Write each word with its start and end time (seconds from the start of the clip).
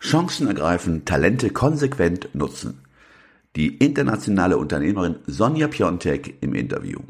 Chancen 0.00 0.46
ergreifen, 0.46 1.04
Talente 1.04 1.50
konsequent 1.50 2.34
nutzen. 2.34 2.80
Die 3.54 3.76
internationale 3.76 4.56
Unternehmerin 4.56 5.16
Sonja 5.26 5.68
Piontek 5.68 6.38
im 6.40 6.54
Interview. 6.54 7.00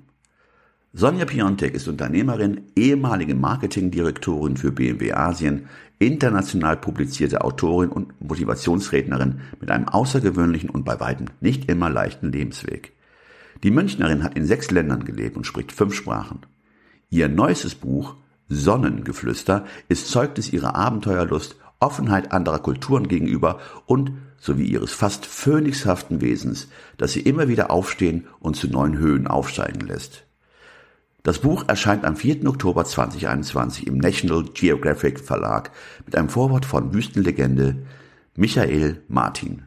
Sonja 0.93 1.25
Piontek 1.25 1.75
ist 1.75 1.87
Unternehmerin, 1.87 2.63
ehemalige 2.75 3.37
Marketingdirektorin 3.37 4.57
für 4.57 4.73
BMW 4.73 5.13
Asien, 5.13 5.67
international 6.01 6.79
publizierte 6.79 7.45
Autorin 7.45 7.91
und 7.91 8.21
Motivationsrednerin 8.21 9.41
mit 9.61 9.71
einem 9.71 9.87
außergewöhnlichen 9.87 10.71
und 10.71 10.85
bei 10.85 10.99
weitem 10.99 11.27
nicht 11.41 11.71
immer 11.71 11.91
leichten 11.91 12.33
Lebensweg. 12.33 12.93
Die 13.63 13.71
Münchnerin 13.71 14.25
hat 14.25 14.37
in 14.37 14.47
sechs 14.47 14.73
Ländern 14.73 15.05
gelebt 15.05 15.37
und 15.37 15.47
spricht 15.47 15.71
fünf 15.71 15.95
Sprachen. 15.95 16.41
Ihr 17.09 17.29
neuestes 17.29 17.77
Buch 17.77 18.17
Sonnengeflüster 18.49 19.65
ist 19.89 20.09
Zeugnis 20.09 20.53
ihrer 20.53 20.75
Abenteuerlust 20.75 21.60
Offenheit 21.81 22.33
anderer 22.33 22.59
Kulturen 22.61 23.09
gegenüber 23.09 23.59
und 23.87 24.13
sowie 24.39 24.67
ihres 24.67 24.93
fast 24.93 25.27
phönixhaften 25.27 26.21
Wesens, 26.21 26.69
das 26.99 27.13
sie 27.13 27.21
immer 27.21 27.49
wieder 27.49 27.71
aufstehen 27.71 28.27
und 28.39 28.57
zu 28.57 28.69
neuen 28.69 28.99
Höhen 28.99 29.27
aufsteigen 29.27 29.87
lässt. 29.87 30.25
Das 31.23 31.41
Buch 31.41 31.65
erscheint 31.69 32.05
am 32.05 32.17
4. 32.17 32.47
Oktober 32.47 32.85
2021 32.85 33.87
im 33.87 33.99
National 33.99 34.45
Geographic 34.45 35.21
Verlag 35.21 35.71
mit 36.07 36.17
einem 36.17 36.31
Vorwort 36.31 36.65
von 36.65 36.95
Wüstenlegende 36.95 37.77
Michael 38.37 39.03
Martin. 39.09 39.65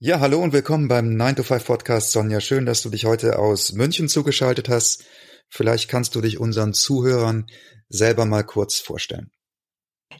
Ja, 0.00 0.20
hallo 0.20 0.40
und 0.40 0.52
willkommen 0.52 0.88
beim 0.88 1.16
9 1.16 1.36
to 1.36 1.42
5 1.42 1.66
Podcast, 1.66 2.12
Sonja. 2.12 2.40
Schön, 2.40 2.64
dass 2.66 2.82
du 2.82 2.88
dich 2.88 3.04
heute 3.04 3.38
aus 3.38 3.72
München 3.72 4.08
zugeschaltet 4.08 4.68
hast. 4.68 5.04
Vielleicht 5.48 5.88
kannst 5.88 6.14
du 6.14 6.20
dich 6.20 6.38
unseren 6.38 6.74
Zuhörern 6.74 7.46
selber 7.88 8.24
mal 8.26 8.44
kurz 8.44 8.78
vorstellen. 8.78 9.30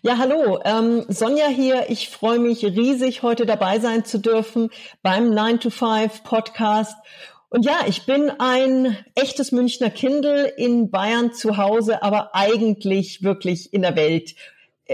Ja, 0.03 0.19
hallo, 0.19 0.61
ähm, 0.65 1.05
Sonja 1.09 1.48
hier. 1.48 1.87
Ich 1.89 2.09
freue 2.09 2.39
mich 2.39 2.65
riesig, 2.65 3.23
heute 3.23 3.47
dabei 3.47 3.81
sein 3.81 4.05
zu 4.05 4.19
dürfen 4.19 4.71
beim 5.03 5.31
9 5.31 5.61
to 5.61 5.71
5 5.71 6.23
Podcast. 6.23 6.95
Und 7.51 7.65
ja, 7.65 7.81
ich 7.87 8.05
bin 8.05 8.31
ein 8.39 8.97
echtes 9.15 9.53
Münchner 9.53 9.91
Kindle 9.91 10.47
in 10.56 10.91
Bayern 10.91 11.33
zu 11.33 11.56
Hause, 11.56 12.03
aber 12.03 12.34
eigentlich 12.34 13.23
wirklich 13.23 13.73
in 13.73 13.83
der 13.83 13.97
Welt 13.97 14.34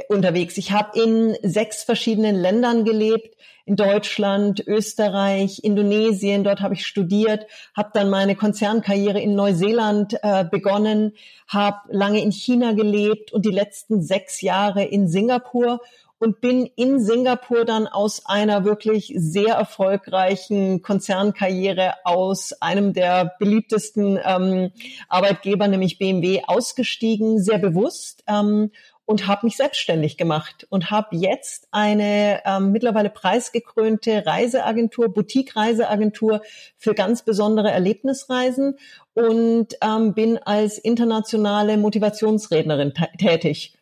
unterwegs. 0.08 0.56
Ich 0.56 0.72
habe 0.72 0.98
in 0.98 1.36
sechs 1.42 1.82
verschiedenen 1.84 2.36
Ländern 2.36 2.84
gelebt 2.84 3.36
in 3.66 3.76
Deutschland, 3.76 4.62
Österreich, 4.66 5.64
Indonesien. 5.64 6.44
Dort 6.44 6.60
habe 6.60 6.74
ich 6.74 6.86
studiert, 6.86 7.46
habe 7.74 7.90
dann 7.94 8.10
meine 8.10 8.36
Konzernkarriere 8.36 9.20
in 9.20 9.34
Neuseeland 9.34 10.18
äh, 10.22 10.44
begonnen, 10.44 11.14
habe 11.48 11.78
lange 11.88 12.22
in 12.22 12.32
China 12.32 12.72
gelebt 12.72 13.32
und 13.32 13.44
die 13.46 13.50
letzten 13.50 14.02
sechs 14.02 14.40
Jahre 14.42 14.84
in 14.84 15.08
Singapur 15.08 15.80
und 16.18 16.40
bin 16.40 16.66
in 16.76 17.00
Singapur 17.00 17.64
dann 17.64 17.86
aus 17.86 18.24
einer 18.24 18.64
wirklich 18.64 19.12
sehr 19.16 19.54
erfolgreichen 19.54 20.80
Konzernkarriere 20.80 21.94
aus 22.04 22.52
einem 22.62 22.92
der 22.92 23.34
beliebtesten 23.38 24.18
ähm, 24.24 24.70
Arbeitgeber, 25.08 25.68
nämlich 25.68 25.98
BMW, 25.98 26.42
ausgestiegen, 26.46 27.42
sehr 27.42 27.58
bewusst. 27.58 28.24
Ähm, 28.26 28.70
und 29.06 29.26
habe 29.26 29.46
mich 29.46 29.56
selbstständig 29.56 30.16
gemacht 30.16 30.66
und 30.70 30.90
habe 30.90 31.16
jetzt 31.16 31.68
eine 31.70 32.40
ähm, 32.44 32.72
mittlerweile 32.72 33.10
preisgekrönte 33.10 34.24
Reiseagentur, 34.26 35.12
Boutique-Reiseagentur 35.12 36.42
für 36.76 36.94
ganz 36.94 37.22
besondere 37.22 37.70
Erlebnisreisen 37.70 38.78
und 39.14 39.74
ähm, 39.82 40.14
bin 40.14 40.38
als 40.38 40.78
internationale 40.78 41.76
Motivationsrednerin 41.76 42.94
tätig. 43.18 43.74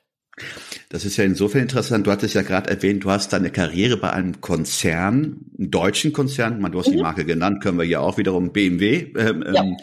Das 0.88 1.04
ist 1.04 1.18
ja 1.18 1.24
insofern 1.24 1.62
interessant. 1.62 2.06
Du 2.06 2.10
hattest 2.10 2.34
ja 2.34 2.42
gerade 2.42 2.70
erwähnt, 2.70 3.04
du 3.04 3.10
hast 3.10 3.32
deine 3.32 3.50
Karriere 3.50 3.98
bei 3.98 4.10
einem 4.10 4.40
Konzern, 4.40 5.44
einem 5.58 5.70
deutschen 5.70 6.12
Konzern, 6.12 6.60
du 6.72 6.78
hast 6.78 6.88
mhm. 6.88 6.92
die 6.92 7.02
Marke 7.02 7.24
genannt, 7.24 7.62
können 7.62 7.78
wir 7.78 7.84
ja 7.84 8.00
auch 8.00 8.18
wiederum 8.18 8.52
BMW 8.52 9.12
ähm, 9.16 9.44
ja. 9.52 9.62
Ähm, 9.62 9.76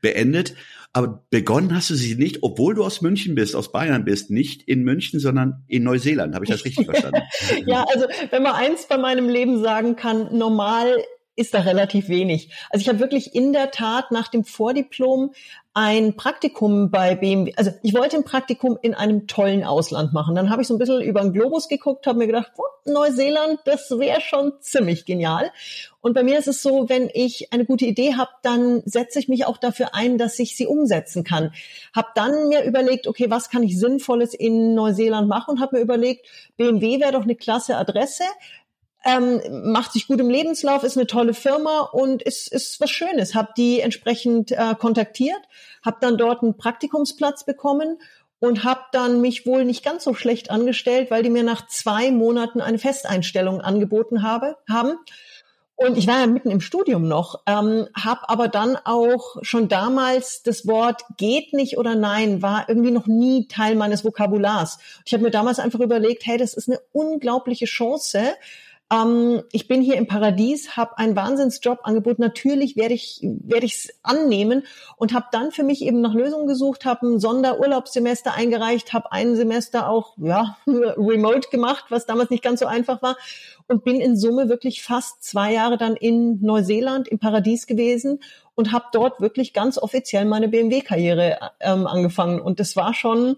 beendet. 0.00 0.54
Aber 0.96 1.24
begonnen 1.28 1.74
hast 1.74 1.90
du 1.90 1.94
sie 1.96 2.14
nicht, 2.14 2.44
obwohl 2.44 2.76
du 2.76 2.84
aus 2.84 3.00
München 3.00 3.34
bist, 3.34 3.56
aus 3.56 3.72
Bayern 3.72 4.04
bist, 4.04 4.30
nicht 4.30 4.62
in 4.62 4.84
München, 4.84 5.18
sondern 5.18 5.64
in 5.66 5.82
Neuseeland. 5.82 6.36
Habe 6.36 6.44
ich 6.44 6.50
das 6.52 6.64
richtig 6.64 6.86
verstanden? 6.90 7.20
ja, 7.66 7.84
also 7.92 8.06
wenn 8.30 8.44
man 8.44 8.52
eins 8.52 8.86
bei 8.86 8.96
meinem 8.96 9.28
Leben 9.28 9.60
sagen 9.60 9.96
kann, 9.96 10.36
normal 10.36 11.02
ist 11.36 11.54
da 11.54 11.60
relativ 11.60 12.08
wenig. 12.08 12.50
Also 12.70 12.82
ich 12.82 12.88
habe 12.88 13.00
wirklich 13.00 13.34
in 13.34 13.52
der 13.52 13.70
Tat 13.70 14.10
nach 14.10 14.28
dem 14.28 14.44
Vordiplom 14.44 15.32
ein 15.76 16.14
Praktikum 16.14 16.92
bei 16.92 17.16
BMW, 17.16 17.52
also 17.56 17.72
ich 17.82 17.94
wollte 17.94 18.16
ein 18.16 18.24
Praktikum 18.24 18.78
in 18.80 18.94
einem 18.94 19.26
tollen 19.26 19.64
Ausland 19.64 20.12
machen. 20.12 20.36
Dann 20.36 20.48
habe 20.48 20.62
ich 20.62 20.68
so 20.68 20.74
ein 20.74 20.78
bisschen 20.78 21.02
über 21.02 21.20
den 21.20 21.32
Globus 21.32 21.66
geguckt, 21.66 22.06
habe 22.06 22.18
mir 22.18 22.28
gedacht, 22.28 22.52
oh, 22.56 22.62
Neuseeland, 22.84 23.58
das 23.64 23.90
wäre 23.90 24.20
schon 24.20 24.52
ziemlich 24.60 25.04
genial. 25.04 25.50
Und 26.00 26.14
bei 26.14 26.22
mir 26.22 26.38
ist 26.38 26.46
es 26.46 26.62
so, 26.62 26.88
wenn 26.88 27.10
ich 27.12 27.52
eine 27.52 27.64
gute 27.64 27.86
Idee 27.86 28.14
habe, 28.14 28.30
dann 28.42 28.82
setze 28.84 29.18
ich 29.18 29.28
mich 29.28 29.46
auch 29.46 29.56
dafür 29.56 29.96
ein, 29.96 30.16
dass 30.16 30.38
ich 30.38 30.56
sie 30.56 30.68
umsetzen 30.68 31.24
kann. 31.24 31.52
Hab 31.92 32.14
dann 32.14 32.48
mir 32.48 32.62
überlegt, 32.62 33.08
okay, 33.08 33.28
was 33.28 33.50
kann 33.50 33.64
ich 33.64 33.76
Sinnvolles 33.76 34.32
in 34.32 34.74
Neuseeland 34.74 35.28
machen 35.28 35.54
und 35.54 35.60
habe 35.60 35.76
mir 35.76 35.82
überlegt, 35.82 36.26
BMW 36.56 37.00
wäre 37.00 37.12
doch 37.12 37.22
eine 37.22 37.34
klasse 37.34 37.76
Adresse 37.76 38.24
ähm, 39.04 39.40
macht 39.70 39.92
sich 39.92 40.06
gut 40.06 40.20
im 40.20 40.30
Lebenslauf, 40.30 40.82
ist 40.82 40.96
eine 40.96 41.06
tolle 41.06 41.34
Firma 41.34 41.80
und 41.92 42.22
ist, 42.22 42.52
ist 42.52 42.80
was 42.80 42.90
Schönes. 42.90 43.34
Hab 43.34 43.54
die 43.54 43.80
entsprechend 43.80 44.52
äh, 44.52 44.74
kontaktiert, 44.78 45.40
habe 45.84 45.98
dann 46.00 46.16
dort 46.16 46.42
einen 46.42 46.56
Praktikumsplatz 46.56 47.44
bekommen 47.44 47.98
und 48.40 48.64
habe 48.64 48.80
dann 48.92 49.20
mich 49.20 49.46
wohl 49.46 49.64
nicht 49.64 49.84
ganz 49.84 50.04
so 50.04 50.14
schlecht 50.14 50.50
angestellt, 50.50 51.10
weil 51.10 51.22
die 51.22 51.30
mir 51.30 51.42
nach 51.42 51.66
zwei 51.66 52.10
Monaten 52.10 52.60
eine 52.60 52.78
Festeinstellung 52.78 53.60
angeboten 53.60 54.22
habe, 54.22 54.56
haben. 54.68 54.98
Und 55.76 55.98
ich 55.98 56.06
war 56.06 56.20
ja 56.20 56.26
mitten 56.26 56.50
im 56.50 56.60
Studium 56.60 57.08
noch, 57.08 57.42
ähm, 57.46 57.88
habe 57.96 58.28
aber 58.28 58.46
dann 58.46 58.76
auch 58.84 59.36
schon 59.42 59.68
damals 59.68 60.42
das 60.44 60.68
Wort 60.68 61.02
geht 61.16 61.52
nicht 61.52 61.78
oder 61.78 61.96
nein 61.96 62.42
war 62.42 62.68
irgendwie 62.68 62.92
noch 62.92 63.06
nie 63.06 63.48
Teil 63.48 63.74
meines 63.74 64.04
Vokabulars. 64.04 64.78
Ich 65.04 65.12
habe 65.12 65.24
mir 65.24 65.32
damals 65.32 65.58
einfach 65.58 65.80
überlegt, 65.80 66.26
hey, 66.26 66.38
das 66.38 66.54
ist 66.54 66.68
eine 66.68 66.80
unglaubliche 66.92 67.66
Chance, 67.66 68.34
ähm, 68.94 69.42
ich 69.52 69.66
bin 69.66 69.80
hier 69.80 69.96
im 69.96 70.06
Paradies, 70.06 70.76
habe 70.76 70.98
einen 70.98 71.16
Wahnsinnsjob 71.16 71.80
angeboten. 71.82 72.22
Natürlich 72.22 72.76
werde 72.76 72.94
ich 72.94 73.20
werde 73.22 73.66
ich 73.66 73.74
es 73.74 73.94
annehmen 74.02 74.64
und 74.96 75.12
habe 75.12 75.26
dann 75.32 75.50
für 75.50 75.62
mich 75.62 75.82
eben 75.82 76.00
nach 76.00 76.14
Lösungen 76.14 76.46
gesucht, 76.46 76.84
habe 76.84 77.06
ein 77.06 77.20
Sonderurlaubssemester 77.20 78.34
eingereicht, 78.34 78.92
habe 78.92 79.12
ein 79.12 79.36
Semester 79.36 79.88
auch 79.88 80.14
ja 80.18 80.56
remote 80.66 81.48
gemacht, 81.50 81.86
was 81.88 82.06
damals 82.06 82.30
nicht 82.30 82.42
ganz 82.42 82.60
so 82.60 82.66
einfach 82.66 83.02
war 83.02 83.16
und 83.66 83.84
bin 83.84 84.00
in 84.00 84.16
Summe 84.16 84.48
wirklich 84.48 84.82
fast 84.82 85.24
zwei 85.24 85.52
Jahre 85.52 85.78
dann 85.78 85.96
in 85.96 86.40
Neuseeland 86.42 87.08
im 87.08 87.18
Paradies 87.18 87.66
gewesen 87.66 88.20
und 88.54 88.72
habe 88.72 88.86
dort 88.92 89.20
wirklich 89.20 89.52
ganz 89.52 89.78
offiziell 89.78 90.24
meine 90.26 90.48
BMW-Karriere 90.48 91.52
ähm, 91.60 91.86
angefangen 91.86 92.40
und 92.40 92.60
das 92.60 92.76
war 92.76 92.94
schon 92.94 93.36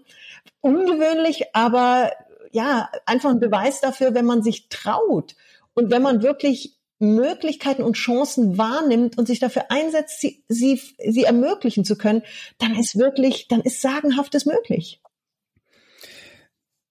ungewöhnlich, 0.61 1.55
aber 1.55 2.11
ja, 2.51 2.89
einfach 3.05 3.29
ein 3.29 3.39
Beweis 3.39 3.81
dafür, 3.81 4.13
wenn 4.13 4.25
man 4.25 4.41
sich 4.41 4.69
traut 4.69 5.35
und 5.77 5.91
wenn 5.91 6.01
man 6.01 6.23
wirklich 6.23 6.75
Möglichkeiten 6.97 7.83
und 7.83 7.93
Chancen 7.93 8.57
wahrnimmt 8.57 9.15
und 9.19 9.27
sich 9.27 9.37
dafür 9.37 9.69
einsetzt, 9.69 10.19
sie, 10.19 10.43
sie, 10.47 10.81
sie 11.07 11.23
ermöglichen 11.23 11.85
zu 11.85 11.95
können, 11.95 12.23
dann 12.57 12.75
ist 12.75 12.97
wirklich, 12.97 13.47
dann 13.47 13.61
ist 13.61 13.79
Sagenhaftes 13.79 14.47
möglich. 14.47 14.99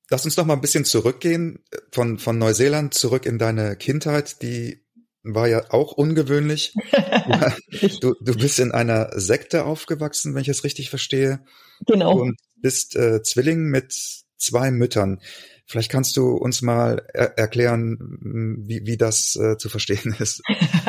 Lass 0.09 0.25
uns 0.25 0.37
noch 0.37 0.47
mal 0.47 0.53
ein 0.53 0.61
bisschen 0.61 0.85
zurückgehen 0.85 1.65
von, 1.91 2.21
von 2.21 2.39
Neuseeland 2.39 2.95
zurück 2.95 3.27
in 3.27 3.41
deine 3.41 3.75
Kindheit, 3.75 4.41
die 4.41 4.85
war 5.25 5.49
ja 5.49 5.73
auch 5.73 5.91
ungewöhnlich. 5.91 6.73
du, 8.01 8.15
du 8.21 8.35
bist 8.37 8.61
in 8.61 8.71
einer 8.71 9.11
Sekte 9.19 9.65
aufgewachsen, 9.65 10.37
wenn 10.37 10.43
ich 10.43 10.49
es 10.49 10.63
richtig 10.63 10.91
verstehe. 10.91 11.45
Genau. 11.89 12.21
Und 12.21 12.39
bist 12.55 12.95
äh, 12.95 13.21
Zwilling 13.25 13.65
mit 13.65 13.93
zwei 14.37 14.71
Müttern. 14.71 15.21
Vielleicht 15.69 15.91
kannst 15.91 16.17
du 16.17 16.37
uns 16.37 16.63
mal 16.63 17.05
er 17.13 17.37
erklären, 17.39 17.99
wie, 18.67 18.87
wie 18.87 18.97
das 18.97 19.35
äh, 19.35 19.57
zu 19.59 19.69
verstehen 19.69 20.15
ist. 20.19 20.41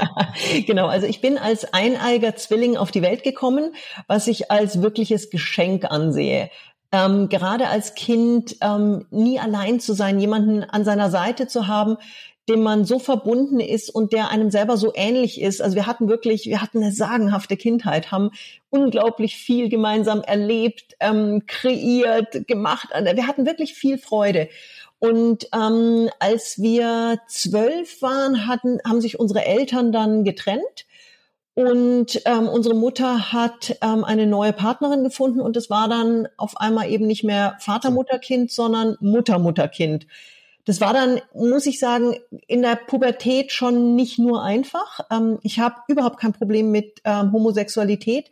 genau, 0.67 0.87
also 0.87 1.07
ich 1.07 1.19
bin 1.19 1.39
als 1.39 1.73
eineiger 1.73 2.35
Zwilling 2.35 2.77
auf 2.77 2.91
die 2.91 3.01
Welt 3.01 3.23
gekommen, 3.23 3.73
was 4.05 4.27
ich 4.27 4.51
als 4.51 4.81
wirkliches 4.81 5.31
Geschenk 5.31 5.85
ansehe. 5.85 6.51
Ähm, 6.91 7.27
gerade 7.27 7.67
als 7.67 7.95
Kind 7.95 8.57
ähm, 8.61 9.07
nie 9.09 9.39
allein 9.39 9.79
zu 9.79 9.93
sein, 9.93 10.19
jemanden 10.19 10.63
an 10.63 10.85
seiner 10.85 11.09
Seite 11.09 11.47
zu 11.47 11.67
haben, 11.67 11.97
dem 12.49 12.63
man 12.63 12.85
so 12.85 12.97
verbunden 12.99 13.59
ist 13.59 13.89
und 13.89 14.13
der 14.13 14.29
einem 14.29 14.51
selber 14.51 14.77
so 14.77 14.93
ähnlich 14.95 15.41
ist. 15.41 15.61
Also 15.61 15.75
wir 15.75 15.85
hatten 15.85 16.07
wirklich, 16.07 16.45
wir 16.45 16.61
hatten 16.61 16.81
eine 16.81 16.93
sagenhafte 16.93 17.57
Kindheit, 17.57 18.11
haben 18.11 18.31
unglaublich 18.69 19.35
viel 19.35 19.69
gemeinsam 19.69 20.21
erlebt, 20.21 20.95
ähm, 20.99 21.43
kreiert, 21.45 22.47
gemacht. 22.47 22.89
Wir 22.93 23.27
hatten 23.27 23.45
wirklich 23.45 23.73
viel 23.73 23.97
Freude. 23.97 24.47
Und 24.99 25.47
ähm, 25.53 26.09
als 26.19 26.61
wir 26.61 27.19
zwölf 27.27 28.01
waren, 28.01 28.47
hatten, 28.47 28.79
haben 28.87 29.01
sich 29.01 29.19
unsere 29.19 29.45
Eltern 29.45 29.91
dann 29.91 30.23
getrennt. 30.23 30.85
Und 31.53 32.21
ähm, 32.25 32.47
unsere 32.47 32.75
Mutter 32.75 33.33
hat 33.33 33.77
ähm, 33.81 34.03
eine 34.03 34.27
neue 34.27 34.53
Partnerin 34.53 35.03
gefunden 35.03 35.41
und 35.41 35.57
es 35.57 35.71
war 35.71 35.89
dann 35.89 36.27
auf 36.37 36.57
einmal 36.57 36.87
eben 36.91 37.07
nicht 37.07 37.23
mehr 37.23 37.57
Vater, 37.59 37.89
Mutter, 37.89 38.19
Kind, 38.19 38.51
sondern 38.51 38.95
Mutter, 38.99 39.39
Mutter, 39.39 39.67
Kind. 39.67 40.05
Das 40.67 40.81
war 40.81 40.91
dann, 40.93 41.21
muss 41.33 41.65
ich 41.65 41.79
sagen, 41.79 42.17
in 42.45 42.61
der 42.61 42.75
Pubertät 42.75 43.53
schon 43.53 43.95
nicht 43.95 44.19
nur 44.19 44.43
einfach. 44.43 44.99
Ähm, 45.09 45.39
ich 45.41 45.59
habe 45.59 45.75
überhaupt 45.87 46.19
kein 46.19 46.33
Problem 46.33 46.71
mit 46.71 46.99
ähm, 47.05 47.31
Homosexualität. 47.31 48.29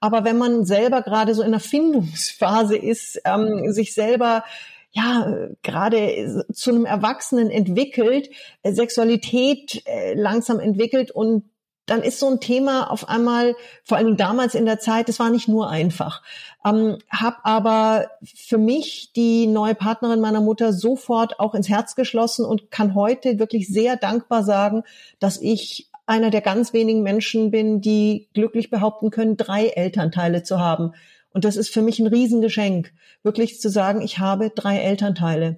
Aber 0.00 0.24
wenn 0.24 0.36
man 0.36 0.64
selber 0.64 1.02
gerade 1.02 1.32
so 1.32 1.42
in 1.42 1.52
der 1.52 1.60
Findungsphase 1.60 2.76
ist, 2.76 3.20
ähm, 3.24 3.72
sich 3.72 3.94
selber 3.94 4.42
ja 4.90 5.48
gerade 5.62 6.44
zu 6.52 6.70
einem 6.70 6.86
Erwachsenen 6.86 7.50
entwickelt, 7.50 8.30
äh, 8.64 8.72
Sexualität 8.72 9.86
äh, 9.86 10.14
langsam 10.14 10.58
entwickelt 10.58 11.12
und 11.12 11.44
dann 11.86 12.02
ist 12.02 12.18
so 12.18 12.28
ein 12.28 12.40
Thema 12.40 12.90
auf 12.90 13.08
einmal, 13.08 13.54
vor 13.84 13.96
allem 13.96 14.16
damals 14.16 14.54
in 14.54 14.66
der 14.66 14.80
Zeit, 14.80 15.08
das 15.08 15.18
war 15.20 15.30
nicht 15.30 15.48
nur 15.48 15.70
einfach. 15.70 16.22
Ähm, 16.64 16.98
hab 17.10 17.38
aber 17.44 18.10
für 18.24 18.58
mich 18.58 19.12
die 19.14 19.46
neue 19.46 19.76
Partnerin 19.76 20.20
meiner 20.20 20.40
Mutter 20.40 20.72
sofort 20.72 21.38
auch 21.38 21.54
ins 21.54 21.68
Herz 21.68 21.94
geschlossen 21.94 22.44
und 22.44 22.70
kann 22.72 22.94
heute 22.94 23.38
wirklich 23.38 23.68
sehr 23.68 23.96
dankbar 23.96 24.42
sagen, 24.42 24.82
dass 25.20 25.40
ich 25.40 25.88
einer 26.06 26.30
der 26.30 26.40
ganz 26.40 26.72
wenigen 26.72 27.02
Menschen 27.02 27.50
bin, 27.50 27.80
die 27.80 28.28
glücklich 28.34 28.70
behaupten 28.70 29.10
können, 29.10 29.36
drei 29.36 29.68
Elternteile 29.68 30.42
zu 30.42 30.58
haben. 30.60 30.92
Und 31.32 31.44
das 31.44 31.56
ist 31.56 31.70
für 31.70 31.82
mich 31.82 31.98
ein 31.98 32.06
Riesengeschenk, 32.06 32.92
wirklich 33.22 33.60
zu 33.60 33.68
sagen, 33.68 34.00
ich 34.00 34.18
habe 34.18 34.50
drei 34.50 34.78
Elternteile. 34.78 35.56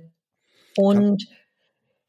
Und 0.77 1.23
ja. 1.23 1.29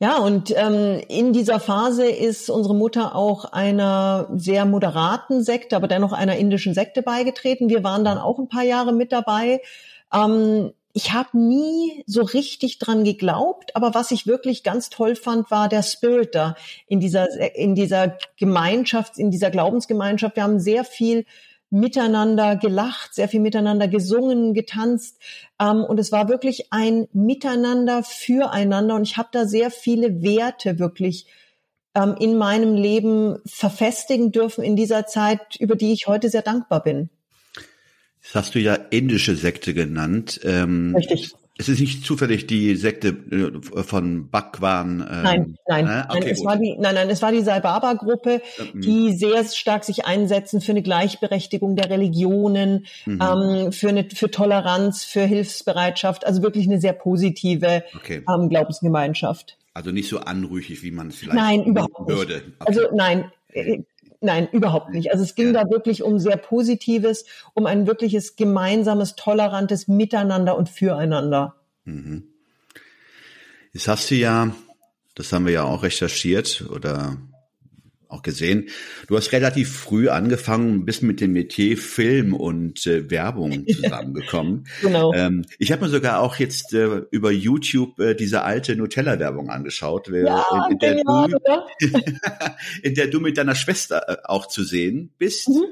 Ja, 0.01 0.19
und 0.19 0.53
ähm, 0.55 1.01
in 1.09 1.33
dieser 1.33 1.59
Phase 1.59 2.09
ist 2.09 2.49
unsere 2.49 2.73
Mutter 2.73 3.15
auch 3.15 3.43
einer 3.43 4.29
sehr 4.33 4.63
moderaten 4.63 5.43
Sekte, 5.43 5.75
aber 5.75 5.89
dennoch 5.89 6.13
einer 6.13 6.37
indischen 6.37 6.73
Sekte 6.73 7.01
beigetreten. 7.01 7.67
Wir 7.67 7.83
waren 7.83 8.05
dann 8.05 8.17
auch 8.17 8.39
ein 8.39 8.47
paar 8.47 8.63
Jahre 8.63 8.93
mit 8.93 9.11
dabei. 9.11 9.61
Ähm, 10.13 10.71
ich 10.93 11.11
habe 11.13 11.37
nie 11.37 12.03
so 12.07 12.21
richtig 12.21 12.79
dran 12.79 13.03
geglaubt, 13.03 13.75
aber 13.75 13.93
was 13.93 14.11
ich 14.11 14.25
wirklich 14.25 14.63
ganz 14.63 14.89
toll 14.89 15.17
fand, 15.17 15.51
war 15.51 15.67
der 15.67 15.83
Spirit 15.83 16.33
da 16.33 16.55
in 16.87 17.01
dieser 17.01 17.55
in 17.55 17.75
dieser 17.75 18.17
Gemeinschaft, 18.37 19.19
in 19.19 19.31
dieser 19.31 19.51
Glaubensgemeinschaft. 19.51 20.37
Wir 20.37 20.43
haben 20.43 20.61
sehr 20.61 20.85
viel 20.85 21.25
miteinander 21.69 22.55
gelacht, 22.55 23.13
sehr 23.13 23.27
viel 23.27 23.39
miteinander 23.39 23.87
gesungen, 23.87 24.53
getanzt. 24.53 25.19
Ähm, 25.59 25.83
und 25.83 25.99
es 25.99 26.11
war 26.11 26.29
wirklich 26.29 26.71
ein 26.71 27.07
Miteinander 27.13 28.03
füreinander. 28.03 28.95
Und 28.95 29.03
ich 29.03 29.17
habe 29.17 29.29
da 29.31 29.45
sehr 29.45 29.71
viele 29.71 30.21
Werte 30.21 30.79
wirklich 30.79 31.27
ähm, 31.95 32.15
in 32.19 32.37
meinem 32.37 32.75
Leben 32.75 33.37
verfestigen 33.45 34.31
dürfen 34.31 34.63
in 34.63 34.75
dieser 34.75 35.05
Zeit, 35.05 35.55
über 35.59 35.75
die 35.75 35.93
ich 35.93 36.07
heute 36.07 36.29
sehr 36.29 36.41
dankbar 36.41 36.83
bin. 36.83 37.09
Das 38.21 38.35
hast 38.35 38.55
du 38.55 38.59
ja 38.59 38.73
indische 38.73 39.35
Sekte 39.35 39.73
genannt. 39.73 40.39
Ähm, 40.43 40.93
Richtig. 40.95 41.31
Es 41.59 41.67
ist 41.67 41.81
nicht 41.81 42.05
zufällig 42.05 42.47
die 42.47 42.77
Sekte 42.77 43.09
äh, 43.09 43.83
von 43.83 44.29
Bhagwan. 44.29 45.01
Ähm, 45.01 45.23
nein, 45.23 45.57
nein, 45.67 45.87
äh? 45.87 46.03
okay, 46.07 46.19
nein, 46.21 46.29
es 46.29 46.45
war 46.45 46.55
die, 46.55 46.77
nein, 46.79 46.95
nein, 46.95 47.09
es 47.09 47.21
war 47.21 47.33
die 47.33 47.41
Sai 47.41 47.59
Baba 47.59 47.93
Gruppe, 47.95 48.41
mhm. 48.73 48.79
die 48.79 49.11
sehr 49.11 49.43
stark 49.43 49.83
sich 49.83 50.05
einsetzen 50.05 50.61
für 50.61 50.71
eine 50.71 50.81
Gleichberechtigung 50.81 51.75
der 51.75 51.89
Religionen, 51.89 52.85
mhm. 53.05 53.19
ähm, 53.21 53.71
für 53.73 53.89
eine, 53.89 54.05
für 54.09 54.31
Toleranz, 54.31 55.03
für 55.03 55.23
Hilfsbereitschaft, 55.23 56.25
also 56.25 56.41
wirklich 56.41 56.65
eine 56.65 56.79
sehr 56.79 56.93
positive 56.93 57.83
okay. 57.93 58.23
ähm, 58.33 58.47
Glaubensgemeinschaft. 58.47 59.57
Also 59.73 59.91
nicht 59.91 60.07
so 60.07 60.19
anrüchig, 60.19 60.81
wie 60.81 60.91
man 60.91 61.09
es 61.09 61.17
vielleicht 61.17 61.37
nein, 61.37 61.65
überhaupt 61.65 62.07
würde. 62.07 62.35
Nicht. 62.35 62.45
Okay. 62.59 62.67
Also 62.67 62.81
nein, 62.95 63.31
äh, 63.51 63.79
Nein, 64.21 64.49
überhaupt 64.51 64.89
nicht. 64.89 65.11
Also 65.11 65.23
es 65.23 65.35
ging 65.35 65.53
da 65.53 65.69
wirklich 65.69 66.03
um 66.03 66.19
sehr 66.19 66.35
Positives, 66.35 67.25
um 67.53 67.65
ein 67.65 67.87
wirkliches 67.87 68.35
gemeinsames, 68.35 69.15
tolerantes 69.15 69.87
Miteinander 69.87 70.57
und 70.57 70.67
Füreinander. 70.67 71.55
Mhm. 71.85 72.23
Jetzt 73.71 73.87
hast 73.87 74.11
du 74.11 74.15
ja, 74.15 74.53
das 75.15 75.31
haben 75.31 75.45
wir 75.45 75.53
ja 75.53 75.63
auch 75.63 75.83
recherchiert 75.83 76.65
oder 76.69 77.17
auch 78.09 78.23
gesehen. 78.23 78.69
Du 79.07 79.15
hast 79.15 79.31
relativ 79.31 79.71
früh 79.71 80.09
angefangen, 80.09 80.83
bist 80.83 81.03
mit 81.03 81.21
dem 81.21 81.33
Metier 81.33 81.77
Film 81.77 82.33
und 82.33 82.85
äh, 82.87 83.09
Werbung 83.09 83.65
zusammengekommen. 83.73 84.67
genau. 84.81 85.13
Ähm, 85.13 85.45
ich 85.59 85.71
habe 85.71 85.83
mir 85.83 85.89
sogar 85.89 86.19
auch 86.19 86.35
jetzt 86.37 86.73
äh, 86.73 87.03
über 87.11 87.31
YouTube 87.31 87.99
äh, 87.99 88.15
diese 88.15 88.41
alte 88.41 88.75
Nutella-Werbung 88.75 89.49
angeschaut, 89.49 90.09
ja, 90.09 90.43
in, 90.51 90.71
in, 90.71 90.79
der 90.79 90.95
du, 90.95 91.37
in, 92.83 92.95
der 92.95 93.07
du, 93.07 93.19
mit 93.19 93.37
deiner 93.37 93.55
Schwester 93.55 94.03
äh, 94.09 94.17
auch 94.23 94.47
zu 94.47 94.63
sehen 94.63 95.13
bist. 95.17 95.47
Mhm. 95.47 95.65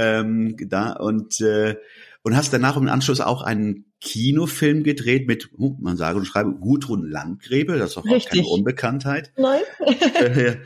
Ähm, 0.00 0.56
da 0.60 0.92
und 0.92 1.40
äh, 1.40 1.74
und 2.22 2.36
hast 2.36 2.52
danach 2.52 2.76
im 2.76 2.88
Anschluss 2.88 3.20
auch 3.20 3.42
einen 3.42 3.87
Kinofilm 4.00 4.84
gedreht 4.84 5.26
mit, 5.26 5.50
uh, 5.58 5.74
man 5.80 5.96
sage 5.96 6.18
und 6.18 6.24
schreibe, 6.24 6.52
Gudrun 6.52 7.10
Landgräbe, 7.10 7.78
das 7.78 7.90
ist 7.90 7.96
doch 7.96 8.08
auch 8.08 8.24
keine 8.26 8.46
Unbekanntheit. 8.46 9.32
Nein. 9.36 9.60
äh, 10.14 10.56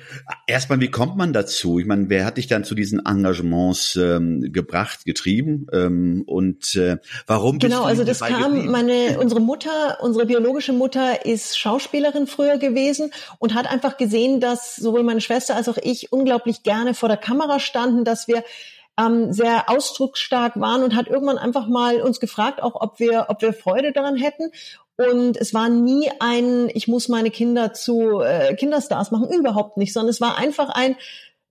erstmal, 0.47 0.81
wie 0.81 0.91
kommt 0.91 1.17
man 1.17 1.33
dazu? 1.33 1.79
Ich 1.79 1.87
meine, 1.87 2.11
wer 2.11 2.27
hat 2.27 2.37
dich 2.37 2.47
dann 2.47 2.65
zu 2.65 2.75
diesen 2.75 3.07
Engagements 3.07 3.97
ähm, 3.97 4.53
gebracht, 4.53 5.07
getrieben? 5.07 5.67
Ähm, 5.73 6.25
und 6.27 6.75
äh, 6.75 6.99
warum 7.27 7.59
bist 7.59 7.73
Genau, 7.73 7.85
also 7.85 8.05
das 8.05 8.21
kam, 8.21 8.53
geblieben? 8.53 8.71
meine, 8.71 9.19
unsere 9.19 9.41
Mutter, 9.41 9.99
unsere 10.03 10.27
biologische 10.27 10.75
Mutter 10.75 11.25
ist 11.25 11.59
Schauspielerin 11.59 12.27
früher 12.27 12.59
gewesen 12.59 13.13
und 13.39 13.55
hat 13.55 13.67
einfach 13.67 13.97
gesehen, 13.97 14.41
dass 14.41 14.77
sowohl 14.77 15.05
meine 15.05 15.23
Schwester 15.23 15.57
als 15.57 15.71
auch 15.71 15.79
ich 15.83 16.13
unglaublich 16.13 16.65
gerne 16.65 16.93
vor 16.93 17.09
der 17.09 17.19
Kamera 17.19 17.61
standen, 17.61 18.05
dass 18.05 18.29
wir 18.29 18.45
ähm, 18.99 19.33
sehr 19.33 19.71
ausdrucksstark 19.71 20.59
waren 20.61 20.83
und 20.83 20.95
hat 20.95 21.09
irgendwann 21.09 21.39
einfach 21.39 21.67
mal 21.67 22.03
uns 22.03 22.21
gefragt, 22.21 22.63
auch 22.63 22.75
ob 22.81 22.99
wir, 23.01 23.27
ob 23.29 23.43
wir 23.43 23.53
Freude 23.53 23.93
daran 23.93 24.17
hätten. 24.17 24.51
Und 24.97 25.37
es 25.37 25.55
war 25.55 25.69
nie 25.69 26.11
ein, 26.21 26.69
ich 26.75 26.89
muss 26.89 27.09
meine 27.09 27.31
Kinder 27.31 27.73
zu 27.73 28.21
äh, 28.21 28.55
Kinderstars 28.55 29.11
machen, 29.11 29.33
überhaupt 29.33 29.77
nicht, 29.79 29.93
sondern 29.93 30.11
es 30.11 30.21
war 30.21 30.37
einfach 30.37 30.69
ein, 30.69 30.97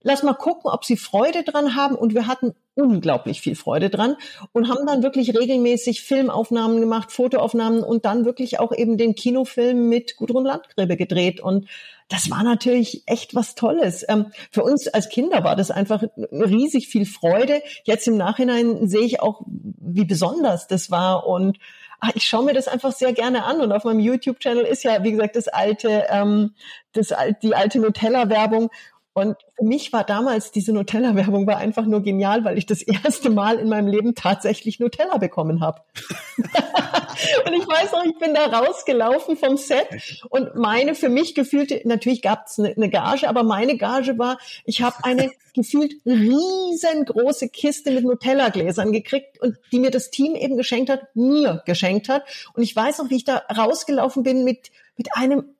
lass 0.03 0.23
mal 0.23 0.33
gucken, 0.33 0.69
ob 0.71 0.85
sie 0.85 0.97
Freude 0.97 1.43
dran 1.43 1.75
haben. 1.75 1.95
Und 1.95 2.13
wir 2.13 2.27
hatten 2.27 2.53
unglaublich 2.75 3.41
viel 3.41 3.55
Freude 3.55 3.89
dran 3.89 4.15
und 4.53 4.69
haben 4.69 4.85
dann 4.85 5.03
wirklich 5.03 5.35
regelmäßig 5.37 6.03
Filmaufnahmen 6.03 6.79
gemacht, 6.79 7.11
Fotoaufnahmen 7.11 7.83
und 7.83 8.05
dann 8.05 8.25
wirklich 8.25 8.59
auch 8.59 8.71
eben 8.71 8.97
den 8.97 9.15
Kinofilm 9.15 9.89
mit 9.89 10.15
Gudrun 10.15 10.45
Landgräbe 10.45 10.95
gedreht. 10.95 11.41
Und 11.41 11.67
das 12.11 12.29
war 12.29 12.43
natürlich 12.43 13.03
echt 13.05 13.33
was 13.35 13.55
Tolles. 13.55 14.05
Ähm, 14.07 14.31
für 14.51 14.63
uns 14.63 14.87
als 14.87 15.07
Kinder 15.07 15.45
war 15.45 15.55
das 15.55 15.71
einfach 15.71 16.03
riesig 16.31 16.89
viel 16.89 17.05
Freude. 17.05 17.61
Jetzt 17.85 18.07
im 18.07 18.17
Nachhinein 18.17 18.89
sehe 18.89 19.05
ich 19.05 19.21
auch, 19.21 19.41
wie 19.45 20.03
besonders 20.03 20.67
das 20.67 20.91
war 20.91 21.25
und 21.25 21.57
ah, 22.01 22.09
ich 22.13 22.27
schaue 22.27 22.43
mir 22.43 22.53
das 22.53 22.67
einfach 22.67 22.91
sehr 22.91 23.13
gerne 23.13 23.45
an 23.45 23.61
und 23.61 23.71
auf 23.71 23.85
meinem 23.85 24.01
YouTube-Channel 24.01 24.65
ist 24.65 24.83
ja, 24.83 25.03
wie 25.03 25.11
gesagt, 25.11 25.37
das 25.37 25.47
alte, 25.47 26.05
ähm, 26.09 26.53
das, 26.91 27.13
die 27.41 27.55
alte 27.55 27.79
Nutella-Werbung 27.79 28.69
und 29.13 29.35
für 29.57 29.65
mich 29.65 29.91
war 29.91 30.05
damals 30.05 30.51
diese 30.51 30.71
Nutella-Werbung 30.71 31.45
war 31.45 31.57
einfach 31.57 31.85
nur 31.85 32.01
genial, 32.01 32.45
weil 32.45 32.57
ich 32.57 32.65
das 32.65 32.81
erste 32.81 33.29
Mal 33.29 33.59
in 33.59 33.67
meinem 33.67 33.87
Leben 33.87 34.15
tatsächlich 34.15 34.79
Nutella 34.79 35.17
bekommen 35.17 35.59
habe. 35.59 35.81
und 36.37 37.53
ich 37.53 37.67
weiß 37.67 37.91
noch, 37.91 38.05
ich 38.05 38.17
bin 38.17 38.33
da 38.33 38.45
rausgelaufen 38.45 39.35
vom 39.35 39.57
Set 39.57 39.87
und 40.29 40.55
meine 40.55 40.95
für 40.95 41.09
mich 41.09 41.35
gefühlte, 41.35 41.81
natürlich 41.83 42.21
gab 42.21 42.47
es 42.47 42.57
eine, 42.57 42.69
eine 42.69 42.89
Gage, 42.89 43.27
aber 43.27 43.43
meine 43.43 43.75
Gage 43.75 44.17
war, 44.17 44.39
ich 44.63 44.81
habe 44.81 44.95
eine 45.03 45.29
gefühlt 45.53 45.93
riesengroße 46.05 47.49
Kiste 47.49 47.91
mit 47.91 48.05
Nutella-Gläsern 48.05 48.93
gekriegt 48.93 49.41
und 49.41 49.57
die 49.73 49.79
mir 49.79 49.91
das 49.91 50.09
Team 50.09 50.35
eben 50.35 50.55
geschenkt 50.55 50.89
hat, 50.89 51.13
mir 51.15 51.61
geschenkt 51.65 52.07
hat. 52.07 52.23
Und 52.53 52.63
ich 52.63 52.73
weiß 52.73 52.99
noch, 52.99 53.09
wie 53.09 53.17
ich 53.17 53.25
da 53.25 53.41
rausgelaufen 53.53 54.23
bin 54.23 54.45
mit, 54.45 54.71
mit 54.95 55.09
einem 55.15 55.55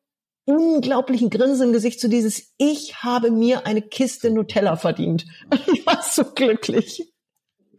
unglaublichen 0.46 1.30
Grinsen 1.30 1.68
im 1.68 1.74
Gesicht 1.74 2.00
zu 2.00 2.10
dieses 2.10 2.54
Ich 2.58 3.04
habe 3.04 3.32
mir 3.32 3.66
eine 3.66 3.82
Kiste 3.82 4.32
Nutella 4.32 4.76
verdient. 4.76 5.26
Ich 5.74 5.86
war 5.86 6.04
so 6.04 6.24
glücklich. 6.24 7.04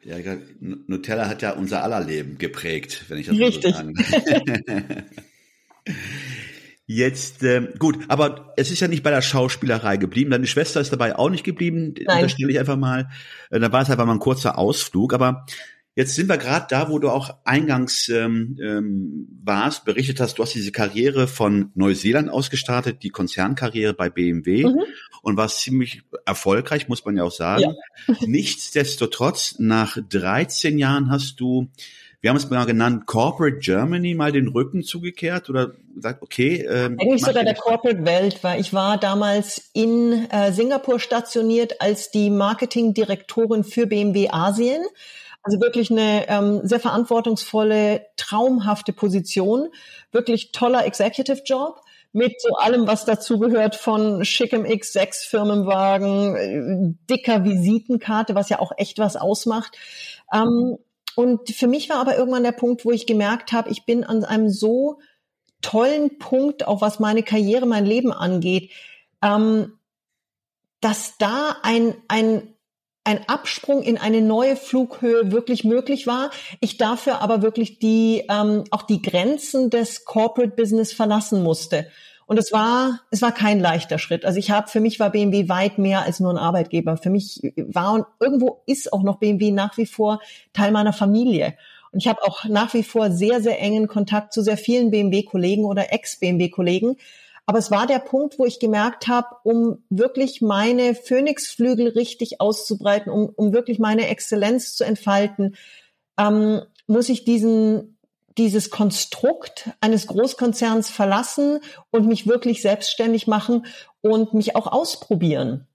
Ja, 0.05 0.17
Nutella 0.61 1.29
hat 1.29 1.43
ja 1.43 1.53
unser 1.53 1.85
aller 1.85 2.01
Leben 2.01 2.39
geprägt, 2.39 3.05
wenn 3.09 3.19
ich 3.19 3.27
das 3.27 3.39
Richtig. 3.39 3.75
so 3.75 3.83
sagen 3.83 3.95
Jetzt, 6.87 7.43
äh, 7.45 7.69
gut, 7.79 7.99
aber 8.09 8.53
es 8.57 8.71
ist 8.71 8.81
ja 8.81 8.89
nicht 8.89 9.05
bei 9.05 9.11
der 9.11 9.23
Schauspielerei 9.23 9.97
geblieben. 9.97 10.33
Deine 10.33 10.47
Schwester 10.49 10.81
ist 10.81 10.93
dabei 10.93 11.17
auch 11.17 11.31
nicht 11.31 11.45
geblieben. 11.45 11.95
Nein. 12.05 12.17
Unterstelle 12.17 12.51
ich 12.51 12.59
einfach 12.59 12.77
mal. 12.77 13.09
Äh, 13.51 13.61
Da 13.61 13.73
war 13.73 13.83
es 13.83 13.91
einfach 13.91 14.05
mal 14.05 14.13
ein 14.13 14.19
kurzer 14.19 14.59
Ausflug. 14.59 15.15
Aber 15.15 15.47
jetzt 15.95 16.15
sind 16.15 16.29
wir 16.29 16.39
gerade 16.39 16.67
da, 16.71 16.89
wo 16.91 16.99
du 16.99 17.11
auch 17.11 17.37
eingangs 17.45 18.09
ähm, 18.09 18.59
ähm, 18.63 19.29
warst, 19.45 19.85
berichtet 19.85 20.21
hast, 20.21 20.39
du 20.39 20.43
hast 20.43 20.55
diese 20.55 20.73
Karriere 20.73 21.27
von 21.29 21.71
Neuseeland 21.75 22.31
aus 22.31 22.51
gestartet, 22.51 23.03
die 23.03 23.11
Konzernkarriere 23.11 23.93
bei 23.95 24.09
BMW 24.11 24.65
Mhm. 24.65 24.83
und 25.23 25.37
warst 25.37 25.61
ziemlich 25.61 26.03
erfolgreich, 26.27 26.89
muss 26.89 27.05
man 27.05 27.17
ja 27.17 27.25
auch 27.25 27.33
sagen. 27.33 27.75
Nichtsdestotrotz, 28.21 29.57
nach 29.59 29.97
13 30.11 30.79
Jahren 30.79 31.11
hast 31.11 31.41
du 31.41 31.69
wir 32.21 32.31
haben 32.31 32.37
es 32.37 32.49
mal 32.49 32.65
genannt, 32.67 33.07
Corporate 33.07 33.59
Germany 33.59 34.15
mal 34.15 34.31
den 34.31 34.47
Rücken 34.47 34.85
zugekehrt 34.85 35.51
oder 35.51 35.73
gesagt, 35.93 36.23
okay. 36.23 36.65
Ähm, 36.71 36.97
Eigentlich 37.01 37.21
sogar 37.25 37.43
ich- 37.43 37.49
der 37.49 37.55
Corporate 37.57 38.05
Welt, 38.05 38.39
weil 38.45 38.61
ich 38.61 38.73
war 38.73 38.97
damals 38.97 39.71
in 39.73 40.31
äh, 40.31 40.53
Singapur 40.53 41.01
stationiert 41.01 41.81
als 41.81 42.13
die 42.13 42.31
Marketingdirektorin 42.31 43.65
für 43.65 43.87
BMW 43.89 44.29
Asien. 44.31 44.83
Also 45.43 45.61
wirklich 45.61 45.91
eine 45.91 46.29
ähm, 46.29 46.61
sehr 46.63 46.81
verantwortungsvolle, 46.81 48.07
traumhafte 48.17 48.93
Position. 48.93 49.69
Wirklich 50.13 50.53
toller 50.53 50.87
Executive 50.87 51.43
Job 51.45 51.81
mit 52.13 52.41
so 52.41 52.55
allem, 52.57 52.87
was 52.87 53.05
dazugehört 53.05 53.75
von 53.75 54.25
schickem 54.25 54.65
X6 54.65 55.27
Firmenwagen, 55.29 56.37
äh, 56.37 56.95
dicker 57.11 57.45
Visitenkarte, 57.45 58.35
was 58.35 58.51
ja 58.51 58.61
auch 58.61 58.73
echt 58.77 58.99
was 58.99 59.17
ausmacht. 59.17 59.77
Ähm, 60.33 60.79
und 61.15 61.51
für 61.51 61.67
mich 61.67 61.91
war 61.91 61.97
aber 61.97 62.17
irgendwann 62.17 62.45
der 62.45 62.53
Punkt, 62.53 62.85
wo 62.85 62.91
ich 62.91 63.07
gemerkt 63.07 63.53
habe, 63.53 63.71
ich 63.71 63.85
bin 63.85 64.05
an 64.05 64.25
einem 64.25 64.49
so 64.49 65.01
tollen 65.61 66.19
Punkt, 66.19 66.67
auch 66.67 66.81
was 66.81 67.01
meine 67.01 67.23
Karriere, 67.23 67.67
mein 67.67 67.87
Leben 67.87 68.13
angeht, 68.13 68.71
ähm, 69.23 69.79
dass 70.81 71.17
da 71.19 71.57
ein, 71.63 71.95
ein, 72.09 72.52
ein 73.05 73.29
Absprung 73.29 73.83
in 73.83 73.99
eine 73.99 74.23
neue 74.23 74.57
Flughöhe 74.57 75.33
wirklich 75.33 75.65
möglich 75.65 76.07
war. 76.07 76.31
Ich 76.61 76.79
dafür 76.79 77.21
aber 77.21 77.43
wirklich 77.43 77.79
die, 77.79 78.25
ähm, 78.31 78.65
auch 78.71 78.83
die 78.83 79.03
Grenzen 79.03 79.71
des 79.71 80.05
Corporate 80.05 80.55
Business 80.55 80.93
verlassen 80.93 81.43
musste. 81.43 81.89
Und 82.27 82.39
es 82.39 82.53
war, 82.53 83.01
es 83.11 83.21
war 83.21 83.33
kein 83.33 83.61
leichter 83.61 83.99
Schritt. 83.99 84.25
Also 84.25 84.39
ich 84.39 84.51
habe, 84.51 84.69
für 84.69 84.81
mich 84.81 85.01
war 85.01 85.11
BMW 85.11 85.49
weit 85.49 85.79
mehr 85.79 86.03
als 86.03 86.21
nur 86.21 86.33
ein 86.33 86.39
Arbeitgeber. 86.39 86.97
Für 86.97 87.11
mich 87.11 87.53
war 87.57 87.93
und 87.93 88.07
irgendwo 88.21 88.63
ist 88.67 88.93
auch 88.93 89.03
noch 89.03 89.19
BMW 89.19 89.51
nach 89.51 89.77
wie 89.77 89.87
vor 89.87 90.21
Teil 90.53 90.71
meiner 90.71 90.93
Familie. 90.93 91.55
Und 91.91 91.99
ich 91.99 92.09
habe 92.09 92.23
auch 92.23 92.45
nach 92.45 92.73
wie 92.73 92.85
vor 92.85 93.11
sehr, 93.11 93.43
sehr 93.43 93.61
engen 93.61 93.87
Kontakt 93.87 94.33
zu 94.33 94.43
sehr 94.43 94.57
vielen 94.57 94.91
BMW-Kollegen 94.91 95.65
oder 95.65 95.93
Ex-BMW-Kollegen. 95.93 96.97
Aber 97.47 97.59
es 97.59 97.71
war 97.71 97.87
der 97.87 97.99
Punkt, 97.99 98.39
wo 98.39 98.45
ich 98.45 98.61
gemerkt 98.61 99.09
habe, 99.09 99.29
um 99.43 99.83
wirklich 99.91 100.41
meine 100.41 100.95
Phoenixflügel 100.95 101.89
richtig 101.89 102.41
auszubreiten, 102.41 103.11
um, 103.11 103.31
um 103.35 103.53
wirklich 103.53 103.79
meine 103.79 104.09
Exzellenz 104.09 104.77
zu 104.77 104.85
entfalten, 104.85 105.57
ähm, 106.19 106.63
muss 106.87 107.09
ich 107.09 107.25
diesen, 107.25 107.99
dieses 108.39 108.71
Konstrukt 108.71 109.71
eines 109.81 110.07
Großkonzerns 110.07 110.91
verlassen 110.91 111.61
und 111.91 112.07
mich 112.07 112.27
wirklich 112.27 112.63
selbstständig 112.63 113.27
machen 113.27 113.67
und 114.03 114.35
mich 114.35 114.55
auch 114.55 114.69
ausprobieren. 114.69 115.67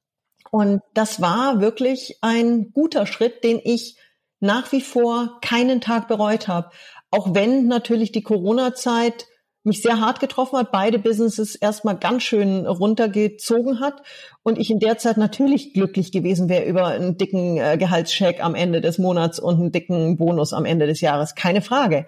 Und 0.51 0.81
das 0.93 1.21
war 1.21 1.59
wirklich 1.59 2.17
ein 2.21 2.71
guter 2.71 3.05
Schritt, 3.05 3.43
den 3.43 3.59
ich 3.63 3.97
nach 4.39 4.71
wie 4.71 4.81
vor 4.81 5.39
keinen 5.41 5.81
Tag 5.81 6.07
bereut 6.07 6.47
habe. 6.47 6.71
Auch 7.11 7.33
wenn 7.33 7.67
natürlich 7.67 8.11
die 8.11 8.23
Corona-Zeit 8.23 9.27
mich 9.67 9.81
sehr 9.81 9.99
hart 9.99 10.19
getroffen 10.19 10.57
hat, 10.57 10.71
beide 10.71 10.97
Businesses 10.97 11.55
erstmal 11.55 11.97
ganz 11.97 12.23
schön 12.23 12.65
runtergezogen 12.65 13.79
hat 13.79 14.01
und 14.41 14.57
ich 14.57 14.71
in 14.71 14.79
der 14.79 14.97
Zeit 14.97 15.17
natürlich 15.17 15.73
glücklich 15.73 16.11
gewesen 16.11 16.49
wäre 16.49 16.65
über 16.65 16.87
einen 16.87 17.17
dicken 17.17 17.57
äh, 17.57 17.77
Gehaltscheck 17.77 18.43
am 18.43 18.55
Ende 18.55 18.81
des 18.81 18.97
Monats 18.97 19.39
und 19.39 19.59
einen 19.59 19.71
dicken 19.71 20.17
Bonus 20.17 20.53
am 20.53 20.65
Ende 20.65 20.87
des 20.87 21.01
Jahres, 21.01 21.35
keine 21.35 21.61
Frage. 21.61 22.07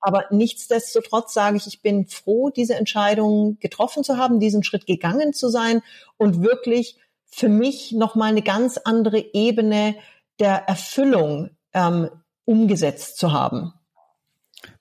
Aber 0.00 0.24
nichtsdestotrotz 0.30 1.32
sage 1.32 1.56
ich, 1.56 1.66
ich 1.66 1.82
bin 1.82 2.06
froh, 2.06 2.50
diese 2.50 2.74
Entscheidung 2.74 3.58
getroffen 3.60 4.04
zu 4.04 4.18
haben, 4.18 4.38
diesen 4.38 4.62
Schritt 4.62 4.86
gegangen 4.86 5.32
zu 5.32 5.48
sein 5.48 5.82
und 6.16 6.42
wirklich 6.42 6.96
für 7.24 7.48
mich 7.48 7.92
nochmal 7.92 8.30
eine 8.30 8.42
ganz 8.42 8.78
andere 8.78 9.18
Ebene 9.32 9.96
der 10.38 10.68
Erfüllung 10.68 11.50
ähm, 11.72 12.08
umgesetzt 12.44 13.18
zu 13.18 13.32
haben. 13.32 13.72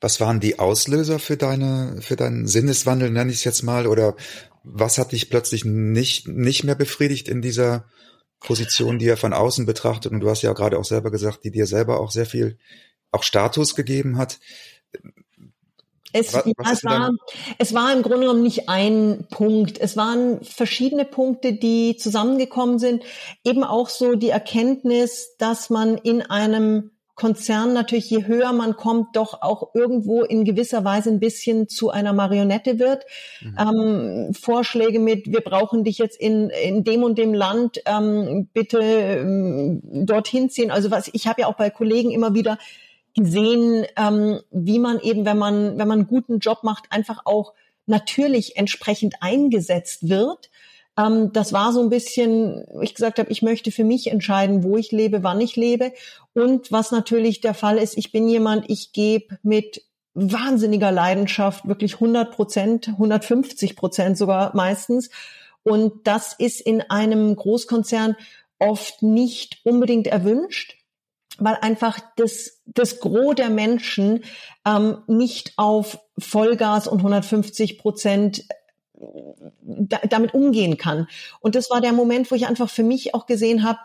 Was 0.01 0.19
waren 0.19 0.39
die 0.39 0.59
Auslöser 0.59 1.19
für 1.19 1.37
deine, 1.37 1.97
für 2.01 2.15
deinen 2.15 2.47
Sinneswandel, 2.47 3.09
nenne 3.09 3.31
ich 3.31 3.37
es 3.37 3.43
jetzt 3.43 3.63
mal, 3.63 3.87
oder 3.87 4.15
was 4.63 4.97
hat 4.97 5.11
dich 5.11 5.29
plötzlich 5.29 5.65
nicht, 5.65 6.27
nicht 6.27 6.63
mehr 6.63 6.75
befriedigt 6.75 7.27
in 7.27 7.41
dieser 7.41 7.85
Position, 8.39 8.99
die 8.99 9.07
er 9.07 9.17
von 9.17 9.33
außen 9.33 9.65
betrachtet? 9.65 10.11
Und 10.11 10.19
du 10.19 10.29
hast 10.29 10.41
ja 10.41 10.53
gerade 10.53 10.77
auch 10.79 10.85
selber 10.85 11.11
gesagt, 11.11 11.43
die 11.43 11.51
dir 11.51 11.67
selber 11.67 11.99
auch 11.99 12.11
sehr 12.11 12.25
viel, 12.25 12.57
auch 13.11 13.23
Status 13.23 13.75
gegeben 13.75 14.17
hat. 14.17 14.39
Es, 16.13 16.33
Was- 16.33 16.45
was 16.57 16.71
es, 16.71 16.83
war, 16.85 17.11
es 17.57 17.73
war 17.73 17.93
im 17.93 18.01
Grunde 18.01 18.21
genommen 18.21 18.43
nicht 18.43 18.69
ein 18.69 19.27
Punkt. 19.29 19.77
Es 19.79 19.97
waren 19.97 20.41
verschiedene 20.43 21.03
Punkte, 21.03 21.53
die 21.53 21.97
zusammengekommen 21.97 22.79
sind. 22.79 23.03
Eben 23.43 23.63
auch 23.65 23.89
so 23.89 24.15
die 24.15 24.29
Erkenntnis, 24.29 25.35
dass 25.37 25.69
man 25.69 25.97
in 25.97 26.21
einem 26.21 26.91
Konzern 27.15 27.71
natürlich, 27.71 28.09
je 28.09 28.25
höher 28.27 28.51
man 28.51 28.75
kommt, 28.75 29.15
doch 29.15 29.41
auch 29.41 29.73
irgendwo 29.73 30.23
in 30.23 30.43
gewisser 30.43 30.83
Weise 30.83 31.09
ein 31.09 31.21
bisschen 31.21 31.69
zu 31.69 31.89
einer 31.89 32.11
Marionette 32.11 32.77
wird. 32.77 33.05
Ähm, 33.57 34.33
Vorschläge 34.33 34.99
mit, 34.99 35.31
wir 35.31 35.39
brauchen 35.39 35.85
dich 35.85 35.97
jetzt 35.97 36.19
in, 36.19 36.49
in 36.49 36.83
dem 36.83 37.03
und 37.03 37.17
dem 37.17 37.33
Land, 37.33 37.81
ähm, 37.85 38.49
bitte 38.53 38.79
ähm, 38.79 39.81
dorthin 40.05 40.49
ziehen. 40.49 40.71
Also 40.71 40.91
was, 40.91 41.09
ich 41.13 41.27
habe 41.27 41.41
ja 41.41 41.47
auch 41.47 41.55
bei 41.55 41.69
Kollegen 41.69 42.11
immer 42.11 42.33
wieder 42.33 42.57
gesehen, 43.15 43.85
ähm, 43.95 44.41
wie 44.51 44.79
man 44.79 44.99
eben, 44.99 45.25
wenn 45.25 45.37
man, 45.37 45.77
wenn 45.77 45.87
man 45.87 45.99
einen 45.99 46.07
guten 46.07 46.39
Job 46.39 46.63
macht, 46.63 46.85
einfach 46.89 47.21
auch 47.23 47.53
natürlich 47.85 48.57
entsprechend 48.57 49.15
eingesetzt 49.21 50.09
wird. 50.09 50.49
Ähm, 50.97 51.31
das 51.33 51.53
war 51.53 51.73
so 51.73 51.81
ein 51.81 51.89
bisschen, 51.89 52.65
ich 52.81 52.95
gesagt 52.95 53.19
habe, 53.19 53.31
ich 53.31 53.41
möchte 53.41 53.71
für 53.71 53.83
mich 53.83 54.07
entscheiden, 54.07 54.63
wo 54.63 54.77
ich 54.77 54.91
lebe, 54.91 55.23
wann 55.23 55.41
ich 55.41 55.55
lebe. 55.55 55.93
Und 56.33 56.71
was 56.71 56.91
natürlich 56.91 57.41
der 57.41 57.53
Fall 57.53 57.77
ist, 57.77 57.97
ich 57.97 58.11
bin 58.11 58.27
jemand, 58.27 58.69
ich 58.69 58.91
gebe 58.93 59.37
mit 59.43 59.83
wahnsinniger 60.13 60.91
Leidenschaft, 60.91 61.67
wirklich 61.67 61.95
100 61.95 62.31
Prozent, 62.31 62.87
150 62.87 63.75
Prozent 63.75 64.17
sogar 64.17 64.55
meistens. 64.55 65.09
Und 65.63 66.07
das 66.07 66.33
ist 66.33 66.61
in 66.61 66.81
einem 66.81 67.35
Großkonzern 67.35 68.15
oft 68.59 69.01
nicht 69.01 69.59
unbedingt 69.63 70.07
erwünscht 70.07 70.77
weil 71.37 71.57
einfach 71.61 71.99
das, 72.15 72.61
das 72.65 72.99
Gros 72.99 73.35
der 73.35 73.49
Menschen 73.49 74.23
ähm, 74.65 74.99
nicht 75.07 75.53
auf 75.57 75.99
Vollgas 76.17 76.87
und 76.87 76.99
150 76.99 77.77
Prozent 77.77 78.45
da, 79.61 79.99
damit 80.09 80.33
umgehen 80.33 80.77
kann. 80.77 81.07
Und 81.39 81.55
das 81.55 81.69
war 81.69 81.81
der 81.81 81.93
Moment, 81.93 82.29
wo 82.31 82.35
ich 82.35 82.47
einfach 82.47 82.69
für 82.69 82.83
mich 82.83 83.13
auch 83.13 83.25
gesehen 83.25 83.63
habe, 83.63 83.79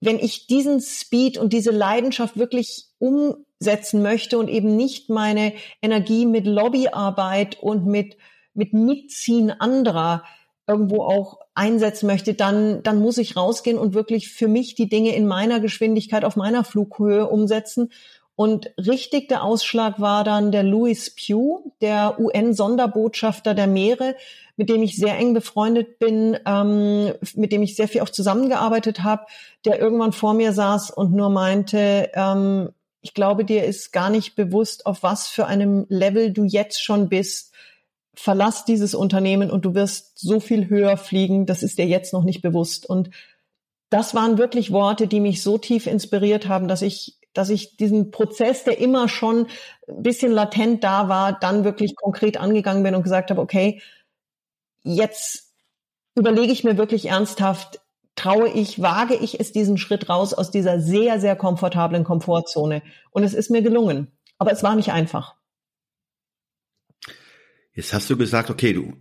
wenn 0.00 0.18
ich 0.18 0.48
diesen 0.48 0.80
Speed 0.80 1.38
und 1.38 1.52
diese 1.52 1.70
Leidenschaft 1.70 2.36
wirklich 2.36 2.86
umsetzen 2.98 4.02
möchte 4.02 4.36
und 4.38 4.48
eben 4.48 4.76
nicht 4.76 5.08
meine 5.08 5.52
Energie 5.80 6.26
mit 6.26 6.44
Lobbyarbeit 6.44 7.62
und 7.62 7.86
mit, 7.86 8.16
mit 8.52 8.72
Mitziehen 8.72 9.52
anderer 9.52 10.24
irgendwo 10.66 11.02
auch 11.02 11.38
einsetzen 11.54 12.06
möchte, 12.06 12.34
dann, 12.34 12.82
dann 12.82 13.00
muss 13.00 13.18
ich 13.18 13.36
rausgehen 13.36 13.78
und 13.78 13.94
wirklich 13.94 14.30
für 14.30 14.48
mich 14.48 14.74
die 14.74 14.88
Dinge 14.88 15.14
in 15.14 15.26
meiner 15.26 15.60
Geschwindigkeit 15.60 16.24
auf 16.24 16.36
meiner 16.36 16.64
Flughöhe 16.64 17.28
umsetzen. 17.28 17.90
Und 18.34 18.72
richtig 18.78 19.28
der 19.28 19.44
Ausschlag 19.44 20.00
war 20.00 20.24
dann 20.24 20.50
der 20.50 20.62
Louis 20.62 21.14
Pugh, 21.14 21.72
der 21.80 22.18
UN-Sonderbotschafter 22.18 23.54
der 23.54 23.66
Meere, 23.66 24.16
mit 24.56 24.68
dem 24.68 24.82
ich 24.82 24.96
sehr 24.96 25.16
eng 25.16 25.34
befreundet 25.34 25.98
bin, 25.98 26.38
ähm, 26.46 27.12
mit 27.34 27.52
dem 27.52 27.62
ich 27.62 27.74
sehr 27.74 27.88
viel 27.88 28.02
auch 28.02 28.10
zusammengearbeitet 28.10 29.02
habe, 29.02 29.26
der 29.64 29.80
irgendwann 29.80 30.12
vor 30.12 30.34
mir 30.34 30.52
saß 30.52 30.90
und 30.90 31.12
nur 31.12 31.30
meinte, 31.30 32.10
ähm, 32.14 32.70
ich 33.00 33.14
glaube, 33.14 33.44
dir 33.44 33.64
ist 33.64 33.92
gar 33.92 34.10
nicht 34.10 34.36
bewusst, 34.36 34.86
auf 34.86 35.02
was 35.02 35.26
für 35.26 35.46
einem 35.46 35.86
Level 35.88 36.32
du 36.32 36.44
jetzt 36.44 36.82
schon 36.82 37.08
bist. 37.08 37.52
Verlass 38.14 38.64
dieses 38.64 38.94
Unternehmen 38.94 39.50
und 39.50 39.64
du 39.64 39.74
wirst 39.74 40.18
so 40.18 40.38
viel 40.38 40.68
höher 40.68 40.96
fliegen, 40.96 41.46
das 41.46 41.62
ist 41.62 41.78
dir 41.78 41.86
jetzt 41.86 42.12
noch 42.12 42.22
nicht 42.22 42.42
bewusst. 42.42 42.88
Und 42.88 43.10
das 43.90 44.14
waren 44.14 44.38
wirklich 44.38 44.70
Worte, 44.70 45.06
die 45.06 45.20
mich 45.20 45.42
so 45.42 45.58
tief 45.58 45.86
inspiriert 45.86 46.46
haben, 46.46 46.68
dass 46.68 46.82
ich 46.82 47.18
dass 47.34 47.48
ich 47.48 47.78
diesen 47.78 48.10
Prozess, 48.10 48.64
der 48.64 48.78
immer 48.78 49.08
schon 49.08 49.46
ein 49.88 50.02
bisschen 50.02 50.32
latent 50.32 50.84
da 50.84 51.08
war, 51.08 51.38
dann 51.38 51.64
wirklich 51.64 51.96
konkret 51.96 52.36
angegangen 52.36 52.82
bin 52.82 52.94
und 52.94 53.02
gesagt 53.02 53.30
habe, 53.30 53.40
okay, 53.40 53.80
jetzt 54.82 55.52
überlege 56.14 56.52
ich 56.52 56.64
mir 56.64 56.76
wirklich 56.76 57.06
ernsthaft, 57.06 57.80
traue 58.14 58.48
ich, 58.48 58.80
wage 58.80 59.14
ich 59.14 59.40
es 59.40 59.52
diesen 59.52 59.78
Schritt 59.78 60.08
raus 60.08 60.34
aus 60.34 60.50
dieser 60.50 60.80
sehr, 60.80 61.20
sehr 61.20 61.36
komfortablen 61.36 62.04
Komfortzone. 62.04 62.82
Und 63.10 63.24
es 63.24 63.34
ist 63.34 63.50
mir 63.50 63.62
gelungen. 63.62 64.12
Aber 64.38 64.52
es 64.52 64.62
war 64.62 64.76
nicht 64.76 64.92
einfach. 64.92 65.34
Jetzt 67.74 67.94
hast 67.94 68.10
du 68.10 68.16
gesagt, 68.16 68.50
okay, 68.50 68.74
du, 68.74 68.94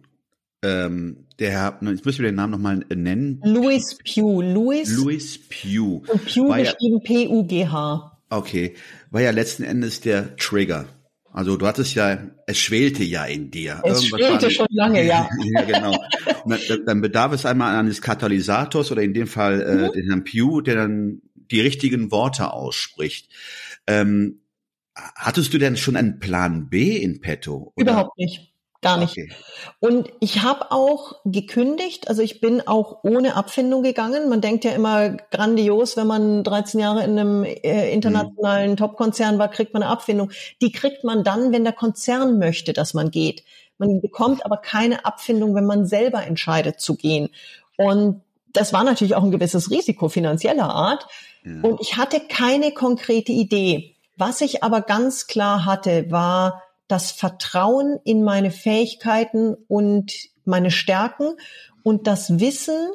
ähm, 0.63 1.27
der, 1.39 1.79
jetzt 1.81 2.05
müssen 2.05 2.19
wir 2.19 2.29
den 2.29 2.35
Namen 2.35 2.51
nochmal 2.51 2.85
nennen. 2.93 3.41
Louis 3.43 3.97
Pugh. 3.97 4.41
Louis, 4.41 4.89
Louis 4.95 5.39
Pugh. 5.49 6.03
Und 6.07 6.25
Pugh 6.25 6.55
geschrieben 6.55 6.97
ja, 6.97 7.03
P-U-G-H. 7.03 8.21
Okay, 8.29 8.75
war 9.09 9.21
ja 9.21 9.31
letzten 9.31 9.63
Endes 9.63 9.99
der 9.99 10.37
Trigger. 10.37 10.85
Also 11.33 11.55
du 11.55 11.65
hattest 11.65 11.95
ja, 11.95 12.17
es 12.45 12.57
schwelte 12.57 13.03
ja 13.03 13.25
in 13.25 13.51
dir. 13.51 13.81
Es 13.83 14.03
Irgendwas 14.03 14.05
schwelte 14.05 14.51
schon 14.51 14.67
lange, 14.69 15.05
ja. 15.05 15.29
ja, 15.53 15.61
genau. 15.61 15.97
Dann, 16.45 16.59
dann 16.85 17.01
bedarf 17.01 17.31
es 17.31 17.45
einmal 17.45 17.75
eines 17.77 18.01
Katalysators 18.01 18.91
oder 18.91 19.01
in 19.01 19.13
dem 19.13 19.27
Fall 19.27 19.61
äh, 19.61 19.75
mhm. 19.75 19.91
den 19.93 20.07
Herrn 20.07 20.23
Pugh, 20.23 20.61
der 20.61 20.75
dann 20.75 21.21
die 21.35 21.61
richtigen 21.61 22.11
Worte 22.11 22.51
ausspricht. 22.51 23.29
Ähm, 23.87 24.41
hattest 24.95 25.53
du 25.53 25.57
denn 25.57 25.77
schon 25.77 25.95
einen 25.95 26.19
Plan 26.19 26.69
B 26.69 26.97
in 26.97 27.21
petto? 27.21 27.73
Oder? 27.75 27.91
Überhaupt 27.91 28.17
nicht. 28.17 28.50
Gar 28.81 28.97
nicht. 28.97 29.11
Okay. 29.11 29.29
Und 29.79 30.09
ich 30.19 30.41
habe 30.41 30.71
auch 30.71 31.13
gekündigt, 31.23 32.07
also 32.07 32.23
ich 32.23 32.41
bin 32.41 32.65
auch 32.67 33.03
ohne 33.03 33.35
Abfindung 33.35 33.83
gegangen. 33.83 34.27
Man 34.27 34.41
denkt 34.41 34.65
ja 34.65 34.71
immer 34.71 35.11
grandios, 35.29 35.97
wenn 35.97 36.07
man 36.07 36.43
13 36.43 36.79
Jahre 36.79 37.03
in 37.03 37.19
einem 37.19 37.43
äh, 37.43 37.93
internationalen 37.93 38.71
mhm. 38.71 38.77
Top-Konzern 38.77 39.37
war, 39.37 39.49
kriegt 39.49 39.73
man 39.73 39.83
eine 39.83 39.91
Abfindung. 39.91 40.31
Die 40.63 40.71
kriegt 40.71 41.03
man 41.03 41.23
dann, 41.23 41.51
wenn 41.51 41.63
der 41.63 41.73
Konzern 41.73 42.39
möchte, 42.39 42.73
dass 42.73 42.95
man 42.95 43.11
geht. 43.11 43.43
Man 43.77 44.01
bekommt 44.01 44.45
aber 44.45 44.57
keine 44.57 45.05
Abfindung, 45.05 45.53
wenn 45.53 45.65
man 45.65 45.85
selber 45.85 46.25
entscheidet 46.25 46.81
zu 46.81 46.95
gehen. 46.95 47.29
Und 47.77 48.21
das 48.51 48.73
war 48.73 48.83
natürlich 48.83 49.15
auch 49.15 49.23
ein 49.23 49.31
gewisses 49.31 49.69
Risiko 49.69 50.09
finanzieller 50.09 50.69
Art. 50.69 51.05
Ja. 51.43 51.61
Und 51.61 51.79
ich 51.81 51.97
hatte 51.97 52.19
keine 52.19 52.71
konkrete 52.71 53.31
Idee. 53.31 53.95
Was 54.17 54.41
ich 54.41 54.63
aber 54.63 54.81
ganz 54.81 55.27
klar 55.27 55.65
hatte, 55.65 56.09
war, 56.09 56.63
das 56.91 57.11
Vertrauen 57.11 57.99
in 58.03 58.23
meine 58.23 58.51
Fähigkeiten 58.51 59.55
und 59.67 60.11
meine 60.43 60.71
Stärken 60.71 61.35
und 61.83 62.07
das 62.07 62.39
Wissen, 62.39 62.91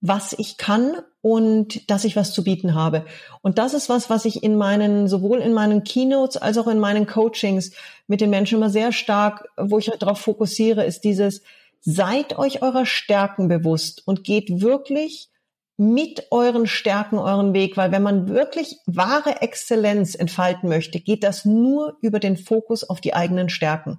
was 0.00 0.34
ich 0.34 0.56
kann 0.56 0.96
und 1.22 1.90
dass 1.90 2.04
ich 2.04 2.16
was 2.16 2.32
zu 2.32 2.44
bieten 2.44 2.74
habe. 2.74 3.06
Und 3.42 3.58
das 3.58 3.72
ist 3.72 3.88
was, 3.88 4.10
was 4.10 4.24
ich 4.24 4.42
in 4.42 4.56
meinen, 4.56 5.08
sowohl 5.08 5.38
in 5.38 5.52
meinen 5.54 5.84
Keynotes 5.84 6.36
als 6.36 6.58
auch 6.58 6.66
in 6.66 6.78
meinen 6.78 7.06
Coachings 7.06 7.72
mit 8.06 8.20
den 8.20 8.30
Menschen 8.30 8.56
immer 8.58 8.70
sehr 8.70 8.92
stark, 8.92 9.48
wo 9.56 9.78
ich 9.78 9.90
darauf 9.98 10.20
fokussiere, 10.20 10.84
ist 10.84 11.04
dieses, 11.04 11.42
seid 11.80 12.38
euch 12.38 12.62
eurer 12.62 12.86
Stärken 12.86 13.48
bewusst 13.48 14.02
und 14.06 14.24
geht 14.24 14.60
wirklich 14.60 15.30
mit 15.76 16.28
euren 16.30 16.66
Stärken 16.66 17.18
euren 17.18 17.52
Weg, 17.52 17.76
weil 17.76 17.90
wenn 17.90 18.02
man 18.02 18.28
wirklich 18.28 18.78
wahre 18.86 19.42
Exzellenz 19.42 20.14
entfalten 20.14 20.68
möchte, 20.68 21.00
geht 21.00 21.24
das 21.24 21.44
nur 21.44 21.98
über 22.00 22.20
den 22.20 22.36
Fokus 22.36 22.88
auf 22.88 23.00
die 23.00 23.14
eigenen 23.14 23.48
Stärken. 23.48 23.98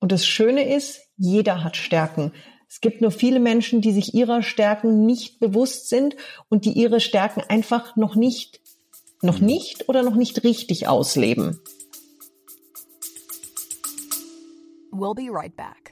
Und 0.00 0.12
das 0.12 0.26
Schöne 0.26 0.74
ist, 0.74 1.00
jeder 1.16 1.64
hat 1.64 1.76
Stärken. 1.76 2.32
Es 2.68 2.80
gibt 2.80 3.00
nur 3.00 3.10
viele 3.10 3.38
Menschen, 3.38 3.80
die 3.80 3.92
sich 3.92 4.14
ihrer 4.14 4.42
Stärken 4.42 5.06
nicht 5.06 5.40
bewusst 5.40 5.88
sind 5.88 6.16
und 6.48 6.64
die 6.64 6.72
ihre 6.72 7.00
Stärken 7.00 7.42
einfach 7.48 7.96
noch 7.96 8.14
nicht, 8.14 8.60
noch 9.22 9.38
nicht 9.38 9.88
oder 9.88 10.02
noch 10.02 10.14
nicht 10.14 10.42
richtig 10.44 10.88
ausleben. 10.88 11.60
We'll 14.90 15.14
be 15.14 15.30
right 15.30 15.54
back. 15.56 15.91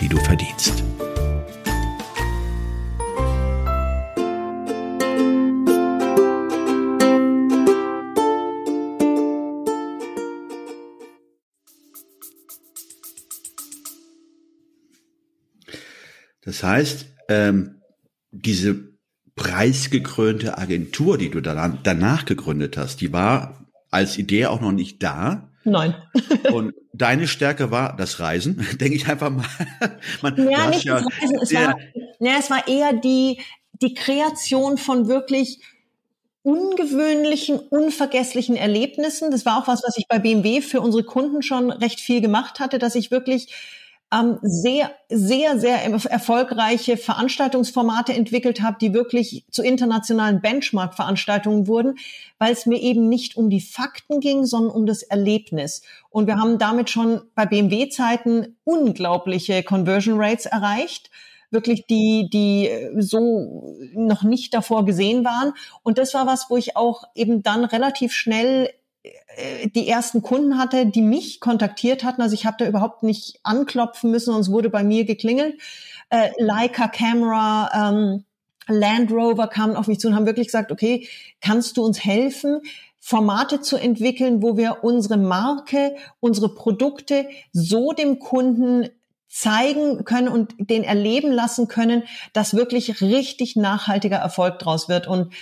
die 0.00 0.08
du 0.08 0.18
verdienst. 0.18 0.82
Das 16.46 16.62
heißt, 16.62 17.06
ähm, 17.28 17.82
diese 18.30 18.96
preisgekrönte 19.34 20.56
Agentur, 20.56 21.18
die 21.18 21.28
du 21.28 21.40
danach 21.42 22.24
gegründet 22.24 22.76
hast, 22.76 23.00
die 23.00 23.12
war 23.12 23.66
als 23.90 24.16
Idee 24.16 24.46
auch 24.46 24.60
noch 24.60 24.72
nicht 24.72 25.02
da. 25.02 25.45
Nein. 25.66 25.94
und 26.52 26.74
deine 26.92 27.26
Stärke 27.26 27.70
war 27.70 27.96
das 27.96 28.20
Reisen, 28.20 28.66
denke 28.80 28.94
ich 28.94 29.08
einfach 29.08 29.30
mal. 29.30 29.44
Man, 30.22 30.50
ja, 30.50 30.68
nicht 30.68 30.84
ja 30.84 31.00
das 31.00 31.06
Reisen, 31.06 31.38
es 31.42 31.54
war, 31.54 31.78
ja, 32.20 32.38
es 32.38 32.50
war 32.50 32.68
eher 32.68 32.92
die, 32.92 33.40
die 33.72 33.94
Kreation 33.94 34.78
von 34.78 35.08
wirklich 35.08 35.60
ungewöhnlichen, 36.42 37.58
unvergesslichen 37.58 38.54
Erlebnissen. 38.56 39.32
Das 39.32 39.44
war 39.44 39.58
auch 39.58 39.66
was, 39.66 39.82
was 39.84 39.98
ich 39.98 40.06
bei 40.06 40.20
BMW 40.20 40.60
für 40.60 40.80
unsere 40.80 41.02
Kunden 41.02 41.42
schon 41.42 41.72
recht 41.72 41.98
viel 41.98 42.20
gemacht 42.20 42.60
hatte, 42.60 42.78
dass 42.78 42.94
ich 42.94 43.10
wirklich 43.10 43.52
ähm, 44.12 44.38
sehr, 44.42 44.92
sehr, 45.08 45.58
sehr 45.58 45.82
erfolgreiche 45.84 46.96
Veranstaltungsformate 46.96 48.12
entwickelt 48.12 48.62
habe, 48.62 48.76
die 48.80 48.94
wirklich 48.94 49.44
zu 49.50 49.62
internationalen 49.62 50.40
Benchmark-Veranstaltungen 50.40 51.66
wurden, 51.66 51.96
weil 52.38 52.52
es 52.52 52.66
mir 52.66 52.80
eben 52.80 53.08
nicht 53.08 53.36
um 53.36 53.50
die 53.50 53.60
Fakten 53.60 54.20
ging, 54.20 54.44
sondern 54.44 54.74
um 54.74 54.86
das 54.86 55.02
Erlebnis. 55.02 55.82
Und 56.10 56.26
wir 56.28 56.36
haben 56.36 56.58
damit 56.58 56.90
schon 56.90 57.22
bei 57.34 57.46
BMW-Zeiten 57.46 58.56
unglaubliche 58.64 59.62
Conversion 59.62 60.20
Rates 60.20 60.46
erreicht 60.46 61.10
wirklich 61.50 61.86
die, 61.86 62.28
die 62.28 62.68
so 62.98 63.76
noch 63.94 64.24
nicht 64.24 64.52
davor 64.52 64.84
gesehen 64.84 65.24
waren. 65.24 65.52
Und 65.84 65.96
das 65.96 66.12
war 66.12 66.26
was, 66.26 66.50
wo 66.50 66.56
ich 66.56 66.76
auch 66.76 67.04
eben 67.14 67.44
dann 67.44 67.64
relativ 67.64 68.12
schnell 68.12 68.66
äh, 68.66 68.70
die 69.74 69.88
ersten 69.88 70.22
Kunden 70.22 70.58
hatte, 70.58 70.86
die 70.86 71.02
mich 71.02 71.40
kontaktiert 71.40 72.04
hatten. 72.04 72.22
Also 72.22 72.34
ich 72.34 72.46
habe 72.46 72.56
da 72.58 72.66
überhaupt 72.66 73.02
nicht 73.02 73.38
anklopfen 73.42 74.10
müssen, 74.10 74.32
sonst 74.32 74.50
wurde 74.50 74.70
bei 74.70 74.82
mir 74.82 75.04
geklingelt. 75.04 75.60
Äh, 76.10 76.30
Leica 76.38 76.88
Camera, 76.88 77.90
ähm, 77.90 78.24
Land 78.68 79.12
Rover 79.12 79.46
kamen 79.48 79.76
auf 79.76 79.86
mich 79.86 80.00
zu 80.00 80.08
und 80.08 80.16
haben 80.16 80.26
wirklich 80.26 80.48
gesagt, 80.48 80.72
okay, 80.72 81.08
kannst 81.40 81.76
du 81.76 81.84
uns 81.84 82.04
helfen? 82.04 82.60
Formate 82.98 83.60
zu 83.60 83.76
entwickeln, 83.76 84.42
wo 84.42 84.56
wir 84.56 84.82
unsere 84.82 85.16
Marke, 85.16 85.94
unsere 86.18 86.52
Produkte 86.52 87.28
so 87.52 87.92
dem 87.92 88.18
Kunden 88.18 88.88
zeigen 89.28 90.04
können 90.04 90.28
und 90.28 90.54
den 90.58 90.82
erleben 90.82 91.30
lassen 91.30 91.68
können, 91.68 92.02
dass 92.32 92.54
wirklich 92.54 93.00
richtig 93.00 93.54
nachhaltiger 93.54 94.16
Erfolg 94.16 94.58
draus 94.58 94.88
wird. 94.88 95.06
Und 95.06 95.32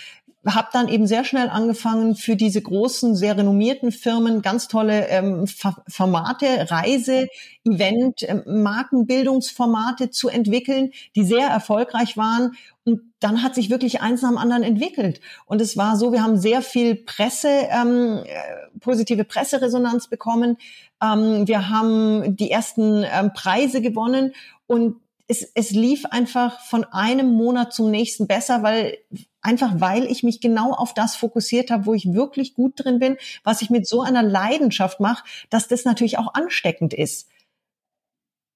habe 0.47 0.69
dann 0.73 0.89
eben 0.89 1.07
sehr 1.07 1.25
schnell 1.25 1.49
angefangen, 1.49 2.17
für 2.17 2.37
diese 2.37 2.61
großen, 2.61 3.15
sehr 3.17 3.37
renommierten 3.37 3.93
Firmen 3.93 4.43
ganz 4.43 4.69
tolle 4.69 5.09
ähm, 5.09 5.47
Formate, 5.47 6.71
Reise, 6.71 7.29
Event, 7.65 8.23
ähm, 8.29 8.43
Markenbildungsformate 8.63 10.11
zu 10.11 10.29
entwickeln, 10.29 10.93
die 11.17 11.25
sehr 11.25 11.49
erfolgreich 11.49 12.17
waren. 12.17 12.53
Und 12.85 13.01
dann 13.21 13.43
hat 13.43 13.55
sich 13.55 13.71
wirklich 13.71 14.03
eins 14.03 14.21
nach 14.21 14.29
dem 14.29 14.39
anderen 14.39 14.63
entwickelt. 14.63 15.21
Und 15.47 15.63
es 15.63 15.77
war 15.77 15.97
so, 15.97 16.13
wir 16.13 16.23
haben 16.23 16.37
sehr 16.37 16.61
viel 16.61 16.95
Presse, 16.95 17.49
ähm, 17.49 18.23
äh, 18.25 18.79
positive 18.81 19.25
Presseresonanz 19.25 20.09
bekommen. 20.09 20.59
Ähm, 21.03 21.49
wir 21.49 21.71
haben 21.71 22.37
die 22.37 22.51
ersten 22.51 23.05
ähm, 23.05 23.33
Preise 23.33 23.81
gewonnen 23.81 24.35
und 24.67 24.97
es, 25.27 25.51
es 25.55 25.71
lief 25.71 26.05
einfach 26.07 26.61
von 26.61 26.85
einem 26.85 27.33
Monat 27.33 27.73
zum 27.73 27.91
nächsten 27.91 28.27
besser, 28.27 28.63
weil 28.63 28.99
einfach 29.41 29.81
weil 29.81 30.05
ich 30.05 30.23
mich 30.23 30.41
genau 30.41 30.73
auf 30.73 30.95
das 30.95 31.17
fokussiert 31.17 31.71
habe, 31.71 31.87
wo 31.87 31.95
ich 31.95 32.13
wirklich 32.13 32.55
gut 32.55 32.73
drin 32.77 32.99
bin, 32.99 33.17
was 33.43 33.63
ich 33.63 33.71
mit 33.71 33.87
so 33.87 34.03
einer 34.03 34.23
Leidenschaft 34.23 35.01
mache, 35.01 35.25
dass 35.51 35.69
das 35.69 35.85
natürlich 35.85 36.19
auch 36.19 36.35
ansteckend 36.35 36.95
ist. 36.95 37.29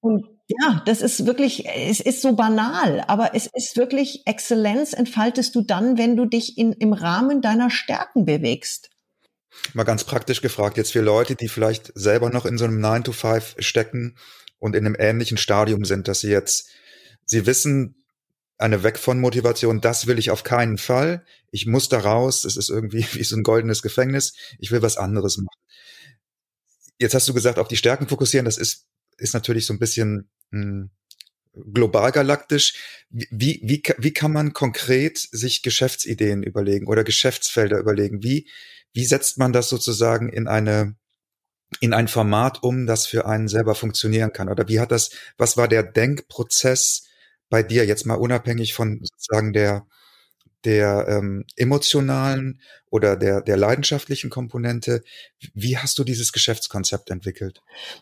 Und 0.01 0.25
ja, 0.47 0.81
das 0.85 1.01
ist 1.01 1.25
wirklich, 1.25 1.67
es 1.67 1.99
ist 1.99 2.21
so 2.21 2.33
banal, 2.33 3.03
aber 3.07 3.35
es 3.35 3.47
ist 3.47 3.77
wirklich 3.77 4.25
Exzellenz 4.25 4.93
entfaltest 4.93 5.53
du 5.55 5.61
dann, 5.61 5.97
wenn 5.97 6.15
du 6.15 6.25
dich 6.25 6.57
in, 6.57 6.73
im 6.73 6.93
Rahmen 6.93 7.41
deiner 7.41 7.69
Stärken 7.69 8.25
bewegst. 8.25 8.89
Mal 9.73 9.83
ganz 9.83 10.03
praktisch 10.03 10.41
gefragt, 10.41 10.77
jetzt 10.77 10.93
für 10.93 11.01
Leute, 11.01 11.35
die 11.35 11.49
vielleicht 11.49 11.91
selber 11.95 12.29
noch 12.29 12.45
in 12.45 12.57
so 12.57 12.65
einem 12.65 12.79
9 12.79 13.03
to 13.03 13.11
5 13.11 13.55
stecken 13.59 14.15
und 14.59 14.75
in 14.75 14.85
einem 14.85 14.95
ähnlichen 14.97 15.37
Stadium 15.37 15.85
sind, 15.85 16.07
dass 16.07 16.21
sie 16.21 16.29
jetzt, 16.29 16.69
sie 17.25 17.45
wissen, 17.45 17.95
eine 18.57 18.83
Weg 18.83 18.99
von 18.99 19.19
Motivation, 19.19 19.79
das 19.79 20.05
will 20.05 20.19
ich 20.19 20.31
auf 20.31 20.43
keinen 20.43 20.77
Fall. 20.77 21.25
Ich 21.49 21.65
muss 21.65 21.87
da 21.87 21.99
raus, 21.99 22.43
es 22.43 22.57
ist 22.57 22.69
irgendwie 22.69 23.05
wie 23.13 23.23
so 23.23 23.35
ein 23.35 23.43
goldenes 23.43 23.81
Gefängnis, 23.81 24.33
ich 24.59 24.71
will 24.71 24.81
was 24.81 24.97
anderes 24.97 25.37
machen. 25.37 25.47
Jetzt 26.99 27.15
hast 27.15 27.27
du 27.29 27.33
gesagt, 27.33 27.57
auf 27.57 27.69
die 27.69 27.77
Stärken 27.77 28.09
fokussieren, 28.09 28.45
das 28.45 28.57
ist, 28.57 28.85
ist 29.17 29.33
natürlich 29.33 29.65
so 29.65 29.73
ein 29.73 29.79
bisschen 29.79 30.29
hm, 30.51 30.91
global 31.73 32.11
galaktisch. 32.11 33.05
Wie, 33.09 33.61
wie, 33.63 33.81
wie 33.97 34.13
kann 34.13 34.33
man 34.33 34.53
konkret 34.53 35.17
sich 35.17 35.61
Geschäftsideen 35.61 36.43
überlegen 36.43 36.87
oder 36.87 37.05
Geschäftsfelder 37.05 37.79
überlegen? 37.79 38.21
Wie, 38.21 38.49
wie 38.93 39.05
setzt 39.05 39.37
man 39.37 39.53
das 39.53 39.69
sozusagen 39.69 40.29
in 40.29 40.47
eine, 40.47 40.95
in 41.79 41.93
ein 41.93 42.07
Format 42.07 42.63
um, 42.63 42.85
das 42.87 43.05
für 43.05 43.25
einen 43.25 43.47
selber 43.47 43.75
funktionieren 43.75 44.33
kann? 44.33 44.49
Oder 44.49 44.67
wie 44.67 44.79
hat 44.79 44.91
das, 44.91 45.11
was 45.37 45.57
war 45.57 45.67
der 45.67 45.83
Denkprozess 45.83 47.05
bei 47.49 47.63
dir 47.63 47.85
jetzt 47.85 48.05
mal 48.05 48.15
unabhängig 48.15 48.73
von 48.73 48.99
sozusagen 49.01 49.53
der, 49.53 49.85
der 50.65 51.07
ähm, 51.07 51.45
emotionalen 51.55 52.59
oder 52.89 53.15
der, 53.15 53.41
der 53.41 53.57
leidenschaftlichen 53.57 54.29
Komponente. 54.29 55.03
Wie 55.53 55.77
hast 55.77 55.97
du 55.99 56.03
dieses 56.03 56.31
Geschäftskonzept 56.31 57.09
entwickelt? 57.09 57.61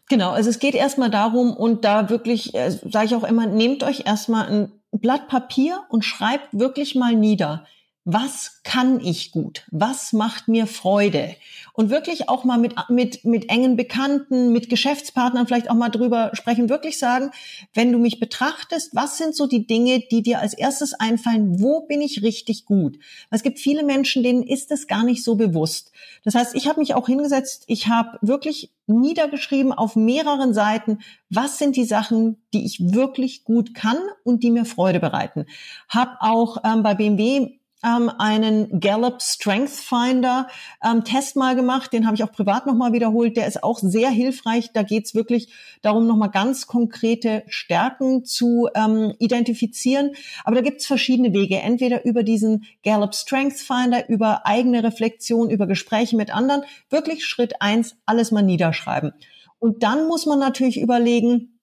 Genau, 0.10 0.32
also 0.32 0.49
es 0.49 0.60
geht 0.60 0.75
erstmal 0.75 1.10
darum 1.10 1.56
und 1.56 1.86
da 1.86 2.10
wirklich, 2.10 2.53
äh, 2.56 2.71
sage 2.71 3.06
ich 3.06 3.15
auch 3.15 3.23
immer, 3.23 3.45
nehmt 3.45 3.84
euch 3.84 4.06
erstmal 4.06 4.47
ein 4.47 4.71
Blatt 4.91 5.27
Papier 5.27 5.84
und 5.89 6.03
schreibt 6.03 6.47
wirklich 6.58 6.95
mal 6.95 7.15
nieder, 7.15 7.65
was 8.09 8.61
kann 8.63 9.01
ich 9.01 9.33
gut? 9.33 9.65
Was 9.69 10.13
macht 10.13 10.47
mir 10.47 10.65
Freude? 10.65 11.35
Und 11.73 11.89
wirklich 11.89 12.29
auch 12.29 12.45
mal 12.45 12.57
mit, 12.57 12.73
mit, 12.87 13.25
mit 13.25 13.49
engen 13.49 13.75
Bekannten, 13.75 14.53
mit 14.53 14.69
Geschäftspartnern 14.69 15.45
vielleicht 15.45 15.69
auch 15.69 15.75
mal 15.75 15.89
drüber 15.89 16.31
sprechen, 16.31 16.69
wirklich 16.69 16.99
sagen, 16.99 17.31
wenn 17.73 17.91
du 17.91 17.99
mich 17.99 18.21
betrachtest, 18.21 18.95
was 18.95 19.17
sind 19.17 19.35
so 19.35 19.45
die 19.45 19.67
Dinge, 19.67 19.99
die 20.09 20.21
dir 20.21 20.39
als 20.39 20.53
erstes 20.53 20.93
einfallen? 20.93 21.59
Wo 21.59 21.81
bin 21.81 22.01
ich 22.01 22.23
richtig 22.23 22.63
gut? 22.63 22.97
Es 23.29 23.43
gibt 23.43 23.59
viele 23.59 23.83
Menschen, 23.83 24.23
denen 24.23 24.43
ist 24.43 24.71
es 24.71 24.87
gar 24.87 25.03
nicht 25.03 25.21
so 25.21 25.35
bewusst. 25.35 25.91
Das 26.23 26.33
heißt, 26.33 26.55
ich 26.55 26.69
habe 26.69 26.79
mich 26.79 26.95
auch 26.95 27.07
hingesetzt, 27.07 27.65
ich 27.67 27.89
habe 27.89 28.19
wirklich 28.21 28.71
niedergeschrieben 28.87 29.73
auf 29.73 29.97
mehreren 29.97 30.53
Seiten, 30.53 30.99
was 31.29 31.57
sind 31.57 31.75
die 31.75 31.83
Sachen, 31.83 32.37
die 32.53 32.65
ich 32.65 32.93
wirklich 32.93 33.43
gut 33.43 33.73
kann 33.73 33.97
und 34.23 34.43
die 34.43 34.51
mir 34.51 34.63
Freude 34.63 35.01
bereiten. 35.01 35.45
Hab 35.89 36.17
auch 36.21 36.63
ähm, 36.63 36.83
bei 36.83 36.95
BMW 36.95 37.56
ähm, 37.83 38.09
einen 38.17 38.79
Gallup 38.79 39.21
Strength 39.21 39.69
Finder 39.69 40.47
ähm, 40.83 41.03
Test 41.03 41.35
mal 41.35 41.55
gemacht. 41.55 41.93
Den 41.93 42.05
habe 42.05 42.15
ich 42.15 42.23
auch 42.23 42.31
privat 42.31 42.65
nochmal 42.65 42.93
wiederholt. 42.93 43.37
Der 43.37 43.47
ist 43.47 43.63
auch 43.63 43.79
sehr 43.79 44.09
hilfreich. 44.09 44.71
Da 44.73 44.83
geht 44.83 45.05
es 45.05 45.15
wirklich 45.15 45.53
darum, 45.81 46.07
nochmal 46.07 46.31
ganz 46.31 46.67
konkrete 46.67 47.43
Stärken 47.47 48.25
zu 48.25 48.67
ähm, 48.73 49.13
identifizieren. 49.19 50.11
Aber 50.43 50.55
da 50.55 50.61
gibt 50.61 50.81
es 50.81 50.87
verschiedene 50.87 51.33
Wege. 51.33 51.59
Entweder 51.59 52.05
über 52.05 52.23
diesen 52.23 52.65
Gallup 52.83 53.13
Strength 53.13 53.59
Finder, 53.59 54.09
über 54.09 54.45
eigene 54.45 54.83
Reflexion, 54.83 55.49
über 55.49 55.67
Gespräche 55.67 56.15
mit 56.15 56.33
anderen. 56.33 56.63
Wirklich 56.89 57.25
Schritt 57.25 57.61
eins, 57.61 57.95
alles 58.05 58.31
mal 58.31 58.43
niederschreiben. 58.43 59.13
Und 59.59 59.83
dann 59.83 60.07
muss 60.07 60.25
man 60.25 60.39
natürlich 60.39 60.79
überlegen, 60.79 61.59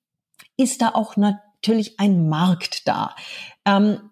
ist 0.57 0.83
da 0.83 0.91
auch 0.91 1.17
natürlich 1.17 1.99
ein 1.99 2.29
Markt 2.29 2.87
da? 2.87 3.15
Ähm, 3.65 4.11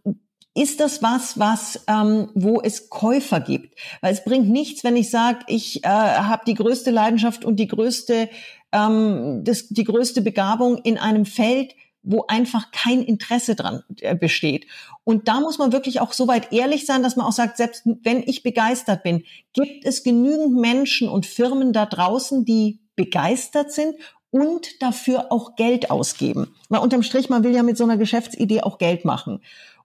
ist 0.54 0.80
das 0.80 1.02
was, 1.02 1.38
was 1.38 1.84
ähm, 1.88 2.28
wo 2.34 2.60
es 2.60 2.90
Käufer 2.90 3.40
gibt? 3.40 3.78
Weil 4.00 4.12
es 4.12 4.24
bringt 4.24 4.48
nichts, 4.48 4.84
wenn 4.84 4.96
ich 4.96 5.10
sage, 5.10 5.40
ich 5.46 5.84
äh, 5.84 5.88
habe 5.88 6.42
die 6.46 6.54
größte 6.54 6.90
Leidenschaft 6.90 7.44
und 7.44 7.56
die 7.56 7.68
größte 7.68 8.28
ähm, 8.72 9.42
das, 9.44 9.68
die 9.68 9.84
größte 9.84 10.22
Begabung 10.22 10.78
in 10.78 10.98
einem 10.98 11.26
Feld, 11.26 11.74
wo 12.02 12.24
einfach 12.26 12.72
kein 12.72 13.02
Interesse 13.02 13.54
dran 13.54 13.82
äh, 14.00 14.16
besteht. 14.16 14.66
Und 15.04 15.28
da 15.28 15.40
muss 15.40 15.58
man 15.58 15.72
wirklich 15.72 16.00
auch 16.00 16.12
so 16.12 16.26
weit 16.26 16.52
ehrlich 16.52 16.84
sein, 16.86 17.02
dass 17.02 17.16
man 17.16 17.26
auch 17.26 17.32
sagt, 17.32 17.56
selbst 17.56 17.82
wenn 18.02 18.22
ich 18.22 18.42
begeistert 18.42 19.02
bin, 19.02 19.24
gibt 19.52 19.84
es 19.84 20.02
genügend 20.02 20.54
Menschen 20.54 21.08
und 21.08 21.26
Firmen 21.26 21.72
da 21.72 21.86
draußen, 21.86 22.44
die 22.44 22.80
begeistert 22.96 23.72
sind 23.72 23.94
und 24.30 24.82
dafür 24.82 25.30
auch 25.30 25.56
Geld 25.56 25.90
ausgeben. 25.90 26.54
Weil 26.68 26.80
unterm 26.80 27.02
Strich, 27.02 27.28
man 27.28 27.44
will 27.44 27.54
ja 27.54 27.62
mit 27.62 27.76
so 27.76 27.84
einer 27.84 27.98
Geschäftsidee 27.98 28.62
auch 28.62 28.78
Geld 28.78 29.04
machen. 29.04 29.42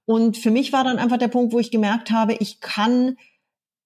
Und 0.08 0.38
für 0.38 0.52
mich 0.52 0.72
war 0.72 0.86
dann 0.86 1.00
einfach 1.00 1.18
der 1.18 1.28
Punkt, 1.28 1.52
wo 1.52 1.60
ich 1.60 1.70
gemerkt 1.70 2.12
habe, 2.12 2.34
ich 2.36 2.62
kann 2.62 3.18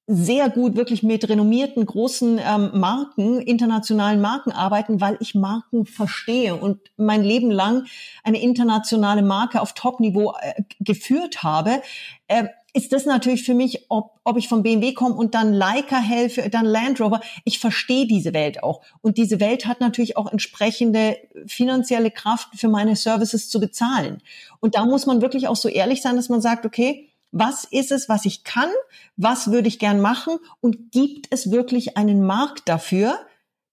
sehr 0.06 0.50
gut 0.52 0.76
wirklich 0.76 1.02
mit 1.02 1.28
renommierten 1.28 1.84
großen 1.84 2.38
ähm, 2.38 2.72
Marken, 2.76 3.42
internationalen 3.42 4.22
Marken 4.22 4.52
arbeiten, 4.52 5.02
weil 5.02 5.18
ich 5.20 5.34
Marken 5.34 5.88
verstehe 5.88 6.56
und 6.56 6.80
mein 6.96 7.24
Leben 7.24 7.50
lang 7.50 7.86
eine 8.24 8.40
internationale 8.40 9.24
Marke 9.24 9.62
auf 9.62 9.74
Top-Niveau 9.74 10.36
äh, 10.40 10.62
geführt 10.80 11.42
habe. 11.42 11.82
Äh, 12.28 12.50
ist 12.74 12.94
das 12.94 13.06
natürlich 13.06 13.44
für 13.44 13.54
mich, 13.54 13.86
ob, 13.90 14.20
ob 14.24 14.38
ich 14.38 14.48
vom 14.48 14.64
BMW 14.64 14.94
komme 14.94 15.16
und 15.16 15.36
dann 15.36 15.54
Leica 15.54 15.98
helfe, 16.00 16.50
dann 16.50 16.66
Land 16.66 17.02
Rover. 17.02 17.22
Ich 17.44 17.60
verstehe 17.60 18.08
diese 18.08 18.34
Welt 18.34 18.64
auch. 18.64 18.82
Und 19.02 19.18
diese 19.18 19.40
Welt 19.40 19.66
hat 19.66 19.82
natürlich 19.82 20.18
auch 20.18 20.32
entsprechende 20.32 21.18
finanzielle 21.48 22.12
Kraft 22.12 22.50
für 22.56 22.70
meine 22.70 22.96
Services 22.96 23.50
zu 23.50 23.60
bezahlen. 23.60 24.22
Und 24.60 24.76
da 24.76 24.86
muss 24.86 25.06
man 25.06 25.22
wirklich 25.22 25.48
auch 25.48 25.56
so 25.56 25.68
ehrlich 25.68 26.02
sein, 26.02 26.16
dass 26.16 26.30
man 26.30 26.42
sagt, 26.42 26.66
okay, 26.66 27.10
was 27.32 27.66
ist 27.66 27.92
es, 27.92 28.10
was 28.10 28.26
ich 28.26 28.44
kann? 28.44 28.70
Was 29.16 29.52
würde 29.52 29.68
ich 29.68 29.80
gern 29.80 30.02
machen? 30.02 30.38
Und 30.60 30.92
gibt 30.92 31.28
es 31.30 31.52
wirklich 31.52 31.98
einen 31.98 32.26
Markt 32.26 32.68
dafür, 32.68 33.18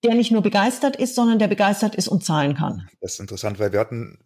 der 0.05 0.15
nicht 0.15 0.31
nur 0.31 0.43
begeistert 0.43 0.97
ist, 0.97 1.15
sondern 1.15 1.39
der 1.39 1.49
begeistert 1.49 1.95
ist 1.95 2.09
und 2.09 2.25
zahlen 2.25 2.55
kann? 2.55 2.89
Das 3.01 3.15
ist 3.15 3.21
interessant, 3.21 3.59
weil 3.59 3.73
wir 3.73 3.81
hatten 3.81 4.19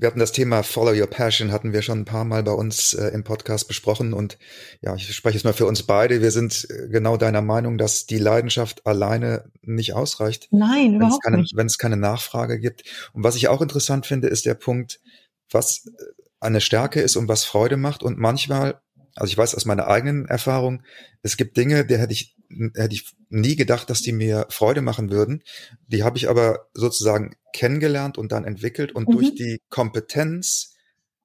wir 0.00 0.06
hatten 0.06 0.18
das 0.18 0.32
Thema 0.32 0.62
Follow 0.62 0.98
Your 0.98 1.08
Passion, 1.08 1.52
hatten 1.52 1.74
wir 1.74 1.82
schon 1.82 2.00
ein 2.00 2.04
paar 2.06 2.24
Mal 2.24 2.42
bei 2.42 2.52
uns 2.52 2.94
äh, 2.94 3.08
im 3.08 3.22
Podcast 3.22 3.68
besprochen. 3.68 4.14
Und 4.14 4.38
ja, 4.80 4.94
ich 4.94 5.14
spreche 5.14 5.36
jetzt 5.36 5.44
mal 5.44 5.52
für 5.52 5.66
uns 5.66 5.82
beide. 5.82 6.22
Wir 6.22 6.30
sind 6.30 6.66
äh, 6.70 6.88
genau 6.88 7.18
deiner 7.18 7.42
Meinung, 7.42 7.76
dass 7.76 8.06
die 8.06 8.18
Leidenschaft 8.18 8.86
alleine 8.86 9.50
nicht 9.60 9.92
ausreicht. 9.92 10.48
Nein, 10.52 10.94
überhaupt 10.94 11.22
keine, 11.22 11.36
nicht. 11.36 11.54
Wenn 11.54 11.66
es 11.66 11.76
keine 11.76 11.98
Nachfrage 11.98 12.58
gibt. 12.58 12.84
Und 13.12 13.24
was 13.24 13.36
ich 13.36 13.48
auch 13.48 13.60
interessant 13.60 14.06
finde, 14.06 14.28
ist 14.28 14.46
der 14.46 14.54
Punkt, 14.54 15.00
was 15.50 15.86
äh, 15.86 15.90
eine 16.40 16.62
Stärke 16.62 17.02
ist 17.02 17.16
und 17.16 17.28
was 17.28 17.44
Freude 17.44 17.76
macht. 17.76 18.02
Und 18.02 18.18
manchmal, 18.18 18.80
also 19.16 19.30
ich 19.30 19.38
weiß 19.38 19.54
aus 19.54 19.64
meiner 19.64 19.86
eigenen 19.86 20.26
Erfahrung, 20.26 20.82
es 21.22 21.36
gibt 21.36 21.56
Dinge, 21.56 21.84
der 21.84 21.98
hätte 21.98 22.12
ich 22.12 22.36
hätte 22.74 22.94
ich 22.94 23.14
nie 23.28 23.56
gedacht, 23.56 23.90
dass 23.90 24.02
die 24.02 24.12
mir 24.12 24.46
Freude 24.48 24.82
machen 24.82 25.10
würden. 25.10 25.42
Die 25.86 26.02
habe 26.02 26.18
ich 26.18 26.28
aber 26.28 26.66
sozusagen 26.74 27.36
kennengelernt 27.52 28.18
und 28.18 28.32
dann 28.32 28.44
entwickelt 28.44 28.92
und 28.92 29.08
mhm. 29.08 29.12
durch 29.12 29.34
die 29.34 29.60
Kompetenz 29.68 30.74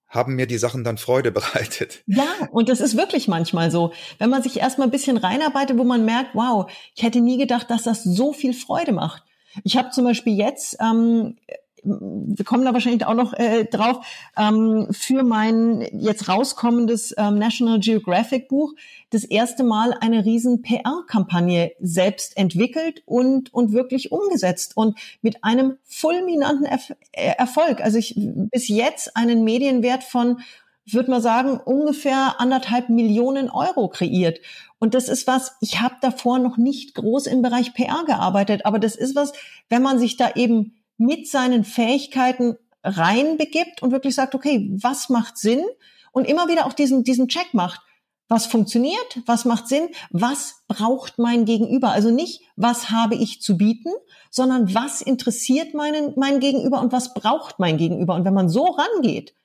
haben 0.08 0.36
mir 0.36 0.48
die 0.48 0.58
Sachen 0.58 0.84
dann 0.84 0.98
Freude 0.98 1.32
bereitet. 1.32 2.04
Ja, 2.08 2.28
und 2.52 2.69
das 2.69 2.80
ist 2.80 2.95
wirklich 2.95 3.28
manchmal 3.28 3.71
so. 3.71 3.91
Wenn 4.17 4.30
man 4.30 4.43
sich 4.43 4.60
erstmal 4.60 4.88
ein 4.88 4.91
bisschen 4.91 5.17
reinarbeitet, 5.17 5.78
wo 5.78 5.84
man 5.84 6.06
merkt, 6.06 6.36
wow, 6.36 6.71
ich 6.95 7.04
hätte 7.04 7.21
nie 7.21 7.38
gedacht, 7.38 7.69
dass 7.69 7.84
das 7.84 8.04
so 8.04 8.34
viel 8.34 8.54
Freude 8.54 8.91
macht. 8.91 9.24
Ich 9.63 9.78
habe 9.78 9.89
zum 9.91 10.04
Beispiel 10.04 10.38
jetzt 10.38 10.78
ähm, 10.82 11.38
wir 11.86 12.45
kommen 12.45 12.65
da 12.65 12.74
wahrscheinlich 12.74 13.06
auch 13.06 13.13
noch 13.13 13.34
äh, 13.34 13.65
drauf, 13.65 14.06
ähm, 14.38 14.88
für 14.91 15.24
mein 15.24 15.88
jetzt 15.93 16.28
rauskommendes 16.28 17.13
ähm, 17.17 17.38
National 17.38 17.80
Geographic 17.80 18.48
Buch 18.48 18.74
das 19.12 19.24
erste 19.24 19.63
Mal 19.63 19.93
eine 20.02 20.26
riesen 20.26 20.62
PR-Kampagne 20.62 21.71
selbst 21.80 22.36
entwickelt 22.38 23.04
und, 23.06 23.54
und 23.54 23.71
wirklich 23.71 24.12
umgesetzt 24.12 24.76
und 24.76 24.98
mit 25.21 25.43
einem 25.43 25.78
fulminanten 25.84 26.65
Erf 26.65 26.93
äh, 27.12 27.34
Erfolg. 27.38 27.82
Also 27.82 27.98
ich 27.98 28.15
bis 28.17 28.67
jetzt 28.67 29.15
einen 29.15 29.43
Medienwert 29.43 30.04
von 30.04 30.39
würde 30.88 31.10
man 31.10 31.21
sagen, 31.21 31.60
ungefähr 31.63 32.39
anderthalb 32.39 32.89
Millionen 32.89 33.50
Euro 33.50 33.89
kreiert. 33.89 34.39
Und 34.78 34.93
das 34.93 35.10
ist 35.10 35.26
was, 35.26 35.56
ich 35.62 35.82
habe 35.82 35.95
davor 36.02 36.39
noch 36.39 36.58
nicht 36.58 36.93
groß 36.95 37.28
im 37.28 37.41
Bereich 37.41 37.74
PR 37.74 38.04
gearbeitet, 38.06 38.65
aber 38.65 38.78
das 38.78 38.95
ist 38.95 39.15
was, 39.15 39.34
wenn 39.69 39.82
man 39.82 39.98
sich 39.98 40.17
da 40.17 40.32
eben 40.36 40.76
mit 40.98 41.28
seinen 41.28 41.64
Fähigkeiten 41.64 42.58
reinbegibt 42.84 43.82
und 43.82 43.92
wirklich 43.92 44.16
sagt, 44.16 44.36
okay, 44.36 44.70
was 44.82 45.10
macht 45.10 45.38
Sinn? 45.38 45.64
Und 46.12 46.26
immer 46.26 46.48
wieder 46.48 46.66
auch 46.66 46.74
diesen, 46.74 47.04
diesen 47.04 47.28
Check 47.28 47.54
macht. 47.54 47.82
Was 48.28 48.48
funktioniert? 48.48 49.20
Was 49.26 49.46
macht 49.46 49.68
Sinn? 49.68 49.90
Was 50.10 50.64
braucht 50.68 51.20
mein 51.20 51.46
Gegenüber? 51.46 51.92
Also 51.92 52.10
nicht, 52.10 52.42
was 52.56 52.90
habe 52.90 53.16
ich 53.16 53.42
zu 53.42 53.58
bieten, 53.58 53.92
sondern 54.32 54.74
was 54.74 55.02
interessiert 55.02 55.74
meinen, 55.74 56.14
mein 56.16 56.40
Gegenüber 56.40 56.82
und 56.82 56.92
was 56.92 57.14
braucht 57.14 57.60
mein 57.60 57.78
Gegenüber? 57.78 58.16
Und 58.16 58.26
wenn 58.26 58.34
man 58.34 58.50
so 58.50 58.66
rangeht, 58.66 59.36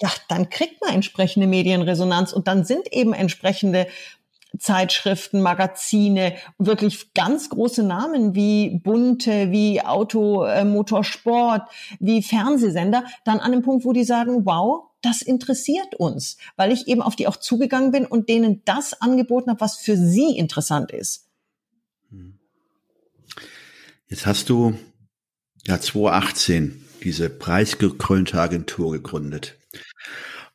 ja, 0.00 0.08
dann 0.28 0.48
kriegt 0.50 0.80
man 0.80 0.94
entsprechende 0.94 1.48
Medienresonanz 1.48 2.32
und 2.32 2.46
dann 2.46 2.64
sind 2.64 2.92
eben 2.92 3.12
entsprechende 3.12 3.88
Zeitschriften, 4.58 5.40
Magazine, 5.40 6.34
wirklich 6.58 7.12
ganz 7.14 7.48
große 7.48 7.82
Namen 7.82 8.34
wie 8.34 8.80
Bunte, 8.82 9.50
wie 9.50 9.80
Auto, 9.80 10.44
äh, 10.44 10.64
Motorsport, 10.64 11.68
wie 12.00 12.22
Fernsehsender, 12.22 13.04
dann 13.24 13.40
an 13.40 13.52
dem 13.52 13.62
Punkt, 13.62 13.84
wo 13.84 13.92
die 13.92 14.04
sagen, 14.04 14.44
wow, 14.46 14.84
das 15.02 15.22
interessiert 15.22 15.94
uns, 15.94 16.38
weil 16.56 16.72
ich 16.72 16.88
eben 16.88 17.02
auf 17.02 17.14
die 17.14 17.28
auch 17.28 17.36
zugegangen 17.36 17.92
bin 17.92 18.04
und 18.04 18.28
denen 18.28 18.62
das 18.64 19.00
angeboten 19.00 19.50
habe, 19.50 19.60
was 19.60 19.76
für 19.76 19.96
sie 19.96 20.36
interessant 20.36 20.90
ist. 20.90 21.26
Jetzt 24.08 24.26
hast 24.26 24.48
du 24.48 24.78
ja 25.66 25.78
2018 25.78 26.84
diese 27.04 27.30
preisgekrönte 27.30 28.40
Agentur 28.40 28.92
gegründet 28.92 29.58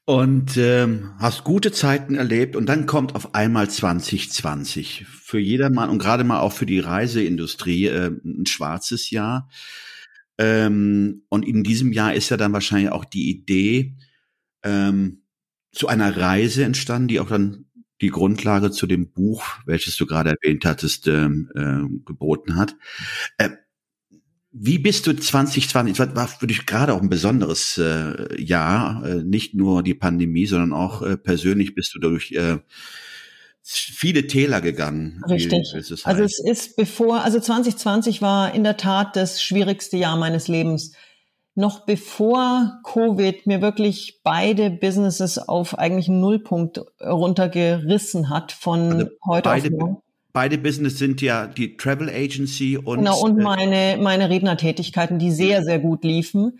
und 0.06 0.58
ähm, 0.58 1.14
hast 1.20 1.44
gute 1.44 1.72
Zeiten 1.72 2.16
erlebt 2.16 2.56
und 2.56 2.68
dann 2.68 2.86
kommt 2.86 3.16
auf 3.16 3.36
einmal 3.36 3.70
2020 3.70 5.06
für 5.08 5.40
jedermann 5.40 5.90
und 5.90 6.00
gerade 6.00 6.24
mal 6.24 6.42
auch 6.42 6.52
für 6.52 6.66
die 6.66 6.80
Reiseindustrie 6.80 7.88
äh, 7.88 8.12
ein 8.24 8.46
schwarzes 8.46 9.10
Jahr. 9.12 9.50
Ähm, 10.38 11.24
und 11.30 11.48
in 11.48 11.64
diesem 11.64 11.94
Jahr 11.94 12.14
ist 12.14 12.30
ja 12.30 12.38
dann 12.38 12.54
wahrscheinlich 12.54 12.92
auch 12.92 13.06
die 13.06 13.30
Idee 13.30 13.96
ähm, 14.64 15.24
zu 15.72 15.88
einer 15.88 16.18
Reise 16.18 16.66
entstanden, 16.66 17.08
die 17.08 17.20
auch 17.20 17.30
dann 17.30 17.66
die 18.02 18.10
Grundlage 18.10 18.72
zu 18.72 18.88
dem 18.88 19.12
Buch, 19.12 19.46
welches 19.66 19.96
du 19.96 20.06
gerade 20.06 20.32
erwähnt 20.32 20.66
hattest, 20.66 21.08
ähm, 21.08 21.50
äh, 21.56 22.04
geboten 22.06 22.58
hat. 22.58 22.76
Äh, 23.38 23.50
wie 24.56 24.78
bist 24.78 25.08
du 25.08 25.14
2020, 25.14 26.00
war, 26.00 26.16
war 26.16 26.28
für 26.28 26.46
dich 26.46 26.68
gerade 26.68 26.94
auch 26.94 27.02
ein 27.02 27.10
besonderes 27.10 27.80
äh, 27.80 28.40
Jahr, 28.40 29.04
äh, 29.04 29.24
nicht 29.24 29.56
nur 29.56 29.82
die 29.82 29.96
Pandemie, 29.96 30.46
sondern 30.46 30.74
auch 30.74 31.02
äh, 31.02 31.18
persönlich 31.18 31.74
bist 31.74 31.96
du 31.96 32.00
durch 32.00 32.32
äh, 32.34 32.60
viele 33.64 34.28
Täler 34.28 34.62
gegangen. 34.62 35.24
Richtig. 35.28 35.74
Es 35.74 36.06
also 36.06 36.22
es 36.22 36.40
ist 36.40 36.76
bevor, 36.76 37.24
also 37.24 37.40
2020 37.40 38.22
war 38.22 38.54
in 38.54 38.64
der 38.64 38.78
Tat 38.78 39.16
das 39.16 39.42
schwierigste 39.42 39.98
Jahr 39.98 40.18
meines 40.18 40.48
Lebens. 40.48 40.94
Noch 41.56 41.86
bevor 41.86 42.80
Covid 42.84 43.48
mir 43.48 43.62
wirklich 43.62 44.22
beide 44.24 44.70
Businesses 44.70 45.38
auf 45.38 45.78
eigentlich 45.78 46.10
einen 46.10 46.20
Nullpunkt 46.20 46.82
runtergerissen 47.02 48.30
hat 48.30 48.52
von 48.52 48.94
also 48.94 49.08
heute 49.26 49.50
beide, 49.50 49.68
auf 49.68 49.80
morgen 49.80 50.03
beide 50.34 50.58
Business 50.58 50.98
sind 50.98 51.22
ja 51.22 51.48
die 51.48 51.78
Travel 51.78 52.10
Agency 52.10 52.78
und 52.78 53.00
genau 53.00 53.22
und 53.22 53.40
äh, 53.40 53.44
meine 53.44 53.98
meine 54.02 54.30
Rednertätigkeiten, 54.30 55.20
die 55.20 55.32
sehr 55.32 55.64
sehr 55.64 55.80
gut 55.80 56.04
liefen. 56.04 56.60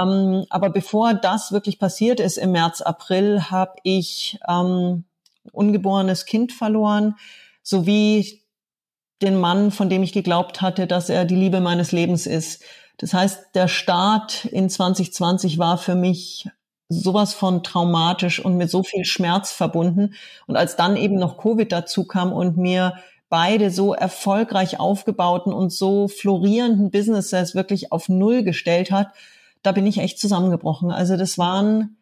Ähm, 0.00 0.46
aber 0.48 0.70
bevor 0.70 1.14
das 1.14 1.52
wirklich 1.52 1.78
passiert 1.78 2.18
ist 2.18 2.38
im 2.38 2.52
März 2.52 2.80
April, 2.80 3.50
habe 3.50 3.74
ich 3.82 4.38
ähm, 4.48 5.04
ungeborenes 5.52 6.24
Kind 6.24 6.52
verloren, 6.52 7.16
sowie 7.62 8.42
den 9.20 9.38
Mann, 9.38 9.70
von 9.70 9.88
dem 9.88 10.02
ich 10.02 10.12
geglaubt 10.12 10.62
hatte, 10.62 10.86
dass 10.86 11.08
er 11.08 11.24
die 11.24 11.36
Liebe 11.36 11.60
meines 11.60 11.92
Lebens 11.92 12.26
ist. 12.26 12.64
Das 12.98 13.14
heißt, 13.14 13.54
der 13.54 13.68
Start 13.68 14.46
in 14.46 14.68
2020 14.68 15.58
war 15.58 15.78
für 15.78 15.94
mich 15.94 16.48
sowas 16.92 17.34
von 17.34 17.62
traumatisch 17.62 18.44
und 18.44 18.56
mit 18.56 18.70
so 18.70 18.82
viel 18.82 19.04
Schmerz 19.04 19.50
verbunden. 19.50 20.14
Und 20.46 20.56
als 20.56 20.76
dann 20.76 20.96
eben 20.96 21.16
noch 21.16 21.38
Covid 21.38 21.70
dazu 21.72 22.04
kam 22.04 22.32
und 22.32 22.56
mir 22.56 22.94
beide 23.32 23.70
so 23.70 23.94
erfolgreich 23.94 24.78
aufgebauten 24.78 25.54
und 25.54 25.72
so 25.72 26.06
florierenden 26.06 26.90
Businesses 26.90 27.54
wirklich 27.54 27.90
auf 27.90 28.10
Null 28.10 28.42
gestellt 28.42 28.90
hat, 28.90 29.08
da 29.62 29.72
bin 29.72 29.86
ich 29.86 29.96
echt 29.98 30.18
zusammengebrochen. 30.18 30.90
Also 30.90 31.16
das 31.16 31.38
waren, 31.38 31.96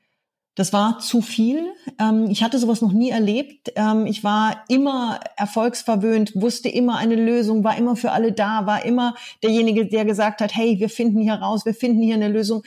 das 0.57 0.73
war 0.73 0.99
zu 0.99 1.21
viel. 1.21 1.73
Ähm, 2.01 2.27
ich 2.31 2.43
hatte 2.43 2.59
sowas 2.59 2.83
noch 2.83 2.91
nie 2.91 3.11
erlebt. 3.11 3.73
Ähm, 3.77 4.07
ich 4.07 4.25
war 4.25 4.65
immer 4.69 5.21
erfolgsverwöhnt, 5.37 6.33
wusste 6.35 6.69
immer 6.69 6.97
eine 6.97 7.15
Lösung, 7.15 7.63
war 7.63 7.77
immer 7.79 7.95
für 7.95 8.11
alle 8.11 8.33
da, 8.33 8.67
war 8.67 8.85
immer 8.85 9.15
derjenige, 9.45 9.87
der 9.87 10.05
gesagt 10.05 10.41
hat, 10.41 10.57
hey, 10.57 10.81
wir 10.81 10.89
finden 10.89 11.21
hier 11.21 11.35
raus, 11.35 11.65
wir 11.65 11.75
finden 11.75 12.03
hier 12.03 12.17
eine 12.17 12.29
Lösung. 12.29 12.65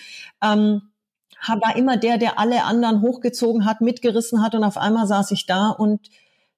War 1.48 1.76
immer 1.76 1.98
der, 1.98 2.18
der 2.18 2.40
alle 2.40 2.64
anderen 2.64 3.02
hochgezogen 3.02 3.66
hat, 3.66 3.82
mitgerissen 3.82 4.42
hat 4.42 4.56
und 4.56 4.64
auf 4.64 4.78
einmal 4.78 5.08
saß 5.08 5.32
ich 5.32 5.46
da 5.46 5.70
und 5.70 6.10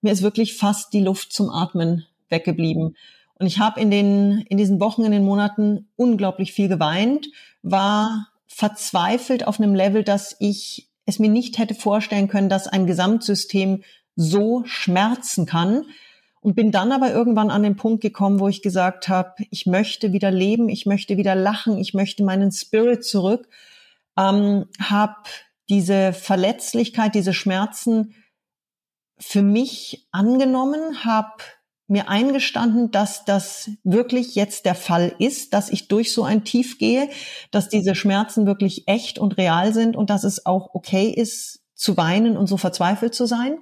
mir 0.02 0.12
ist 0.12 0.22
wirklich 0.22 0.56
fast 0.58 0.94
die 0.94 1.02
Luft 1.02 1.34
zum 1.34 1.50
Atmen 1.50 2.06
weggeblieben. 2.30 2.96
Und 3.38 3.48
ich 3.48 3.60
habe 3.60 3.82
in 3.82 3.92
den 3.92 4.42
in 4.50 4.58
diesen 4.58 4.80
Wochen, 4.80 5.04
in 5.04 5.12
den 5.12 5.26
Monaten 5.26 5.90
unglaublich 5.96 6.54
viel 6.54 6.68
geweint, 6.68 7.28
war 7.64 8.28
verzweifelt 8.48 9.48
auf 9.48 9.60
einem 9.60 9.76
Level, 9.76 10.04
dass 10.04 10.36
ich 10.40 10.90
es 11.06 11.20
mir 11.20 11.30
nicht 11.30 11.58
hätte 11.58 11.76
vorstellen 11.76 12.28
können, 12.28 12.50
dass 12.50 12.68
ein 12.68 12.88
Gesamtsystem 12.88 13.84
so 14.16 14.64
schmerzen 14.66 15.46
kann. 15.46 15.86
Und 16.42 16.56
bin 16.56 16.72
dann 16.72 16.92
aber 16.92 17.12
irgendwann 17.12 17.50
an 17.50 17.64
den 17.64 17.76
Punkt 17.76 18.02
gekommen, 18.02 18.40
wo 18.40 18.48
ich 18.48 18.62
gesagt 18.62 19.10
habe, 19.10 19.34
ich 19.50 19.66
möchte 19.66 20.14
wieder 20.14 20.30
leben, 20.30 20.70
ich 20.70 20.86
möchte 20.86 21.18
wieder 21.18 21.34
lachen, 21.34 21.80
ich 21.80 21.96
möchte 21.96 22.24
meinen 22.24 22.52
Spirit 22.52 23.04
zurück 23.04 23.50
ähm, 24.18 24.66
habe 24.80 25.16
diese 25.70 26.14
Verletzlichkeit, 26.14 27.16
diese 27.16 27.34
Schmerzen 27.34 28.14
für 29.18 29.42
mich 29.42 30.08
angenommen, 30.12 31.06
habe 31.06 31.44
mir 31.88 32.10
eingestanden, 32.10 32.90
dass 32.92 33.26
das 33.26 33.70
wirklich 33.84 34.36
jetzt 34.36 34.66
der 34.66 34.76
Fall 34.76 35.14
ist, 35.20 35.54
dass 35.54 35.70
ich 35.70 35.88
durch 35.88 36.14
so 36.14 36.24
ein 36.24 36.44
Tief 36.44 36.80
gehe, 36.80 37.10
dass 37.52 37.70
diese 37.70 37.94
Schmerzen 37.94 38.48
wirklich 38.48 38.88
echt 38.88 39.20
und 39.20 39.38
real 39.38 39.74
sind 39.74 39.96
und 39.96 40.10
dass 40.10 40.24
es 40.24 40.46
auch 40.46 40.74
okay 40.74 41.10
ist, 41.10 41.62
zu 41.76 41.98
weinen 41.98 42.38
und 42.38 42.48
so 42.48 42.58
verzweifelt 42.58 43.14
zu 43.14 43.26
sein. 43.26 43.58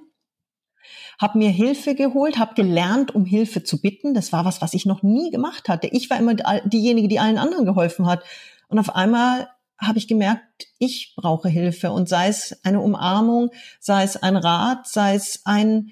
Hab 1.18 1.34
mir 1.34 1.50
Hilfe 1.50 1.94
geholt, 1.94 2.38
habe 2.38 2.54
gelernt, 2.54 3.14
um 3.14 3.24
Hilfe 3.24 3.62
zu 3.62 3.80
bitten. 3.80 4.14
Das 4.14 4.32
war 4.32 4.44
was, 4.44 4.62
was 4.62 4.74
ich 4.74 4.86
noch 4.86 5.02
nie 5.02 5.30
gemacht 5.30 5.68
hatte. 5.68 5.88
Ich 5.88 6.08
war 6.10 6.18
immer 6.18 6.34
diejenige, 6.64 7.08
die 7.08 7.20
allen 7.20 7.38
anderen 7.38 7.66
geholfen 7.66 8.06
hat. 8.06 8.24
Und 8.68 8.78
auf 8.78 8.94
einmal 8.94 9.48
habe 9.78 9.98
ich 9.98 10.08
gemerkt, 10.08 10.68
ich 10.78 11.14
brauche 11.16 11.48
Hilfe 11.48 11.90
und 11.90 12.08
sei 12.08 12.28
es 12.28 12.58
eine 12.64 12.80
Umarmung, 12.80 13.50
sei 13.80 14.04
es 14.04 14.16
ein 14.16 14.36
Rat, 14.36 14.86
sei 14.86 15.14
es 15.14 15.40
ein, 15.44 15.90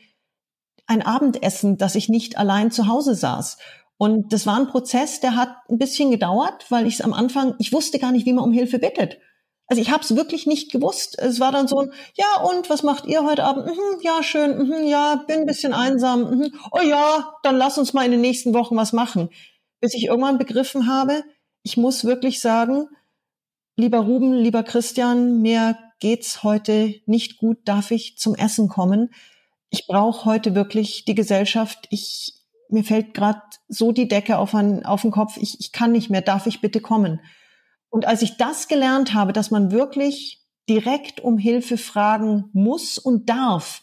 ein 0.86 1.02
Abendessen, 1.02 1.78
dass 1.78 1.94
ich 1.94 2.08
nicht 2.08 2.38
allein 2.38 2.70
zu 2.70 2.86
Hause 2.86 3.14
saß. 3.14 3.58
Und 3.98 4.32
das 4.32 4.46
war 4.46 4.56
ein 4.56 4.68
Prozess, 4.68 5.20
der 5.20 5.36
hat 5.36 5.54
ein 5.68 5.78
bisschen 5.78 6.10
gedauert, 6.10 6.66
weil 6.70 6.86
ich 6.86 6.94
es 6.94 7.00
am 7.00 7.12
Anfang, 7.12 7.54
ich 7.58 7.72
wusste 7.72 7.98
gar 7.98 8.12
nicht, 8.12 8.26
wie 8.26 8.32
man 8.32 8.44
um 8.44 8.52
Hilfe 8.52 8.78
bittet. 8.78 9.18
Also 9.68 9.80
ich 9.80 9.90
habe 9.90 10.02
es 10.02 10.16
wirklich 10.16 10.46
nicht 10.46 10.70
gewusst. 10.70 11.18
Es 11.18 11.40
war 11.40 11.52
dann 11.52 11.68
so 11.68 11.78
ein, 11.78 11.92
ja 12.14 12.42
und, 12.42 12.68
was 12.68 12.82
macht 12.82 13.06
ihr 13.06 13.24
heute 13.24 13.44
Abend? 13.44 13.66
Mhm, 13.66 14.00
ja, 14.00 14.22
schön, 14.22 14.58
mhm, 14.58 14.86
ja, 14.86 15.22
bin 15.26 15.40
ein 15.40 15.46
bisschen 15.46 15.72
einsam. 15.72 16.30
Mhm, 16.30 16.54
oh 16.72 16.82
ja, 16.82 17.34
dann 17.42 17.56
lass 17.56 17.78
uns 17.78 17.92
mal 17.92 18.04
in 18.04 18.10
den 18.10 18.20
nächsten 18.20 18.54
Wochen 18.54 18.76
was 18.76 18.92
machen. 18.92 19.30
Bis 19.80 19.94
ich 19.94 20.06
irgendwann 20.06 20.38
begriffen 20.38 20.88
habe, 20.88 21.24
ich 21.62 21.76
muss 21.76 22.04
wirklich 22.04 22.40
sagen, 22.40 22.88
lieber 23.76 24.00
Ruben, 24.00 24.32
lieber 24.32 24.62
Christian, 24.62 25.40
mir 25.40 25.76
geht's 26.00 26.42
heute 26.42 26.94
nicht 27.06 27.38
gut, 27.38 27.58
darf 27.64 27.90
ich 27.90 28.18
zum 28.18 28.34
Essen 28.34 28.68
kommen? 28.68 29.10
Ich 29.70 29.86
brauche 29.86 30.24
heute 30.24 30.54
wirklich 30.54 31.04
die 31.04 31.14
Gesellschaft. 31.14 31.86
Ich 31.90 32.42
mir 32.72 32.84
fällt 32.84 33.12
gerade 33.12 33.42
so 33.68 33.92
die 33.92 34.08
Decke 34.08 34.38
auf, 34.38 34.54
an, 34.54 34.84
auf 34.84 35.02
den 35.02 35.10
Kopf. 35.10 35.36
Ich, 35.36 35.60
ich 35.60 35.72
kann 35.72 35.92
nicht 35.92 36.08
mehr. 36.08 36.22
Darf 36.22 36.46
ich 36.46 36.60
bitte 36.62 36.80
kommen? 36.80 37.20
Und 37.90 38.06
als 38.06 38.22
ich 38.22 38.38
das 38.38 38.66
gelernt 38.66 39.12
habe, 39.12 39.34
dass 39.34 39.50
man 39.50 39.70
wirklich 39.70 40.40
direkt 40.68 41.20
um 41.20 41.36
Hilfe 41.36 41.76
fragen 41.76 42.48
muss 42.54 42.96
und 42.96 43.28
darf, 43.28 43.82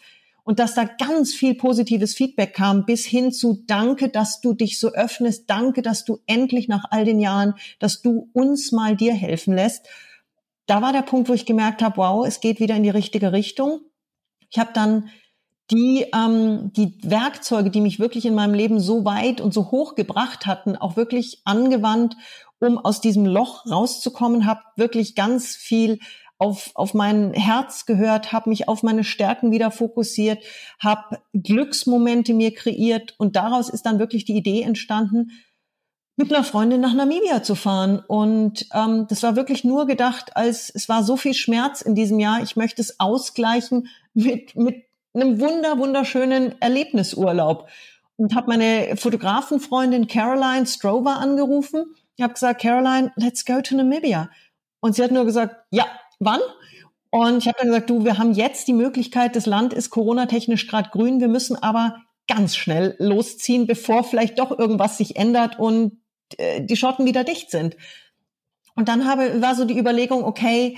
und 0.50 0.58
dass 0.58 0.74
da 0.74 0.84
ganz 0.84 1.32
viel 1.32 1.54
positives 1.54 2.16
Feedback 2.16 2.56
kam, 2.56 2.84
bis 2.84 3.06
hin 3.06 3.32
zu 3.32 3.64
Danke, 3.68 4.10
dass 4.10 4.42
du 4.42 4.56
dich 4.56 4.80
so 4.80 4.88
öffnest, 4.88 5.48
danke, 5.48 5.84
dass 5.84 6.06
du 6.06 6.22
endlich 6.26 6.68
nach 6.68 6.86
all 6.90 7.06
den 7.06 7.20
Jahren, 7.20 7.54
dass 7.78 8.02
du 8.02 8.32
uns 8.34 8.72
mal 8.72 8.96
dir 8.96 9.14
helfen 9.14 9.54
lässt. 9.54 9.86
Da 10.66 10.82
war 10.82 10.92
der 10.92 11.04
Punkt, 11.04 11.30
wo 11.30 11.34
ich 11.34 11.46
gemerkt 11.46 11.84
habe, 11.84 11.98
wow, 11.98 12.26
es 12.26 12.42
geht 12.42 12.60
wieder 12.60 12.76
in 12.76 12.82
die 12.82 12.90
richtige 12.90 13.32
Richtung. 13.32 13.82
Ich 14.50 14.58
habe 14.58 14.72
dann 14.74 15.10
die, 15.70 16.08
ähm, 16.16 16.74
die 16.74 16.98
Werkzeuge, 17.04 17.70
die 17.70 17.82
mich 17.82 18.00
wirklich 18.00 18.26
in 18.26 18.34
meinem 18.34 18.56
Leben 18.56 18.80
so 18.80 19.06
weit 19.06 19.42
und 19.42 19.54
so 19.54 19.70
hoch 19.70 19.94
gebracht 19.94 20.48
hatten, 20.48 20.76
auch 20.76 20.96
wirklich 20.96 21.44
angewandt, 21.46 22.16
um 22.60 22.80
aus 22.80 23.02
diesem 23.02 23.28
Loch 23.28 23.68
rauszukommen, 23.68 24.48
habe 24.48 24.62
wirklich 24.78 25.14
ganz 25.14 25.56
viel 25.56 26.00
auf, 26.39 26.71
auf 26.73 26.93
mein 26.93 27.34
Herz 27.34 27.86
gehört, 27.86 28.32
habe 28.32 28.49
mich 28.49 28.67
auf 28.67 28.82
meine 28.82 29.04
Stärken 29.04 29.52
wieder 29.52 29.69
fokussiert, 29.69 30.43
habe 30.80 31.19
Glücksmomente 31.34 32.34
mir 32.34 32.54
kreiert 32.56 33.13
und 33.17 33.36
daraus 33.36 33.69
ist 33.69 33.86
dann 33.86 33.99
wirklich 33.99 34.25
die 34.25 34.38
Idee 34.38 34.63
entstanden, 34.63 35.32
mit 36.15 36.34
einer 36.34 36.43
Freundin 36.43 36.82
nach 36.82 36.93
Namibia 36.93 37.43
zu 37.43 37.56
fahren. 37.56 38.04
Und 38.06 38.67
ähm, 38.73 39.06
das 39.08 39.23
war 39.23 39.38
wirklich 39.38 39.63
nur 39.63 39.86
gedacht, 39.86 40.36
als 40.36 40.69
es 40.69 40.89
war 40.89 41.04
so 41.04 41.15
viel 41.15 41.34
Schmerz 41.34 41.82
in 41.82 41.95
diesem 41.95 42.19
Jahr, 42.19 42.41
ich 42.41 42.58
möchte 42.58 42.82
es 42.82 42.99
ausgleichen 42.99 43.88
mit, 44.13 44.56
mit 44.56 44.84
einem 45.13 45.39
wunder, 45.39 45.78
wunderschönen 45.78 46.62
Erlebnisurlaub. 46.62 47.69
Und 48.17 48.36
habe 48.36 48.47
meine 48.47 48.97
Fotografenfreundin 48.97 50.08
Caroline 50.08 50.65
Strover 50.65 51.17
angerufen. 51.17 51.86
Ich 52.17 52.23
habe 52.23 52.34
gesagt, 52.34 52.62
Caroline, 52.62 53.13
let's 53.15 53.45
go 53.45 53.62
to 53.62 53.75
Namibia. 53.75 54.30
Und 54.82 54.95
sie 54.95 55.04
hat 55.04 55.12
nur 55.12 55.23
gesagt, 55.23 55.56
ja, 55.71 55.86
wann? 56.20 56.42
Und 57.10 57.40
ich 57.40 57.48
habe 57.48 57.58
dann 57.60 57.68
gesagt, 57.68 57.90
du, 57.90 58.06
wir 58.06 58.18
haben 58.18 58.34
jetzt 58.34 58.68
die 58.68 58.74
Möglichkeit, 58.74 59.36
das 59.36 59.46
Land 59.46 59.74
ist 59.74 59.90
Corona-technisch 59.90 60.68
gerade 60.68 60.90
grün, 60.92 61.20
wir 61.20 61.28
müssen 61.28 61.56
aber 61.56 61.98
ganz 62.28 62.56
schnell 62.56 62.96
losziehen, 63.00 63.66
bevor 63.66 64.04
vielleicht 64.04 64.38
doch 64.38 64.58
irgendwas 64.58 64.98
sich 64.98 65.16
ändert 65.16 65.58
und 65.58 65.98
äh, 66.38 66.62
die 66.62 66.76
Schotten 66.76 67.06
wieder 67.06 67.24
dicht 67.24 67.50
sind. 67.50 67.76
Und 68.76 68.88
dann 68.88 69.08
habe, 69.08 69.42
war 69.42 69.56
so 69.56 69.66
die 69.66 69.78
Überlegung, 69.78 70.24
okay, 70.24 70.78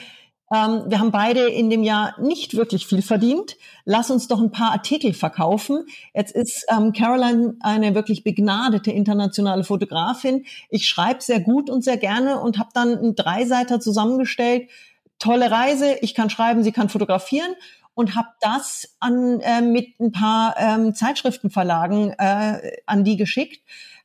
ähm, 0.54 0.84
wir 0.88 1.00
haben 1.00 1.12
beide 1.12 1.48
in 1.48 1.70
dem 1.70 1.84
Jahr 1.84 2.16
nicht 2.20 2.56
wirklich 2.56 2.86
viel 2.86 3.02
verdient. 3.02 3.58
Lass 3.86 4.12
uns 4.12 4.28
doch 4.28 4.42
ein 4.42 4.52
paar 4.52 4.72
Artikel 4.72 5.14
verkaufen. 5.14 5.86
Jetzt 6.14 6.36
ist 6.36 6.66
ähm, 6.70 6.94
Caroline 6.94 7.56
eine 7.62 7.96
wirklich 7.96 8.24
begnadete 8.24 8.92
internationale 8.92 9.64
Fotografin. 9.64 10.46
Ich 10.70 10.88
schreibe 10.88 11.22
sehr 11.22 11.40
gut 11.40 11.70
und 11.70 11.84
sehr 11.84 11.98
gerne 11.98 12.40
und 12.40 12.60
habe 12.60 12.70
dann 12.74 12.98
einen 12.98 13.16
Dreiseiter 13.16 13.80
zusammengestellt. 13.80 14.70
Tolle 15.22 15.52
Reise, 15.52 15.98
ich 16.02 16.16
kann 16.16 16.32
schreiben, 16.32 16.64
sie 16.64 16.72
kann 16.72 16.90
fotografieren 16.90 17.54
und 17.94 18.16
habe 18.16 18.30
das 18.40 18.96
an 19.00 19.40
äh, 19.42 19.62
mit 19.62 20.00
ein 20.00 20.12
paar 20.12 20.56
ähm, 20.58 20.96
Zeitschriftenverlagen 20.96 22.16
äh, 22.18 22.80
an 22.88 23.04
die 23.04 23.18
geschickt. 23.18 23.62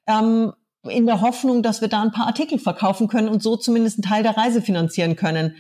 Ähm, 0.07 0.53
in 0.83 1.07
der 1.07 1.23
Hoffnung, 1.23 1.63
dass 1.63 1.81
wir 1.81 1.89
da 1.89 2.03
ein 2.03 2.13
paar 2.13 2.27
Artikel 2.27 2.59
verkaufen 2.59 3.09
können 3.09 3.29
und 3.31 3.43
so 3.43 3.57
zumindest 3.57 3.97
einen 3.97 4.11
Teil 4.11 4.23
der 4.23 4.37
Reise 4.37 4.61
finanzieren 4.61 5.17
können. 5.17 5.57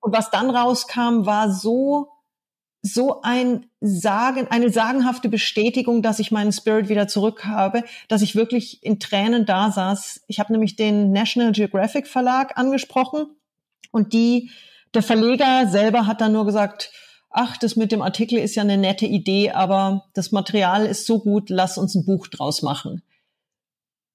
Und 0.00 0.12
was 0.12 0.30
dann 0.30 0.50
rauskam, 0.50 1.24
war 1.24 1.52
so, 1.52 2.08
so 2.82 3.22
ein 3.22 3.66
Sagen, 3.80 4.48
eine 4.50 4.70
sagenhafte 4.70 5.28
Bestätigung, 5.28 6.02
dass 6.02 6.18
ich 6.18 6.32
meinen 6.32 6.52
Spirit 6.52 6.88
wieder 6.88 7.06
zurück 7.06 7.44
habe, 7.44 7.84
dass 8.08 8.22
ich 8.22 8.34
wirklich 8.34 8.82
in 8.82 8.98
Tränen 8.98 9.46
da 9.46 9.70
saß. 9.70 10.24
Ich 10.26 10.40
habe 10.40 10.52
nämlich 10.52 10.74
den 10.76 11.12
National 11.12 11.52
Geographic 11.52 12.08
Verlag 12.08 12.58
angesprochen 12.58 13.26
und 13.92 14.12
die, 14.12 14.50
der 14.94 15.02
Verleger 15.02 15.68
selber 15.68 16.06
hat 16.06 16.20
dann 16.20 16.32
nur 16.32 16.46
gesagt, 16.46 16.90
ach, 17.30 17.56
das 17.56 17.76
mit 17.76 17.92
dem 17.92 18.02
Artikel 18.02 18.38
ist 18.38 18.56
ja 18.56 18.62
eine 18.62 18.76
nette 18.76 19.06
Idee, 19.06 19.50
aber 19.52 20.04
das 20.14 20.32
Material 20.32 20.86
ist 20.86 21.06
so 21.06 21.20
gut, 21.20 21.48
lass 21.48 21.78
uns 21.78 21.94
ein 21.94 22.04
Buch 22.04 22.26
draus 22.26 22.62
machen. 22.62 23.02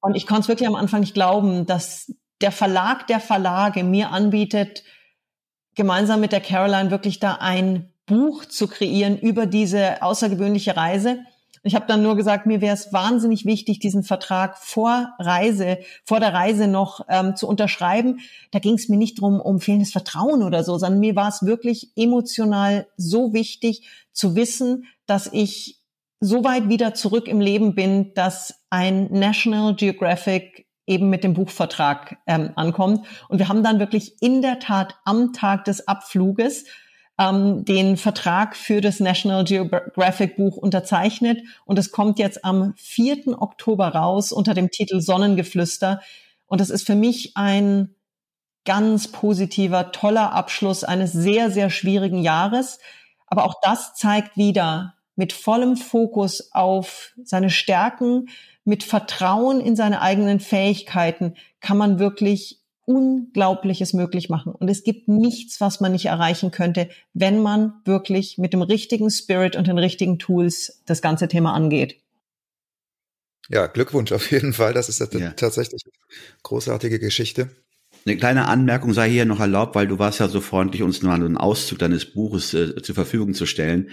Und 0.01 0.15
ich 0.15 0.27
konnte 0.27 0.41
es 0.41 0.47
wirklich 0.49 0.67
am 0.67 0.75
Anfang 0.75 0.99
nicht 0.99 1.13
glauben, 1.13 1.65
dass 1.65 2.13
der 2.41 2.51
Verlag 2.51 3.07
der 3.07 3.19
Verlage 3.19 3.83
mir 3.83 4.11
anbietet, 4.11 4.83
gemeinsam 5.75 6.19
mit 6.19 6.31
der 6.31 6.41
Caroline 6.41 6.91
wirklich 6.91 7.19
da 7.19 7.35
ein 7.35 7.91
Buch 8.05 8.45
zu 8.45 8.67
kreieren 8.67 9.17
über 9.17 9.45
diese 9.45 10.03
außergewöhnliche 10.03 10.75
Reise. 10.75 11.19
Ich 11.67 11.73
habe 11.73 11.87
dann 11.87 12.03
nur 12.03 12.15
gesagt, 12.15 12.45
mir 12.45 12.61
wäre 12.61 12.75
es 12.75 12.93
wahnsinnig 12.93 13.43
wichtig, 13.43 13.79
diesen 13.79 14.03
Vertrag 14.03 14.55
vor 14.59 15.15
Reise, 15.17 15.79
vor 16.03 16.19
der 16.19 16.31
Reise 16.31 16.67
noch 16.67 17.01
ähm, 17.09 17.35
zu 17.35 17.47
unterschreiben. 17.47 18.19
Da 18.51 18.59
ging 18.59 18.75
es 18.75 18.87
mir 18.87 18.97
nicht 18.97 19.19
drum 19.19 19.39
um 19.41 19.59
fehlendes 19.59 19.91
Vertrauen 19.91 20.43
oder 20.43 20.63
so, 20.63 20.77
sondern 20.77 20.99
mir 20.99 21.15
war 21.15 21.27
es 21.27 21.43
wirklich 21.43 21.89
emotional 21.95 22.85
so 22.97 23.33
wichtig 23.33 23.89
zu 24.13 24.35
wissen, 24.35 24.85
dass 25.07 25.27
ich 25.33 25.81
so 26.19 26.43
weit 26.43 26.69
wieder 26.69 26.93
zurück 26.93 27.27
im 27.27 27.41
Leben 27.41 27.73
bin, 27.73 28.13
dass 28.13 28.61
ein 28.69 29.11
National 29.11 29.73
Geographic 29.73 30.67
eben 30.85 31.09
mit 31.09 31.23
dem 31.23 31.33
Buchvertrag 31.33 32.17
ähm, 32.27 32.51
ankommt. 32.55 33.07
Und 33.27 33.39
wir 33.39 33.49
haben 33.49 33.63
dann 33.63 33.79
wirklich 33.79 34.21
in 34.21 34.43
der 34.43 34.59
Tat 34.59 34.95
am 35.03 35.33
Tag 35.33 35.65
des 35.65 35.87
Abfluges 35.87 36.65
ähm, 37.17 37.65
den 37.65 37.97
Vertrag 37.97 38.55
für 38.55 38.81
das 38.81 38.99
National 38.99 39.43
Geographic 39.43 40.35
Buch 40.35 40.57
unterzeichnet. 40.57 41.41
Und 41.65 41.79
es 41.79 41.91
kommt 41.91 42.19
jetzt 42.19 42.43
am 42.43 42.73
4. 42.77 43.41
Oktober 43.41 43.89
raus 43.89 44.31
unter 44.31 44.53
dem 44.53 44.69
Titel 44.69 44.99
Sonnengeflüster. 44.99 46.01
Und 46.47 46.61
das 46.61 46.69
ist 46.69 46.85
für 46.85 46.95
mich 46.95 47.35
ein 47.35 47.95
ganz 48.65 49.07
positiver, 49.07 49.91
toller 49.91 50.33
Abschluss 50.33 50.83
eines 50.83 51.11
sehr, 51.11 51.51
sehr 51.51 51.69
schwierigen 51.69 52.19
Jahres. 52.19 52.79
Aber 53.27 53.45
auch 53.45 53.55
das 53.61 53.95
zeigt 53.95 54.37
wieder 54.37 54.95
mit 55.15 55.33
vollem 55.33 55.77
Fokus 55.77 56.51
auf 56.51 57.13
seine 57.23 57.49
Stärken, 57.49 58.27
mit 58.65 58.83
Vertrauen 58.83 59.61
in 59.61 59.75
seine 59.75 60.01
eigenen 60.01 60.39
Fähigkeiten 60.39 61.35
kann 61.61 61.77
man 61.77 61.99
wirklich 61.99 62.64
Unglaubliches 62.85 63.93
möglich 63.93 64.29
machen. 64.29 64.53
Und 64.53 64.69
es 64.69 64.83
gibt 64.83 65.07
nichts, 65.07 65.59
was 65.59 65.81
man 65.81 65.91
nicht 65.91 66.05
erreichen 66.05 66.51
könnte, 66.51 66.89
wenn 67.13 67.41
man 67.41 67.73
wirklich 67.83 68.37
mit 68.37 68.53
dem 68.53 68.61
richtigen 68.61 69.09
Spirit 69.09 69.55
und 69.55 69.67
den 69.67 69.77
richtigen 69.77 70.19
Tools 70.19 70.81
das 70.85 71.01
ganze 71.01 71.27
Thema 71.27 71.53
angeht. 71.53 71.99
Ja, 73.49 73.67
Glückwunsch 73.67 74.11
auf 74.11 74.31
jeden 74.31 74.53
Fall. 74.53 74.73
Das 74.73 74.89
ist 74.89 74.99
ja. 74.99 75.31
tatsächlich 75.31 75.83
eine 75.85 75.93
großartige 76.43 76.99
Geschichte. 76.99 77.49
Eine 78.07 78.17
kleine 78.17 78.47
Anmerkung 78.47 78.93
sei 78.93 79.09
hier 79.09 79.25
noch 79.25 79.39
erlaubt, 79.39 79.73
weil 79.73 79.87
du 79.87 79.97
warst 79.97 80.19
ja 80.19 80.27
so 80.27 80.39
freundlich, 80.39 80.83
uns 80.83 81.01
nur 81.01 81.11
einen 81.11 81.37
Auszug 81.37 81.79
deines 81.79 82.05
Buches 82.05 82.53
äh, 82.53 82.79
zur 82.81 82.93
Verfügung 82.93 83.33
zu 83.33 83.47
stellen. 83.47 83.89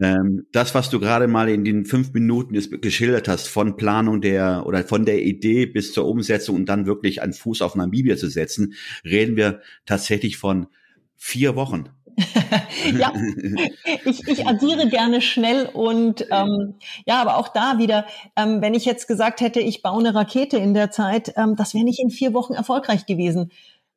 Ähm, 0.00 0.46
das, 0.52 0.74
was 0.74 0.88
du 0.88 0.98
gerade 0.98 1.28
mal 1.28 1.50
in 1.50 1.62
den 1.62 1.84
fünf 1.84 2.14
Minuten 2.14 2.54
geschildert 2.80 3.28
hast, 3.28 3.48
von 3.48 3.76
Planung 3.76 4.22
der 4.22 4.64
oder 4.66 4.84
von 4.84 5.04
der 5.04 5.22
Idee 5.22 5.66
bis 5.66 5.92
zur 5.92 6.08
Umsetzung 6.08 6.56
und 6.56 6.66
dann 6.66 6.86
wirklich 6.86 7.20
einen 7.20 7.34
Fuß 7.34 7.60
auf 7.60 7.74
Namibia 7.74 8.16
zu 8.16 8.28
setzen, 8.28 8.72
reden 9.04 9.36
wir 9.36 9.60
tatsächlich 9.84 10.38
von 10.38 10.68
vier 11.16 11.54
Wochen. 11.54 11.90
ja, 12.98 13.12
ich, 14.04 14.26
ich 14.26 14.46
addiere 14.46 14.88
gerne 14.88 15.20
schnell 15.20 15.66
und 15.66 16.26
ähm, 16.30 16.74
ja, 17.06 17.20
aber 17.20 17.36
auch 17.36 17.48
da 17.48 17.78
wieder, 17.78 18.06
ähm, 18.36 18.60
wenn 18.60 18.74
ich 18.74 18.84
jetzt 18.84 19.06
gesagt 19.08 19.40
hätte, 19.40 19.60
ich 19.60 19.82
baue 19.82 20.00
eine 20.00 20.14
Rakete 20.14 20.56
in 20.56 20.74
der 20.74 20.90
Zeit, 20.90 21.34
ähm, 21.36 21.56
das 21.56 21.74
wäre 21.74 21.84
nicht 21.84 22.00
in 22.00 22.10
vier 22.10 22.34
Wochen 22.34 22.54
erfolgreich 22.54 23.06
gewesen. 23.06 23.50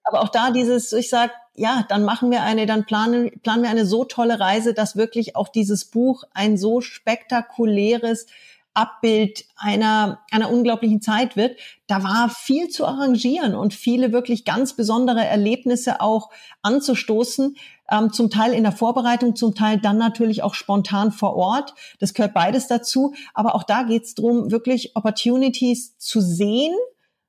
Aber 0.03 0.21
auch 0.21 0.29
da 0.29 0.51
dieses, 0.51 0.93
ich 0.93 1.09
sag, 1.09 1.31
ja, 1.55 1.85
dann 1.89 2.03
machen 2.03 2.29
wir 2.31 2.43
eine, 2.43 2.65
dann 2.65 2.85
planen, 2.85 3.31
planen 3.41 3.63
wir 3.63 3.69
eine 3.69 3.85
so 3.85 4.05
tolle 4.05 4.39
Reise, 4.39 4.73
dass 4.73 4.95
wirklich 4.95 5.35
auch 5.35 5.47
dieses 5.47 5.85
Buch 5.85 6.23
ein 6.33 6.57
so 6.57 6.81
spektakuläres 6.81 8.27
Abbild 8.75 9.45
einer, 9.55 10.19
einer 10.31 10.51
unglaublichen 10.51 11.01
Zeit 11.01 11.35
wird. 11.35 11.57
Da 11.87 12.03
war 12.03 12.29
viel 12.29 12.69
zu 12.69 12.85
arrangieren 12.85 13.55
und 13.55 13.73
viele 13.73 14.11
wirklich 14.11 14.45
ganz 14.45 14.73
besondere 14.73 15.25
Erlebnisse 15.25 16.01
auch 16.01 16.29
anzustoßen. 16.61 17.55
Ähm, 17.89 18.11
zum 18.11 18.29
Teil 18.29 18.53
in 18.53 18.63
der 18.63 18.71
Vorbereitung, 18.71 19.35
zum 19.35 19.55
Teil 19.55 19.79
dann 19.79 19.97
natürlich 19.97 20.43
auch 20.43 20.53
spontan 20.55 21.11
vor 21.11 21.35
Ort. 21.35 21.73
Das 21.99 22.13
gehört 22.13 22.33
beides 22.33 22.67
dazu. 22.67 23.13
Aber 23.33 23.55
auch 23.55 23.63
da 23.63 23.83
geht 23.83 24.03
es 24.03 24.15
darum, 24.15 24.51
wirklich 24.51 24.95
Opportunities 24.95 25.97
zu 25.97 26.19
sehen, 26.19 26.73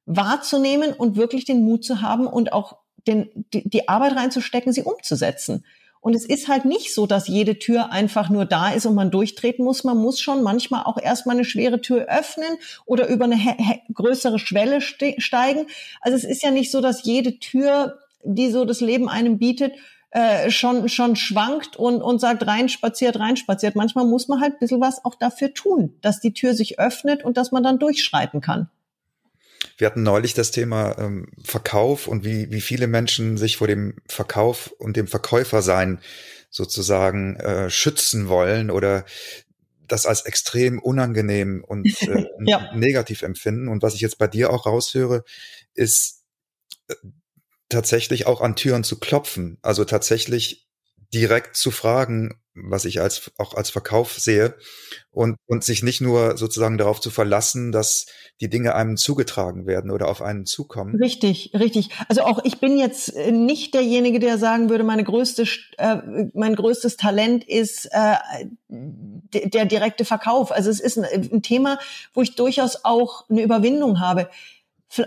wahrzunehmen 0.06 0.92
und 0.92 1.16
wirklich 1.16 1.44
den 1.44 1.64
Mut 1.64 1.84
zu 1.84 2.02
haben 2.02 2.26
und 2.26 2.52
auch 2.52 2.78
den, 3.06 3.28
die, 3.52 3.68
die 3.68 3.88
Arbeit 3.88 4.16
reinzustecken, 4.16 4.72
sie 4.72 4.82
umzusetzen. 4.82 5.64
Und 6.06 6.14
es 6.14 6.24
ist 6.24 6.46
halt 6.46 6.64
nicht 6.64 6.94
so, 6.94 7.04
dass 7.06 7.26
jede 7.26 7.58
Tür 7.58 7.90
einfach 7.90 8.30
nur 8.30 8.44
da 8.44 8.70
ist 8.70 8.86
und 8.86 8.94
man 8.94 9.10
durchtreten 9.10 9.64
muss. 9.64 9.82
Man 9.82 9.98
muss 9.98 10.20
schon 10.20 10.44
manchmal 10.44 10.84
auch 10.84 10.98
erstmal 11.02 11.34
eine 11.34 11.44
schwere 11.44 11.80
Tür 11.80 12.06
öffnen 12.08 12.58
oder 12.84 13.08
über 13.08 13.24
eine 13.24 13.40
größere 13.92 14.38
Schwelle 14.38 14.80
steigen. 14.80 15.66
Also 16.00 16.16
es 16.16 16.22
ist 16.22 16.44
ja 16.44 16.52
nicht 16.52 16.70
so, 16.70 16.80
dass 16.80 17.02
jede 17.02 17.40
Tür, 17.40 17.98
die 18.22 18.52
so 18.52 18.64
das 18.64 18.80
Leben 18.80 19.08
einem 19.08 19.38
bietet, 19.38 19.72
äh, 20.12 20.48
schon, 20.52 20.88
schon 20.88 21.16
schwankt 21.16 21.76
und, 21.76 22.02
und 22.02 22.20
sagt, 22.20 22.46
reinspaziert, 22.46 23.18
reinspaziert. 23.18 23.74
Manchmal 23.74 24.06
muss 24.06 24.28
man 24.28 24.40
halt 24.40 24.52
ein 24.52 24.58
bisschen 24.60 24.80
was 24.80 25.04
auch 25.04 25.16
dafür 25.16 25.54
tun, 25.54 25.96
dass 26.02 26.20
die 26.20 26.32
Tür 26.32 26.54
sich 26.54 26.78
öffnet 26.78 27.24
und 27.24 27.36
dass 27.36 27.50
man 27.50 27.64
dann 27.64 27.80
durchschreiten 27.80 28.40
kann. 28.40 28.70
Wir 29.76 29.86
hatten 29.86 30.02
neulich 30.02 30.34
das 30.34 30.50
Thema 30.50 30.98
ähm, 30.98 31.28
Verkauf 31.42 32.08
und 32.08 32.24
wie, 32.24 32.50
wie 32.50 32.60
viele 32.60 32.86
Menschen 32.86 33.36
sich 33.36 33.56
vor 33.56 33.66
dem 33.66 33.96
Verkauf 34.08 34.72
und 34.78 34.96
dem 34.96 35.06
Verkäufersein 35.06 36.00
sozusagen 36.50 37.36
äh, 37.36 37.70
schützen 37.70 38.28
wollen 38.28 38.70
oder 38.70 39.04
das 39.88 40.06
als 40.06 40.22
extrem 40.22 40.78
unangenehm 40.78 41.64
und 41.66 41.86
äh, 42.08 42.26
ja. 42.44 42.74
negativ 42.74 43.22
empfinden. 43.22 43.68
Und 43.68 43.82
was 43.82 43.94
ich 43.94 44.00
jetzt 44.00 44.18
bei 44.18 44.26
dir 44.26 44.50
auch 44.50 44.66
raushöre, 44.66 45.24
ist 45.74 46.24
äh, 46.88 46.94
tatsächlich 47.68 48.26
auch 48.26 48.40
an 48.40 48.56
Türen 48.56 48.84
zu 48.84 48.98
klopfen. 48.98 49.58
Also 49.62 49.84
tatsächlich 49.84 50.65
direkt 51.16 51.56
zu 51.56 51.70
fragen, 51.70 52.34
was 52.54 52.84
ich 52.84 53.00
als 53.00 53.30
auch 53.38 53.54
als 53.54 53.70
Verkauf 53.70 54.12
sehe 54.18 54.54
und 55.10 55.36
und 55.46 55.64
sich 55.64 55.82
nicht 55.82 56.02
nur 56.02 56.36
sozusagen 56.36 56.76
darauf 56.76 57.00
zu 57.00 57.10
verlassen, 57.10 57.72
dass 57.72 58.06
die 58.40 58.50
Dinge 58.50 58.74
einem 58.74 58.98
zugetragen 58.98 59.66
werden 59.66 59.90
oder 59.90 60.08
auf 60.08 60.20
einen 60.20 60.44
zukommen. 60.44 60.94
Richtig, 60.96 61.52
richtig. 61.54 61.88
Also 62.08 62.22
auch 62.22 62.44
ich 62.44 62.60
bin 62.60 62.78
jetzt 62.78 63.14
äh, 63.14 63.32
nicht 63.32 63.72
derjenige, 63.72 64.18
der 64.18 64.36
sagen 64.36 64.68
würde, 64.68 64.84
meine 64.84 65.04
größte 65.04 65.44
äh, 65.78 65.96
mein 66.34 66.54
größtes 66.54 66.98
Talent 66.98 67.44
ist 67.48 67.88
äh, 67.92 68.16
der 68.68 69.64
direkte 69.64 70.04
Verkauf. 70.04 70.52
Also 70.52 70.68
es 70.68 70.80
ist 70.80 70.98
ein, 70.98 71.04
ein 71.04 71.42
Thema, 71.42 71.78
wo 72.12 72.20
ich 72.20 72.34
durchaus 72.34 72.84
auch 72.84 73.24
eine 73.30 73.42
Überwindung 73.42 74.00
habe. 74.00 74.28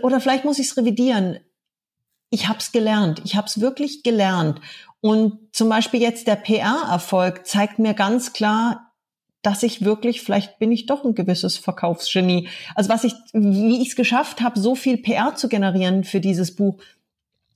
Oder 0.02 0.20
vielleicht 0.20 0.44
muss 0.44 0.60
ich 0.60 0.68
es 0.68 0.78
revidieren. 0.78 1.40
Ich 2.32 2.48
habe 2.48 2.60
es 2.60 2.72
gelernt. 2.72 3.22
Ich 3.26 3.36
habe 3.36 3.48
es 3.48 3.60
wirklich 3.62 4.04
gelernt. 4.04 4.60
Und 5.02 5.40
zum 5.54 5.70
Beispiel 5.70 6.02
jetzt 6.02 6.28
der 6.28 6.36
PR-Erfolg 6.36 7.46
zeigt 7.48 7.80
mir 7.80 7.94
ganz 7.94 8.34
klar, 8.34 8.90
dass 9.42 9.64
ich 9.64 9.86
wirklich, 9.86 10.22
vielleicht 10.22 10.60
bin 10.60 10.72
ich 10.72 10.86
doch 10.86 11.06
ein 11.06 11.16
gewisses 11.16 11.58
Verkaufsgenie. 11.58 12.50
Also 12.76 12.90
was 12.90 13.06
ich, 13.06 13.14
wie 13.32 13.82
ich 13.82 13.90
es 13.90 13.96
geschafft 13.96 14.42
habe, 14.42 14.60
so 14.60 14.76
viel 14.76 14.98
PR 14.98 15.36
zu 15.36 15.48
generieren 15.48 16.04
für 16.04 16.20
dieses 16.20 16.56
Buch, 16.56 16.82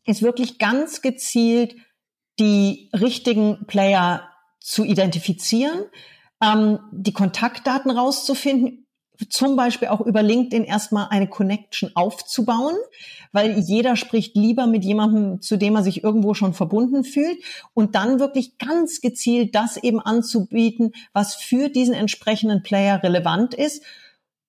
ist 0.05 0.21
wirklich 0.21 0.59
ganz 0.59 1.01
gezielt 1.01 1.75
die 2.39 2.89
richtigen 2.93 3.65
Player 3.67 4.29
zu 4.59 4.85
identifizieren, 4.85 5.85
ähm, 6.41 6.79
die 6.91 7.13
Kontaktdaten 7.13 7.91
rauszufinden, 7.91 8.82
zum 9.29 9.55
Beispiel 9.55 9.89
auch 9.89 10.01
über 10.01 10.23
LinkedIn 10.23 10.63
erstmal 10.63 11.07
eine 11.09 11.27
Connection 11.27 11.91
aufzubauen, 11.95 12.75
weil 13.31 13.59
jeder 13.59 13.95
spricht 13.95 14.35
lieber 14.35 14.67
mit 14.67 14.83
jemandem, 14.83 15.41
zu 15.41 15.57
dem 15.57 15.75
er 15.75 15.83
sich 15.83 16.03
irgendwo 16.03 16.33
schon 16.33 16.53
verbunden 16.53 17.03
fühlt 17.03 17.37
und 17.73 17.95
dann 17.95 18.19
wirklich 18.19 18.57
ganz 18.57 19.01
gezielt 19.01 19.55
das 19.55 19.77
eben 19.77 19.99
anzubieten, 19.99 20.93
was 21.13 21.35
für 21.35 21.69
diesen 21.69 21.93
entsprechenden 21.93 22.63
Player 22.63 23.01
relevant 23.03 23.53
ist. 23.53 23.83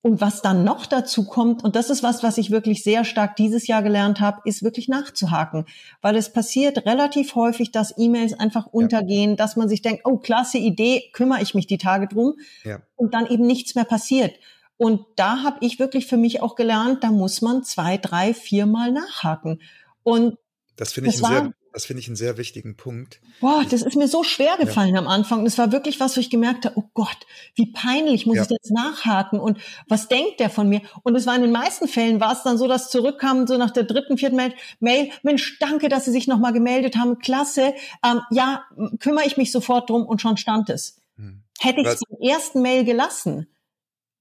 Und 0.04 0.20
was 0.20 0.42
dann 0.42 0.64
noch 0.64 0.84
dazu 0.84 1.24
kommt, 1.24 1.64
und 1.64 1.76
das 1.76 1.88
ist 1.88 2.02
was, 2.02 2.22
was 2.22 2.36
ich 2.36 2.50
wirklich 2.50 2.82
sehr 2.82 3.06
stark 3.06 3.36
dieses 3.36 3.66
Jahr 3.66 3.82
gelernt 3.82 4.20
habe, 4.20 4.42
ist 4.44 4.62
wirklich 4.62 4.86
nachzuhaken. 4.86 5.64
Weil 6.02 6.14
es 6.16 6.30
passiert 6.30 6.84
relativ 6.84 7.34
häufig, 7.34 7.72
dass 7.72 7.96
E-Mails 7.96 8.38
einfach 8.38 8.66
untergehen, 8.66 9.30
ja. 9.30 9.36
dass 9.36 9.56
man 9.56 9.66
sich 9.66 9.80
denkt, 9.80 10.02
oh, 10.04 10.18
klasse 10.18 10.58
Idee, 10.58 11.04
kümmere 11.14 11.40
ich 11.40 11.54
mich 11.54 11.66
die 11.66 11.78
Tage 11.78 12.06
drum. 12.06 12.34
Ja. 12.64 12.82
Und 12.96 13.14
dann 13.14 13.26
eben 13.26 13.46
nichts 13.46 13.76
mehr 13.76 13.86
passiert. 13.86 14.34
Und 14.76 15.06
da 15.16 15.42
habe 15.42 15.56
ich 15.62 15.78
wirklich 15.78 16.06
für 16.06 16.18
mich 16.18 16.42
auch 16.42 16.54
gelernt, 16.54 17.02
da 17.02 17.10
muss 17.10 17.40
man 17.40 17.64
zwei, 17.64 17.96
drei, 17.96 18.34
viermal 18.34 18.92
nachhaken. 18.92 19.62
Und 20.02 20.36
das 20.76 20.92
finde 20.92 21.08
ich, 21.08 21.24
ein 21.24 21.30
sehr, 21.30 21.52
das 21.74 21.86
finde 21.86 22.00
ich 22.00 22.06
einen 22.06 22.14
sehr 22.14 22.38
wichtigen 22.38 22.76
Punkt. 22.76 23.20
Boah, 23.40 23.64
das 23.68 23.82
ist 23.82 23.96
mir 23.96 24.06
so 24.06 24.22
schwer 24.22 24.56
gefallen 24.58 24.94
ja. 24.94 25.00
am 25.00 25.08
Anfang. 25.08 25.40
Und 25.40 25.46
es 25.46 25.58
war 25.58 25.72
wirklich 25.72 25.98
was, 25.98 26.16
wo 26.16 26.20
ich 26.20 26.30
gemerkt 26.30 26.64
habe, 26.64 26.78
oh 26.78 26.84
Gott, 26.94 27.18
wie 27.56 27.72
peinlich 27.72 28.26
muss 28.26 28.36
ja. 28.36 28.42
ich 28.44 28.50
jetzt 28.50 28.70
nachhaken 28.70 29.40
und 29.40 29.58
was 29.88 30.06
denkt 30.06 30.38
der 30.38 30.50
von 30.50 30.68
mir? 30.68 30.82
Und 31.02 31.16
es 31.16 31.26
war 31.26 31.34
in 31.34 31.42
den 31.42 31.50
meisten 31.50 31.88
Fällen 31.88 32.20
war 32.20 32.32
es 32.32 32.44
dann 32.44 32.58
so, 32.58 32.68
dass 32.68 32.90
zurückkam 32.90 33.48
so 33.48 33.58
nach 33.58 33.72
der 33.72 33.82
dritten, 33.82 34.18
vierten 34.18 34.36
Mail, 34.36 34.54
Mail 34.78 35.10
Mensch, 35.24 35.58
danke, 35.58 35.88
dass 35.88 36.04
Sie 36.04 36.12
sich 36.12 36.28
nochmal 36.28 36.52
gemeldet 36.52 36.96
haben, 36.96 37.18
klasse. 37.18 37.74
Ähm, 38.04 38.20
ja, 38.30 38.64
kümmere 39.00 39.26
ich 39.26 39.36
mich 39.36 39.50
sofort 39.50 39.90
drum 39.90 40.06
und 40.06 40.22
schon 40.22 40.36
stand 40.36 40.70
es. 40.70 41.02
Hm. 41.16 41.42
Hätte 41.58 41.80
ich 41.80 41.88
es 41.88 42.02
im 42.08 42.28
ersten 42.28 42.62
Mail 42.62 42.84
gelassen, 42.84 43.48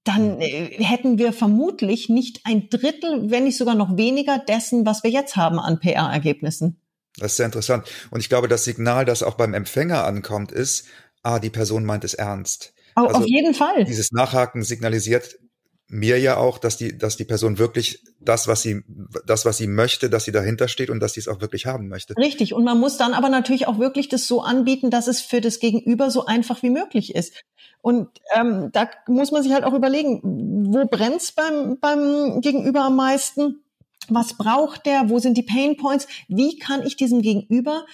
dann 0.02 0.40
äh, 0.40 0.82
hätten 0.82 1.18
wir 1.18 1.32
vermutlich 1.32 2.08
nicht 2.08 2.40
ein 2.44 2.68
Drittel, 2.68 3.30
wenn 3.30 3.44
nicht 3.44 3.56
sogar 3.56 3.76
noch 3.76 3.96
weniger 3.96 4.38
dessen, 4.38 4.84
was 4.84 5.04
wir 5.04 5.10
jetzt 5.10 5.36
haben 5.36 5.60
an 5.60 5.78
PR-Ergebnissen. 5.78 6.80
Das 7.18 7.32
ist 7.32 7.36
sehr 7.36 7.46
interessant. 7.46 7.86
Und 8.10 8.20
ich 8.20 8.28
glaube, 8.28 8.48
das 8.48 8.64
Signal, 8.64 9.04
das 9.04 9.22
auch 9.22 9.34
beim 9.34 9.54
Empfänger 9.54 10.04
ankommt, 10.04 10.52
ist, 10.52 10.86
ah, 11.22 11.38
die 11.38 11.50
Person 11.50 11.84
meint 11.84 12.04
es 12.04 12.14
ernst. 12.14 12.74
Oh, 12.96 13.02
also 13.02 13.18
auf 13.18 13.26
jeden 13.26 13.54
Fall. 13.54 13.84
Dieses 13.84 14.12
Nachhaken 14.12 14.62
signalisiert 14.62 15.38
mir 15.86 16.18
ja 16.18 16.38
auch, 16.38 16.58
dass 16.58 16.76
die, 16.76 16.96
dass 16.96 17.16
die 17.16 17.24
Person 17.24 17.58
wirklich 17.58 18.02
das, 18.20 18.48
was 18.48 18.62
sie, 18.62 18.82
das, 19.26 19.44
was 19.44 19.58
sie 19.58 19.66
möchte, 19.66 20.08
dass 20.08 20.24
sie 20.24 20.32
dahinter 20.32 20.66
steht 20.66 20.90
und 20.90 20.98
dass 21.00 21.12
sie 21.12 21.20
es 21.20 21.28
auch 21.28 21.40
wirklich 21.40 21.66
haben 21.66 21.88
möchte. 21.88 22.16
Richtig. 22.16 22.54
Und 22.54 22.64
man 22.64 22.80
muss 22.80 22.96
dann 22.96 23.12
aber 23.12 23.28
natürlich 23.28 23.68
auch 23.68 23.78
wirklich 23.78 24.08
das 24.08 24.26
so 24.26 24.40
anbieten, 24.40 24.90
dass 24.90 25.08
es 25.08 25.20
für 25.20 25.40
das 25.40 25.60
Gegenüber 25.60 26.10
so 26.10 26.24
einfach 26.24 26.62
wie 26.62 26.70
möglich 26.70 27.14
ist. 27.14 27.34
Und 27.82 28.08
ähm, 28.34 28.70
da 28.72 28.88
muss 29.06 29.30
man 29.30 29.42
sich 29.42 29.52
halt 29.52 29.64
auch 29.64 29.74
überlegen, 29.74 30.20
wo 30.22 30.86
brennt's 30.86 31.32
beim, 31.32 31.78
beim 31.78 32.40
Gegenüber 32.40 32.84
am 32.84 32.96
meisten? 32.96 33.63
Was 34.08 34.36
braucht 34.36 34.86
der? 34.86 35.08
Wo 35.08 35.18
sind 35.18 35.36
die 35.36 35.42
Pain 35.42 35.76
Points? 35.76 36.06
Wie 36.28 36.58
kann 36.58 36.84
ich 36.84 36.96
diesem 36.96 37.22
Gegenüber 37.22 37.86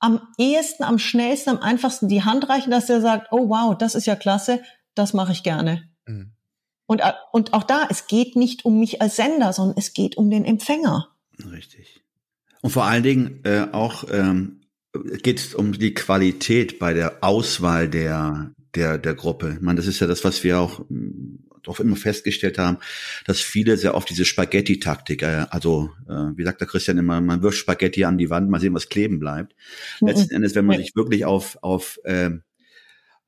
am 0.00 0.20
ehesten, 0.38 0.84
am 0.84 0.98
schnellsten, 0.98 1.50
am 1.50 1.58
einfachsten 1.58 2.08
die 2.08 2.22
Hand 2.22 2.48
reichen, 2.48 2.70
dass 2.70 2.86
der 2.86 3.00
sagt, 3.00 3.28
oh 3.32 3.48
wow, 3.48 3.76
das 3.76 3.94
ist 3.94 4.06
ja 4.06 4.16
klasse, 4.16 4.62
das 4.94 5.12
mache 5.12 5.32
ich 5.32 5.42
gerne. 5.42 5.88
Mhm. 6.06 6.32
Und, 6.86 7.00
äh, 7.00 7.12
und 7.32 7.52
auch 7.52 7.64
da, 7.64 7.86
es 7.90 8.06
geht 8.06 8.36
nicht 8.36 8.64
um 8.64 8.78
mich 8.78 9.02
als 9.02 9.16
Sender, 9.16 9.52
sondern 9.52 9.76
es 9.76 9.92
geht 9.92 10.16
um 10.16 10.30
den 10.30 10.44
Empfänger. 10.44 11.08
Richtig. 11.52 12.02
Und 12.62 12.70
vor 12.70 12.84
allen 12.84 13.02
Dingen 13.02 13.40
äh, 13.44 13.66
auch 13.72 14.04
ähm, 14.10 14.62
geht 15.22 15.38
es 15.38 15.54
um 15.54 15.72
die 15.72 15.94
Qualität 15.94 16.78
bei 16.78 16.94
der 16.94 17.22
Auswahl 17.22 17.88
der, 17.88 18.52
der, 18.74 18.98
der 18.98 19.14
Gruppe. 19.14 19.54
Ich 19.54 19.60
meine, 19.60 19.76
das 19.76 19.86
ist 19.86 20.00
ja 20.00 20.06
das, 20.06 20.24
was 20.24 20.42
wir 20.44 20.58
auch 20.60 20.80
auch 21.68 21.80
immer 21.80 21.96
festgestellt 21.96 22.58
haben, 22.58 22.78
dass 23.24 23.40
viele 23.40 23.76
sehr 23.76 23.94
oft 23.94 24.08
diese 24.10 24.24
Spaghetti-Taktik, 24.24 25.22
äh, 25.22 25.46
also 25.50 25.90
äh, 26.08 26.36
wie 26.36 26.44
sagt 26.44 26.60
der 26.60 26.68
Christian 26.68 26.98
immer, 26.98 27.20
man 27.20 27.42
wirft 27.42 27.58
Spaghetti 27.58 28.04
an 28.04 28.18
die 28.18 28.30
Wand, 28.30 28.50
mal 28.50 28.60
sehen, 28.60 28.74
was 28.74 28.88
kleben 28.88 29.18
bleibt. 29.18 29.54
Mhm. 30.00 30.08
Letzten 30.08 30.34
Endes, 30.34 30.54
wenn 30.54 30.66
man 30.66 30.78
sich 30.78 30.94
wirklich 30.96 31.24
auf, 31.24 31.58
auf 31.62 31.98
äh, 32.04 32.30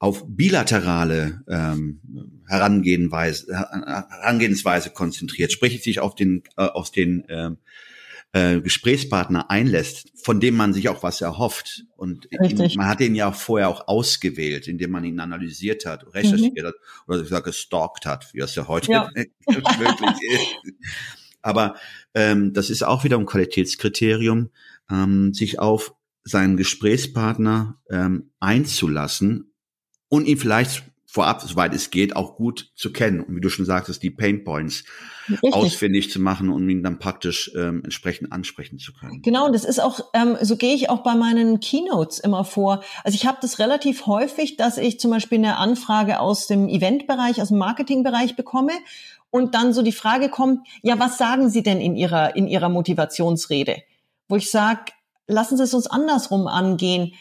auf 0.00 0.24
bilaterale 0.26 1.42
ähm, 1.46 2.00
Herangehensweise, 2.48 3.54
Herangehensweise 3.54 4.90
konzentriert, 4.90 5.52
sprich 5.52 5.82
sich 5.82 6.00
auf 6.00 6.14
den, 6.14 6.42
äh, 6.56 6.62
auf 6.62 6.90
den 6.90 7.24
ähm, 7.28 7.58
äh, 8.32 8.60
Gesprächspartner 8.60 9.50
einlässt, 9.50 10.12
von 10.22 10.40
dem 10.40 10.56
man 10.56 10.72
sich 10.72 10.88
auch 10.88 11.02
was 11.02 11.20
erhofft. 11.20 11.84
Und 11.96 12.28
ihn, 12.30 12.70
man 12.76 12.86
hat 12.86 13.00
den 13.00 13.14
ja 13.14 13.32
vorher 13.32 13.68
auch 13.68 13.88
ausgewählt, 13.88 14.68
indem 14.68 14.92
man 14.92 15.04
ihn 15.04 15.20
analysiert 15.20 15.84
hat, 15.86 16.14
recherchiert 16.14 16.62
mhm. 16.62 16.68
hat 16.68 16.74
oder 17.06 17.24
sage 17.24 17.50
gestalkt 17.50 18.06
hat, 18.06 18.32
wie 18.32 18.40
es 18.40 18.54
ja 18.54 18.68
heute 18.68 18.92
ja. 18.92 19.10
möglich 19.46 20.32
ist. 20.32 20.74
Aber 21.42 21.74
ähm, 22.14 22.52
das 22.52 22.70
ist 22.70 22.82
auch 22.82 23.04
wieder 23.04 23.18
ein 23.18 23.26
Qualitätskriterium, 23.26 24.50
ähm, 24.90 25.32
sich 25.32 25.58
auf 25.58 25.94
seinen 26.22 26.56
Gesprächspartner 26.56 27.80
ähm, 27.90 28.30
einzulassen 28.40 29.52
und 30.08 30.26
ihn 30.26 30.36
vielleicht 30.36 30.84
vorab, 31.10 31.42
soweit 31.42 31.74
es 31.74 31.90
geht, 31.90 32.14
auch 32.14 32.36
gut 32.36 32.70
zu 32.76 32.92
kennen 32.92 33.20
und 33.20 33.34
wie 33.34 33.40
du 33.40 33.48
schon 33.48 33.64
sagtest, 33.64 34.00
die 34.02 34.10
Pain 34.10 34.44
Points 34.44 34.84
Richtig. 35.28 35.52
ausfindig 35.52 36.10
zu 36.10 36.20
machen 36.20 36.50
und 36.50 36.68
ihn 36.70 36.84
dann 36.84 37.00
praktisch 37.00 37.50
ähm, 37.56 37.82
entsprechend 37.82 38.30
ansprechen 38.30 38.78
zu 38.78 38.92
können. 38.92 39.20
Genau, 39.22 39.46
und 39.46 39.52
das 39.52 39.64
ist 39.64 39.80
auch, 39.80 40.00
ähm, 40.14 40.36
so 40.40 40.56
gehe 40.56 40.72
ich 40.72 40.88
auch 40.88 41.02
bei 41.02 41.16
meinen 41.16 41.58
Keynotes 41.58 42.20
immer 42.20 42.44
vor. 42.44 42.84
Also 43.02 43.16
ich 43.16 43.26
habe 43.26 43.38
das 43.42 43.58
relativ 43.58 44.06
häufig, 44.06 44.56
dass 44.56 44.78
ich 44.78 45.00
zum 45.00 45.10
Beispiel 45.10 45.38
eine 45.38 45.56
Anfrage 45.56 46.20
aus 46.20 46.46
dem 46.46 46.68
Eventbereich, 46.68 47.42
aus 47.42 47.48
dem 47.48 47.58
Marketingbereich 47.58 48.36
bekomme 48.36 48.72
und 49.30 49.56
dann 49.56 49.72
so 49.72 49.82
die 49.82 49.92
Frage 49.92 50.28
kommt, 50.28 50.66
ja, 50.82 50.98
was 51.00 51.18
sagen 51.18 51.50
Sie 51.50 51.64
denn 51.64 51.80
in 51.80 51.96
Ihrer, 51.96 52.36
in 52.36 52.46
Ihrer 52.46 52.68
Motivationsrede? 52.68 53.82
Wo 54.28 54.36
ich 54.36 54.48
sage, 54.48 54.92
lassen 55.26 55.56
Sie 55.56 55.64
es 55.64 55.74
uns 55.74 55.88
andersrum 55.88 56.46
angehen 56.46 57.14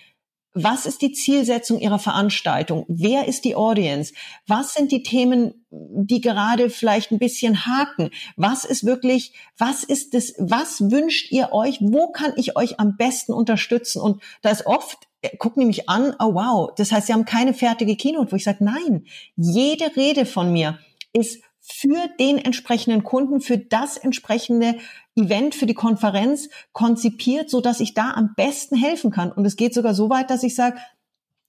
was 0.54 0.86
ist 0.86 1.02
die 1.02 1.12
Zielsetzung 1.12 1.80
Ihrer 1.80 2.00
Veranstaltung? 2.00 2.86
Wer 2.88 3.28
ist 3.28 3.45
die 3.45 3.56
Audience? 3.56 4.14
Was 4.47 4.74
sind 4.74 4.91
die 4.91 5.04
Themen, 5.04 5.66
die 5.70 6.22
gerade 6.22 6.70
vielleicht 6.70 7.12
ein 7.12 7.20
bisschen 7.20 7.66
haken? 7.66 8.10
Was 8.36 8.66
ist 8.66 8.86
wirklich, 8.86 9.34
was 9.58 9.84
ist 9.84 10.14
das, 10.14 10.34
was 10.39 10.89
wünscht 10.89 11.32
ihr 11.32 11.54
euch? 11.54 11.80
Wo 11.82 12.12
kann 12.12 12.34
ich 12.36 12.58
euch 12.58 12.80
am 12.80 12.97
besten 12.97 13.34
unterstützen? 13.34 14.02
Und 14.02 14.24
da 14.41 14.50
ist 14.50 14.66
oft, 14.66 14.97
äh, 15.22 15.30
guck 15.38 15.56
nämlich 15.56 15.88
an, 15.88 16.16
oh 16.20 16.34
wow, 16.34 16.72
das 16.76 16.91
heißt, 16.91 17.08
Sie 17.08 17.14
haben 17.14 17.26
keine 17.26 17.54
fertige 17.54 17.95
Keynote, 17.95 18.32
wo 18.32 18.36
ich 18.36 18.43
sage, 18.43 18.64
nein, 18.64 19.06
jede 19.36 19.95
Rede 19.95 20.26
von 20.26 20.52
mir 20.52 20.80
ist 21.14 21.43
für 21.72 22.07
den 22.20 22.38
entsprechenden 22.38 23.03
Kunden, 23.03 23.41
für 23.41 23.57
das 23.57 23.97
entsprechende 23.97 24.76
Event, 25.15 25.55
für 25.55 25.65
die 25.65 25.74
Konferenz 25.74 26.49
konzipiert, 26.72 27.49
so 27.49 27.61
dass 27.61 27.80
ich 27.80 27.93
da 27.93 28.11
am 28.11 28.34
besten 28.36 28.76
helfen 28.76 29.11
kann. 29.11 29.32
Und 29.32 29.45
es 29.45 29.55
geht 29.55 29.74
sogar 29.74 29.93
so 29.93 30.09
weit, 30.09 30.30
dass 30.30 30.43
ich 30.43 30.55
sage, 30.55 30.78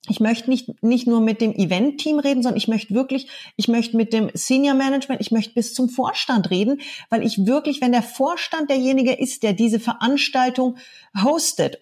ich 0.08 0.18
möchte 0.18 0.48
nicht, 0.48 0.82
nicht 0.82 1.06
nur 1.06 1.20
mit 1.20 1.40
dem 1.40 1.52
Event-Team 1.52 2.18
reden, 2.18 2.42
sondern 2.42 2.56
ich 2.56 2.68
möchte 2.68 2.94
wirklich, 2.94 3.28
ich 3.56 3.68
möchte 3.68 3.96
mit 3.96 4.12
dem 4.12 4.30
Senior 4.32 4.74
Management, 4.74 5.20
ich 5.20 5.30
möchte 5.30 5.54
bis 5.54 5.74
zum 5.74 5.88
Vorstand 5.88 6.50
reden, 6.50 6.80
weil 7.10 7.22
ich 7.22 7.46
wirklich, 7.46 7.80
wenn 7.80 7.92
der 7.92 8.02
Vorstand 8.02 8.70
derjenige 8.70 9.12
ist, 9.12 9.42
der 9.42 9.52
diese 9.52 9.78
Veranstaltung 9.78 10.78
hostet 11.22 11.78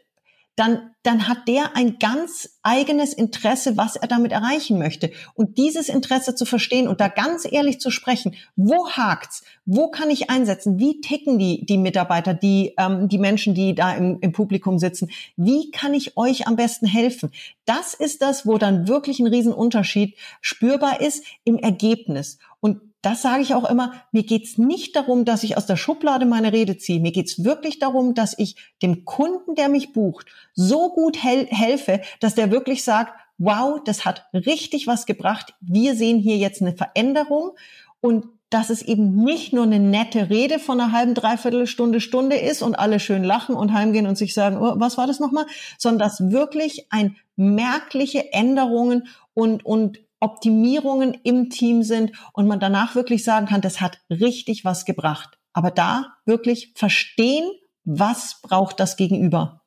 dann, 0.59 0.91
dann 1.05 1.29
hat 1.29 1.47
der 1.47 1.77
ein 1.77 1.99
ganz 2.01 2.59
eigenes 2.65 3.13
Interesse, 3.13 3.77
was 3.77 3.95
er 3.95 4.09
damit 4.09 4.33
erreichen 4.33 4.77
möchte. 4.79 5.13
Und 5.35 5.57
dieses 5.57 5.89
Interesse 5.89 6.35
zu 6.35 6.45
verstehen 6.45 6.89
und 6.89 7.01
da 7.01 7.07
ganz 7.07 7.47
ehrlich 7.51 7.79
zu 7.81 7.91
sprechen, 7.91 8.35
wo 8.57 8.91
hakt's? 8.91 9.45
Wo 9.67 9.89
kann 9.89 10.11
ich 10.11 10.31
einsetzen? 10.31 10.79
Wie 10.81 11.01
ticken 11.01 11.39
die, 11.39 11.65
die 11.65 11.79
Mitarbeiter, 11.79 12.35
die, 12.35 12.75
ähm, 12.77 13.09
die 13.09 13.19
Menschen, 13.19 13.55
die 13.55 13.77
da 13.77 13.93
im, 13.93 14.19
im 14.21 14.33
Publikum 14.33 14.81
sitzen? 14.81 15.11
Wie 15.37 15.71
kann 15.71 15.95
ich 15.95 16.17
euch 16.17 16.49
am 16.49 16.57
besten 16.57 16.87
helfen? 16.87 17.31
Das 17.65 17.95
ist 17.95 18.21
das, 18.21 18.45
wo 18.45 18.59
dann 18.59 18.89
wirklich 18.89 19.21
ein 19.21 19.29
Riesenunterschied 19.29 20.17
spürbar 20.41 21.01
ist 21.01 21.25
im 21.45 21.57
Ergebnis. 21.59 22.39
Und 22.61 22.81
das 23.03 23.23
sage 23.23 23.43
ich 23.43 23.55
auch 23.55 23.69
immer, 23.69 23.93
mir 24.11 24.25
geht's 24.25 24.59
nicht 24.59 24.97
darum, 24.97 25.25
dass 25.25 25.45
ich 25.45 25.57
aus 25.57 25.67
der 25.67 25.77
Schublade 25.77 26.27
meine 26.27 26.53
Rede 26.53 26.79
ziehe. 26.79 27.01
Mir 27.01 27.13
geht's 27.13 27.45
wirklich 27.45 27.79
darum, 27.79 28.15
dass 28.15 28.37
ich 28.37 28.57
dem 28.83 29.05
Kunden, 29.05 29.55
der 29.55 29.69
mich 29.69 29.93
bucht, 29.93 30.27
so 30.55 30.91
gut 30.91 31.23
hel 31.23 31.47
helfe, 31.47 32.01
dass 32.21 32.35
der 32.35 32.51
wirklich 32.51 32.83
sagt, 32.83 33.13
wow, 33.39 33.81
das 33.85 34.05
hat 34.05 34.27
richtig 34.33 34.87
was 34.89 35.07
gebracht. 35.07 35.55
Wir 35.61 35.95
sehen 35.95 36.19
hier 36.19 36.37
jetzt 36.37 36.61
eine 36.61 36.77
Veränderung 36.77 37.53
und 38.01 38.27
dass 38.51 38.71
es 38.71 38.83
eben 38.83 39.15
nicht 39.25 39.53
nur 39.53 39.65
eine 39.65 39.79
nette 39.79 40.31
Rede 40.31 40.59
von 40.59 40.81
einer 40.81 40.93
halben, 40.93 41.15
dreiviertel 41.15 41.67
Stunde, 41.67 42.01
Stunde 42.01 42.37
ist 42.37 42.63
und 42.63 42.77
alle 42.77 42.99
schön 42.99 43.23
lachen 43.23 43.55
und 43.55 43.75
heimgehen 43.75 44.07
und 44.07 44.17
sich 44.17 44.33
sagen, 44.33 44.57
oh, 44.57 44.75
was 44.77 44.97
war 44.97 45.07
das 45.07 45.21
nochmal, 45.21 45.47
sondern 45.77 46.09
dass 46.09 46.31
wirklich 46.31 46.87
ein 46.91 47.17
merkliche 47.37 48.33
Änderungen 48.33 49.09
und, 49.35 49.65
und 49.67 50.01
Optimierungen 50.21 51.15
im 51.23 51.51
Team 51.51 51.83
sind 51.83 52.13
und 52.33 52.47
man 52.47 52.61
danach 52.61 52.95
wirklich 52.95 53.25
sagen 53.25 53.47
kann, 53.47 53.61
das 53.61 53.81
hat 53.81 54.01
richtig 54.11 54.65
was 54.65 54.85
gebracht. 54.85 55.39
Aber 55.53 55.71
da 55.71 56.17
wirklich 56.25 56.73
verstehen, 56.77 57.51
was 57.85 58.41
braucht 58.43 58.81
das 58.81 58.97
Gegenüber. 58.97 59.63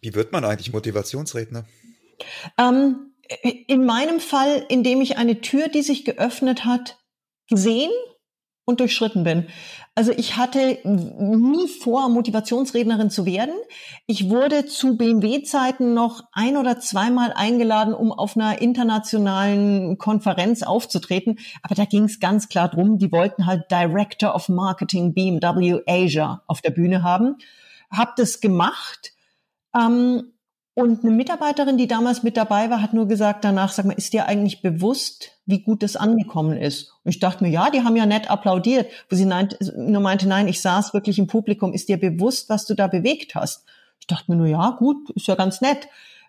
Wie 0.00 0.14
wird 0.14 0.32
man 0.32 0.44
eigentlich 0.44 0.72
Motivationsredner? 0.72 1.64
Ähm, 2.58 3.14
in 3.42 3.84
meinem 3.84 4.20
Fall, 4.20 4.64
indem 4.68 5.00
ich 5.00 5.16
eine 5.16 5.40
Tür, 5.40 5.68
die 5.68 5.82
sich 5.82 6.04
geöffnet 6.04 6.64
hat, 6.64 6.98
gesehen 7.48 7.90
und 8.64 8.80
durchschritten 8.80 9.24
bin. 9.24 9.46
Also 9.94 10.10
ich 10.10 10.36
hatte 10.36 10.78
nie 10.84 11.68
vor, 11.68 12.08
Motivationsrednerin 12.08 13.10
zu 13.10 13.26
werden. 13.26 13.54
Ich 14.06 14.28
wurde 14.28 14.66
zu 14.66 14.96
BMW-Zeiten 14.96 15.94
noch 15.94 16.24
ein 16.32 16.56
oder 16.56 16.80
zweimal 16.80 17.32
eingeladen, 17.32 17.94
um 17.94 18.10
auf 18.10 18.36
einer 18.36 18.60
internationalen 18.60 19.98
Konferenz 19.98 20.62
aufzutreten. 20.62 21.38
Aber 21.62 21.74
da 21.74 21.84
ging 21.84 22.04
es 22.04 22.20
ganz 22.20 22.48
klar 22.48 22.68
drum, 22.68 22.98
die 22.98 23.12
wollten 23.12 23.46
halt 23.46 23.70
Director 23.70 24.34
of 24.34 24.48
Marketing 24.48 25.14
BMW 25.14 25.80
Asia 25.86 26.42
auf 26.46 26.60
der 26.60 26.70
Bühne 26.70 27.02
haben. 27.02 27.36
Hab 27.90 28.16
das 28.16 28.40
gemacht. 28.40 29.12
Ähm, 29.76 30.33
und 30.74 31.04
eine 31.04 31.12
Mitarbeiterin, 31.12 31.78
die 31.78 31.86
damals 31.86 32.24
mit 32.24 32.36
dabei 32.36 32.68
war, 32.68 32.82
hat 32.82 32.94
nur 32.94 33.06
gesagt 33.06 33.44
danach, 33.44 33.72
sag 33.72 33.86
mal, 33.86 33.92
ist 33.92 34.12
dir 34.12 34.26
eigentlich 34.26 34.60
bewusst, 34.60 35.30
wie 35.46 35.60
gut 35.60 35.84
das 35.84 35.94
angekommen 35.94 36.56
ist? 36.56 36.92
Und 37.04 37.10
ich 37.10 37.20
dachte 37.20 37.44
mir, 37.44 37.50
ja, 37.50 37.70
die 37.70 37.82
haben 37.82 37.94
ja 37.94 38.06
nett 38.06 38.28
applaudiert, 38.28 38.90
wo 39.08 39.14
sie 39.14 39.24
nur 39.24 40.00
meinte, 40.00 40.26
nein, 40.26 40.48
ich 40.48 40.60
saß 40.60 40.92
wirklich 40.92 41.18
im 41.20 41.28
Publikum, 41.28 41.72
ist 41.72 41.88
dir 41.88 41.98
bewusst, 41.98 42.48
was 42.48 42.66
du 42.66 42.74
da 42.74 42.88
bewegt 42.88 43.36
hast? 43.36 43.64
Ich 44.00 44.08
dachte 44.08 44.32
mir 44.32 44.36
nur, 44.36 44.48
ja, 44.48 44.70
gut, 44.70 45.10
ist 45.10 45.28
ja 45.28 45.36
ganz 45.36 45.60
nett. 45.60 45.88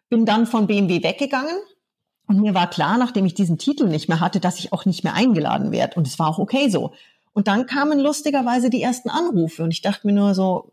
Bin 0.10 0.26
dann 0.26 0.46
von 0.46 0.68
BMW 0.68 1.02
weggegangen 1.02 1.56
und 2.28 2.40
mir 2.40 2.54
war 2.54 2.70
klar, 2.70 2.98
nachdem 2.98 3.26
ich 3.26 3.34
diesen 3.34 3.58
Titel 3.58 3.88
nicht 3.88 4.10
mehr 4.10 4.20
hatte, 4.20 4.40
dass 4.40 4.60
ich 4.60 4.74
auch 4.74 4.86
nicht 4.86 5.04
mehr 5.04 5.16
eingeladen 5.16 5.72
werde. 5.72 5.96
Und 5.96 6.08
es 6.08 6.20
war 6.20 6.28
auch 6.28 6.40
okay 6.40 6.70
so. 6.70 6.94
Und 7.36 7.50
dann 7.50 7.66
kamen 7.66 8.00
lustigerweise 8.00 8.70
die 8.70 8.82
ersten 8.82 9.10
Anrufe 9.10 9.62
und 9.62 9.72
ich 9.72 9.82
dachte 9.82 10.08
mir 10.08 10.14
nur 10.14 10.34
so, 10.34 10.70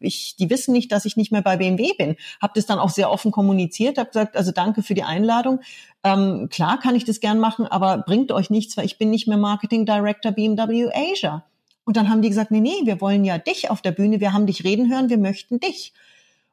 ich, 0.00 0.34
die 0.36 0.48
wissen 0.48 0.72
nicht, 0.72 0.90
dass 0.90 1.04
ich 1.04 1.18
nicht 1.18 1.30
mehr 1.30 1.42
bei 1.42 1.58
BMW 1.58 1.92
bin. 1.92 2.16
Habe 2.40 2.54
das 2.56 2.64
dann 2.64 2.78
auch 2.78 2.88
sehr 2.88 3.10
offen 3.10 3.32
kommuniziert, 3.32 3.98
habe 3.98 4.08
gesagt, 4.08 4.34
also 4.34 4.50
danke 4.50 4.82
für 4.82 4.94
die 4.94 5.02
Einladung. 5.02 5.60
Ähm, 6.02 6.48
klar 6.50 6.80
kann 6.80 6.96
ich 6.96 7.04
das 7.04 7.20
gern 7.20 7.38
machen, 7.38 7.66
aber 7.66 7.98
bringt 7.98 8.32
euch 8.32 8.48
nichts, 8.48 8.78
weil 8.78 8.86
ich 8.86 8.96
bin 8.96 9.10
nicht 9.10 9.28
mehr 9.28 9.36
Marketing 9.36 9.84
Director 9.84 10.32
BMW 10.32 10.88
Asia. 10.90 11.44
Und 11.84 11.98
dann 11.98 12.08
haben 12.08 12.22
die 12.22 12.30
gesagt, 12.30 12.50
nee, 12.50 12.60
nee, 12.60 12.80
wir 12.84 13.02
wollen 13.02 13.22
ja 13.26 13.36
dich 13.36 13.68
auf 13.68 13.82
der 13.82 13.92
Bühne, 13.92 14.18
wir 14.18 14.32
haben 14.32 14.46
dich 14.46 14.64
reden 14.64 14.90
hören, 14.90 15.10
wir 15.10 15.18
möchten 15.18 15.60
dich. 15.60 15.92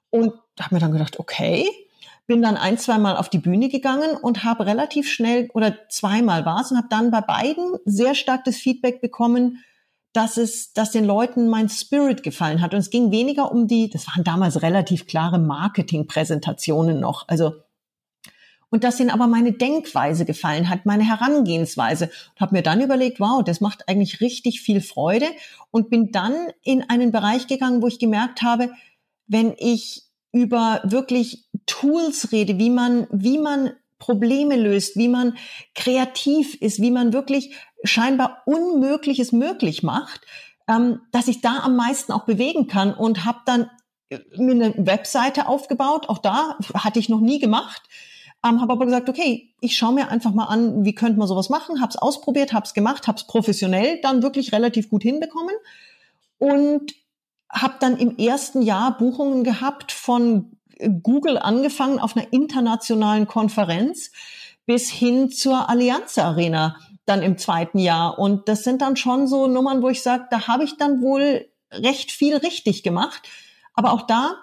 Und 0.09 0.33
habe 0.59 0.75
mir 0.75 0.81
dann 0.81 0.91
gedacht, 0.91 1.19
okay, 1.19 1.65
bin 2.25 2.41
dann 2.41 2.57
ein, 2.57 2.77
zweimal 2.77 3.17
auf 3.17 3.29
die 3.29 3.39
Bühne 3.39 3.69
gegangen 3.69 4.15
und 4.15 4.43
habe 4.43 4.65
relativ 4.65 5.09
schnell 5.09 5.49
oder 5.53 5.75
zweimal 5.89 6.45
war 6.45 6.61
es 6.61 6.71
und 6.71 6.77
habe 6.77 6.87
dann 6.89 7.11
bei 7.11 7.21
beiden 7.21 7.75
sehr 7.85 8.15
stark 8.15 8.45
das 8.45 8.55
Feedback 8.55 9.01
bekommen, 9.01 9.63
dass 10.13 10.37
es, 10.37 10.73
dass 10.73 10.91
den 10.91 11.05
Leuten 11.05 11.47
mein 11.47 11.69
Spirit 11.69 12.23
gefallen 12.23 12.61
hat. 12.61 12.73
Und 12.73 12.79
es 12.79 12.91
ging 12.91 13.11
weniger 13.11 13.51
um 13.51 13.67
die, 13.67 13.89
das 13.89 14.07
waren 14.07 14.23
damals 14.23 14.61
relativ 14.61 15.07
klare 15.07 15.39
Marketingpräsentationen 15.39 16.99
noch. 16.99 17.27
Also 17.27 17.53
und 18.73 18.83
dass 18.83 18.99
ihnen 18.99 19.11
aber 19.11 19.27
meine 19.27 19.51
Denkweise 19.51 20.25
gefallen 20.25 20.67
hat, 20.67 20.87
meine 20.87 21.07
Herangehensweise. 21.07 22.05
Und 22.05 22.41
habe 22.41 22.55
mir 22.55 22.63
dann 22.63 22.81
überlegt, 22.81 23.19
wow, 23.19 23.43
das 23.43 23.61
macht 23.61 23.87
eigentlich 23.87 24.19
richtig 24.19 24.61
viel 24.61 24.81
Freude 24.81 25.27
und 25.69 25.91
bin 25.91 26.11
dann 26.11 26.33
in 26.63 26.89
einen 26.89 27.11
Bereich 27.11 27.45
gegangen, 27.45 27.83
wo 27.83 27.87
ich 27.87 27.99
gemerkt 27.99 28.41
habe, 28.41 28.71
wenn 29.27 29.53
ich 29.59 30.05
über 30.31 30.81
wirklich 30.85 31.45
Tools 31.65 32.31
rede, 32.31 32.57
wie 32.57 32.69
man, 32.69 33.07
wie 33.11 33.37
man 33.37 33.71
Probleme 33.99 34.57
löst, 34.57 34.97
wie 34.97 35.07
man 35.07 35.37
kreativ 35.75 36.55
ist, 36.55 36.81
wie 36.81 36.91
man 36.91 37.13
wirklich 37.13 37.55
scheinbar 37.83 38.41
Unmögliches 38.45 39.31
möglich 39.31 39.83
macht, 39.83 40.21
ähm, 40.67 41.01
dass 41.11 41.27
ich 41.27 41.41
da 41.41 41.59
am 41.63 41.75
meisten 41.75 42.11
auch 42.11 42.25
bewegen 42.25 42.67
kann 42.67 42.93
und 42.93 43.25
habe 43.25 43.39
dann 43.45 43.69
äh, 44.09 44.19
mir 44.37 44.51
eine 44.51 44.73
Webseite 44.77 45.47
aufgebaut. 45.47 46.09
Auch 46.09 46.17
da 46.17 46.57
hatte 46.73 46.99
ich 46.99 47.09
noch 47.09 47.21
nie 47.21 47.39
gemacht. 47.39 47.81
Ähm, 48.45 48.59
habe 48.61 48.73
aber 48.73 48.85
gesagt, 48.85 49.07
okay, 49.07 49.53
ich 49.61 49.77
schaue 49.77 49.93
mir 49.93 50.09
einfach 50.09 50.33
mal 50.33 50.45
an, 50.45 50.83
wie 50.83 50.95
könnte 50.95 51.17
man 51.17 51.27
sowas 51.27 51.49
machen. 51.49 51.79
Habe 51.79 51.91
es 51.91 51.95
ausprobiert, 51.95 52.51
habe 52.51 52.65
es 52.65 52.73
gemacht, 52.73 53.07
habe 53.07 53.17
es 53.17 53.25
professionell 53.25 54.01
dann 54.01 54.21
wirklich 54.21 54.51
relativ 54.51 54.89
gut 54.89 55.03
hinbekommen 55.03 55.55
und 56.39 56.93
habe 57.49 57.75
dann 57.79 57.97
im 57.97 58.17
ersten 58.17 58.61
Jahr 58.61 58.97
Buchungen 58.97 59.43
gehabt 59.43 59.91
von 59.91 60.57
Google 61.01 61.37
angefangen 61.37 61.99
auf 61.99 62.15
einer 62.15 62.31
internationalen 62.31 63.27
Konferenz 63.27 64.11
bis 64.65 64.89
hin 64.89 65.31
zur 65.31 65.69
Allianz 65.69 66.17
Arena 66.17 66.77
dann 67.05 67.21
im 67.21 67.37
zweiten 67.37 67.79
Jahr. 67.79 68.17
Und 68.17 68.47
das 68.47 68.63
sind 68.63 68.81
dann 68.81 68.95
schon 68.95 69.27
so 69.27 69.47
Nummern, 69.47 69.81
wo 69.81 69.89
ich 69.89 70.01
sage, 70.01 70.27
da 70.29 70.47
habe 70.47 70.63
ich 70.63 70.77
dann 70.77 71.01
wohl 71.01 71.49
recht 71.71 72.11
viel 72.11 72.37
richtig 72.37 72.83
gemacht. 72.83 73.21
Aber 73.73 73.91
auch 73.91 74.03
da, 74.03 74.35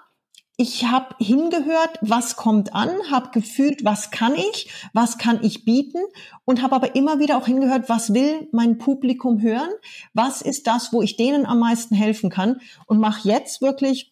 ich 0.57 0.85
habe 0.85 1.15
hingehört, 1.17 1.97
was 2.01 2.35
kommt 2.35 2.75
an, 2.75 2.91
habe 3.09 3.31
gefühlt, 3.31 3.83
was 3.83 4.11
kann 4.11 4.35
ich, 4.35 4.69
was 4.93 5.17
kann 5.17 5.39
ich 5.43 5.65
bieten 5.65 5.99
und 6.45 6.61
habe 6.61 6.75
aber 6.75 6.95
immer 6.95 7.17
wieder 7.17 7.37
auch 7.37 7.47
hingehört, 7.47 7.89
was 7.89 8.13
will 8.13 8.47
mein 8.51 8.77
Publikum 8.77 9.41
hören, 9.41 9.71
was 10.13 10.43
ist 10.43 10.67
das, 10.67 10.93
wo 10.93 11.01
ich 11.01 11.17
denen 11.17 11.47
am 11.47 11.59
meisten 11.59 11.95
helfen 11.95 12.29
kann 12.29 12.61
und 12.85 12.99
mache 12.99 13.27
jetzt 13.27 13.61
wirklich 13.61 14.10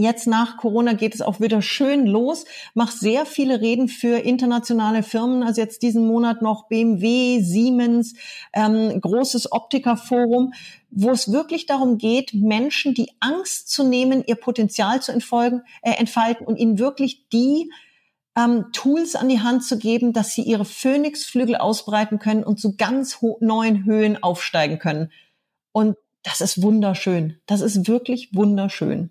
Jetzt 0.00 0.26
nach 0.26 0.56
Corona 0.56 0.94
geht 0.94 1.14
es 1.14 1.20
auch 1.20 1.40
wieder 1.40 1.60
schön 1.60 2.06
los. 2.06 2.46
Mach 2.72 2.90
sehr 2.90 3.26
viele 3.26 3.60
Reden 3.60 3.86
für 3.86 4.16
internationale 4.16 5.02
Firmen. 5.02 5.42
Also 5.42 5.60
jetzt 5.60 5.82
diesen 5.82 6.06
Monat 6.06 6.40
noch 6.40 6.68
BMW, 6.68 7.40
Siemens, 7.42 8.14
ähm, 8.54 8.98
großes 8.98 9.52
Optikerforum, 9.52 10.54
wo 10.90 11.10
es 11.10 11.30
wirklich 11.32 11.66
darum 11.66 11.98
geht, 11.98 12.32
Menschen 12.32 12.94
die 12.94 13.10
Angst 13.20 13.68
zu 13.68 13.84
nehmen, 13.84 14.24
ihr 14.26 14.36
Potenzial 14.36 15.02
zu 15.02 15.12
entfolgen, 15.12 15.64
äh, 15.82 15.90
entfalten 15.90 16.46
und 16.46 16.56
ihnen 16.56 16.78
wirklich 16.78 17.28
die 17.28 17.70
ähm, 18.38 18.72
Tools 18.72 19.16
an 19.16 19.28
die 19.28 19.40
Hand 19.40 19.64
zu 19.64 19.76
geben, 19.76 20.14
dass 20.14 20.32
sie 20.32 20.42
ihre 20.42 20.64
Phönixflügel 20.64 21.56
ausbreiten 21.56 22.18
können 22.18 22.42
und 22.42 22.58
zu 22.58 22.74
ganz 22.78 23.18
neuen 23.40 23.84
Höhen 23.84 24.22
aufsteigen 24.22 24.78
können. 24.78 25.12
Und 25.72 25.98
das 26.22 26.40
ist 26.40 26.62
wunderschön. 26.62 27.38
Das 27.44 27.60
ist 27.60 27.86
wirklich 27.86 28.30
wunderschön. 28.32 29.10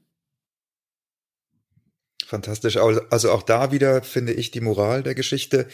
Fantastisch. 2.30 2.78
Also 2.78 3.32
auch 3.32 3.42
da 3.42 3.72
wieder 3.72 4.04
finde 4.04 4.34
ich 4.34 4.52
die 4.52 4.62
Moral 4.62 5.02
der 5.02 5.16
Geschichte. 5.16 5.68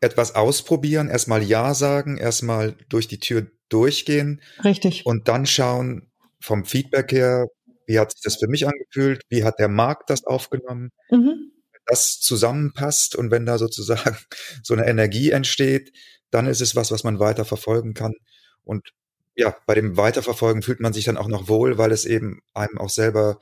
Etwas 0.00 0.34
ausprobieren, 0.34 1.08
erstmal 1.08 1.44
Ja 1.44 1.74
sagen, 1.74 2.16
erstmal 2.16 2.74
durch 2.88 3.06
die 3.06 3.20
Tür 3.20 3.46
durchgehen. 3.68 4.42
Richtig. 4.64 5.06
Und 5.06 5.28
dann 5.28 5.46
schauen 5.46 6.10
vom 6.40 6.64
Feedback 6.64 7.12
her, 7.12 7.46
wie 7.86 8.00
hat 8.00 8.10
sich 8.10 8.20
das 8.20 8.38
für 8.38 8.48
mich 8.48 8.66
angefühlt? 8.66 9.22
Wie 9.28 9.44
hat 9.44 9.60
der 9.60 9.68
Markt 9.68 10.10
das 10.10 10.24
aufgenommen? 10.24 10.90
Mhm. 11.08 11.52
Wenn 11.70 11.82
das 11.86 12.18
zusammenpasst 12.18 13.14
und 13.14 13.30
wenn 13.30 13.46
da 13.46 13.56
sozusagen 13.56 14.16
so 14.64 14.74
eine 14.74 14.88
Energie 14.88 15.30
entsteht, 15.30 15.92
dann 16.32 16.48
ist 16.48 16.62
es 16.62 16.74
was, 16.74 16.90
was 16.90 17.04
man 17.04 17.20
weiter 17.20 17.44
verfolgen 17.44 17.94
kann. 17.94 18.14
Und 18.64 18.90
ja, 19.36 19.56
bei 19.66 19.76
dem 19.76 19.96
Weiterverfolgen 19.96 20.62
fühlt 20.62 20.80
man 20.80 20.92
sich 20.92 21.04
dann 21.04 21.16
auch 21.16 21.28
noch 21.28 21.46
wohl, 21.46 21.78
weil 21.78 21.92
es 21.92 22.06
eben 22.06 22.40
einem 22.54 22.78
auch 22.78 22.90
selber 22.90 23.38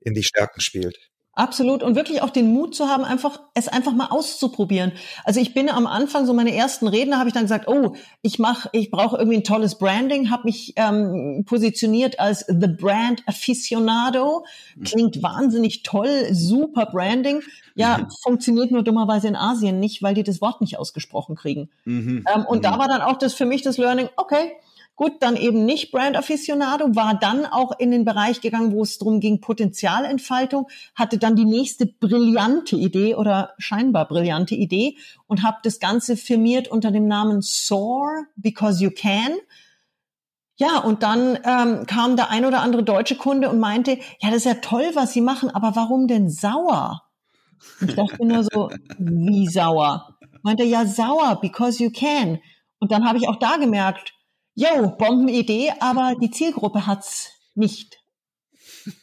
in 0.00 0.12
die 0.12 0.24
Stärken 0.24 0.60
spielt. 0.60 1.09
Absolut 1.32 1.84
und 1.84 1.94
wirklich 1.94 2.22
auch 2.22 2.30
den 2.30 2.52
Mut 2.52 2.74
zu 2.74 2.88
haben, 2.88 3.04
einfach 3.04 3.40
es 3.54 3.68
einfach 3.68 3.92
mal 3.92 4.08
auszuprobieren. 4.08 4.90
Also 5.24 5.38
ich 5.38 5.54
bin 5.54 5.70
am 5.70 5.86
Anfang 5.86 6.26
so 6.26 6.34
meine 6.34 6.52
ersten 6.52 6.88
Redner 6.88 7.18
habe 7.18 7.28
ich 7.28 7.32
dann 7.34 7.44
gesagt, 7.44 7.68
oh, 7.68 7.94
ich 8.20 8.40
mache, 8.40 8.68
ich 8.72 8.90
brauche 8.90 9.16
irgendwie 9.16 9.36
ein 9.36 9.44
tolles 9.44 9.76
Branding, 9.76 10.30
habe 10.30 10.44
mich 10.44 10.74
ähm, 10.74 11.44
positioniert 11.46 12.18
als 12.18 12.44
the 12.48 12.66
Brand 12.66 13.22
Aficionado. 13.26 14.44
Klingt 14.82 15.22
wahnsinnig 15.22 15.84
toll, 15.84 16.28
super 16.32 16.86
Branding. 16.86 17.42
Ja, 17.76 18.08
funktioniert 18.24 18.72
nur 18.72 18.82
dummerweise 18.82 19.28
in 19.28 19.36
Asien 19.36 19.78
nicht, 19.78 20.02
weil 20.02 20.14
die 20.14 20.24
das 20.24 20.40
Wort 20.40 20.60
nicht 20.60 20.78
ausgesprochen 20.78 21.36
kriegen. 21.36 21.70
Mhm. 21.84 22.24
Ähm, 22.34 22.44
und 22.44 22.58
mhm. 22.58 22.62
da 22.62 22.78
war 22.78 22.88
dann 22.88 23.02
auch 23.02 23.16
das 23.16 23.34
für 23.34 23.46
mich 23.46 23.62
das 23.62 23.78
Learning. 23.78 24.08
Okay, 24.16 24.52
Gut, 25.00 25.22
dann 25.22 25.36
eben 25.36 25.64
nicht 25.64 25.92
Brand 25.92 26.14
Aficionado, 26.14 26.94
war 26.94 27.18
dann 27.18 27.46
auch 27.46 27.72
in 27.78 27.90
den 27.90 28.04
Bereich 28.04 28.42
gegangen, 28.42 28.72
wo 28.72 28.82
es 28.82 28.98
darum 28.98 29.18
ging, 29.18 29.40
Potenzialentfaltung, 29.40 30.68
hatte 30.94 31.16
dann 31.16 31.36
die 31.36 31.46
nächste 31.46 31.86
brillante 31.86 32.76
Idee 32.76 33.14
oder 33.14 33.54
scheinbar 33.56 34.06
brillante 34.06 34.54
Idee 34.54 34.98
und 35.26 35.42
habe 35.42 35.56
das 35.62 35.80
Ganze 35.80 36.18
firmiert 36.18 36.68
unter 36.68 36.90
dem 36.90 37.08
Namen 37.08 37.40
Soar 37.40 38.26
Because 38.36 38.84
You 38.84 38.90
Can. 38.90 39.38
Ja, 40.56 40.80
und 40.80 41.02
dann 41.02 41.38
ähm, 41.44 41.86
kam 41.86 42.16
der 42.16 42.28
ein 42.28 42.44
oder 42.44 42.60
andere 42.60 42.82
deutsche 42.82 43.16
Kunde 43.16 43.48
und 43.48 43.58
meinte, 43.58 43.92
ja, 44.20 44.28
das 44.28 44.36
ist 44.36 44.44
ja 44.44 44.54
toll, 44.56 44.90
was 44.92 45.14
Sie 45.14 45.22
machen, 45.22 45.48
aber 45.48 45.76
warum 45.76 46.08
denn 46.08 46.28
sauer? 46.28 47.04
Ich 47.80 47.94
dachte 47.94 48.22
nur 48.22 48.44
so, 48.44 48.68
wie 48.98 49.48
sauer? 49.48 50.18
Meinte, 50.42 50.64
ja, 50.64 50.84
sauer, 50.84 51.38
because 51.40 51.82
you 51.82 51.88
can. 51.90 52.38
Und 52.80 52.92
dann 52.92 53.08
habe 53.08 53.16
ich 53.16 53.28
auch 53.28 53.36
da 53.36 53.56
gemerkt, 53.56 54.12
yo, 54.60 54.90
Bombenidee, 54.90 55.72
aber 55.80 56.14
die 56.20 56.30
Zielgruppe 56.30 56.86
hat's 56.86 57.32
nicht 57.54 57.98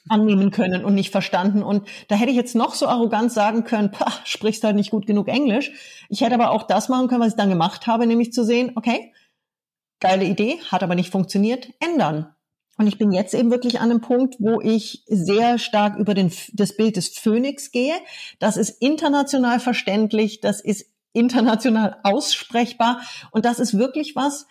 annehmen 0.07 0.51
können 0.51 0.85
und 0.85 0.95
nicht 0.95 1.11
verstanden. 1.11 1.63
Und 1.63 1.87
da 2.07 2.15
hätte 2.15 2.31
ich 2.31 2.37
jetzt 2.37 2.55
noch 2.55 2.75
so 2.75 2.87
arrogant 2.87 3.31
sagen 3.31 3.63
können, 3.63 3.91
pah, 3.91 4.11
sprichst 4.23 4.63
halt 4.63 4.75
nicht 4.75 4.91
gut 4.91 5.07
genug 5.07 5.27
Englisch. 5.27 5.71
Ich 6.09 6.21
hätte 6.21 6.35
aber 6.35 6.51
auch 6.51 6.63
das 6.63 6.89
machen 6.89 7.07
können, 7.07 7.21
was 7.21 7.29
ich 7.29 7.37
dann 7.37 7.49
gemacht 7.49 7.87
habe, 7.87 8.07
nämlich 8.07 8.33
zu 8.33 8.43
sehen, 8.43 8.73
okay, 8.75 9.13
geile 9.99 10.25
Idee, 10.25 10.59
hat 10.69 10.83
aber 10.83 10.95
nicht 10.95 11.11
funktioniert, 11.11 11.69
ändern. 11.79 12.33
Und 12.77 12.85
ich 12.85 12.99
bin 12.99 13.11
jetzt 13.11 13.33
eben 13.33 13.49
wirklich 13.49 13.79
an 13.79 13.89
einem 13.89 14.01
Punkt, 14.01 14.35
wo 14.39 14.61
ich 14.61 15.03
sehr 15.07 15.57
stark 15.57 15.97
über 15.97 16.13
den, 16.13 16.31
das 16.53 16.77
Bild 16.77 16.95
des 16.95 17.09
Phönix 17.09 17.71
gehe. 17.71 17.95
Das 18.37 18.57
ist 18.57 18.81
international 18.81 19.59
verständlich, 19.59 20.41
das 20.41 20.61
ist 20.61 20.85
international 21.13 21.97
aussprechbar. 22.03 23.01
Und 23.31 23.45
das 23.45 23.59
ist 23.59 23.77
wirklich 23.77 24.15
was, 24.15 24.45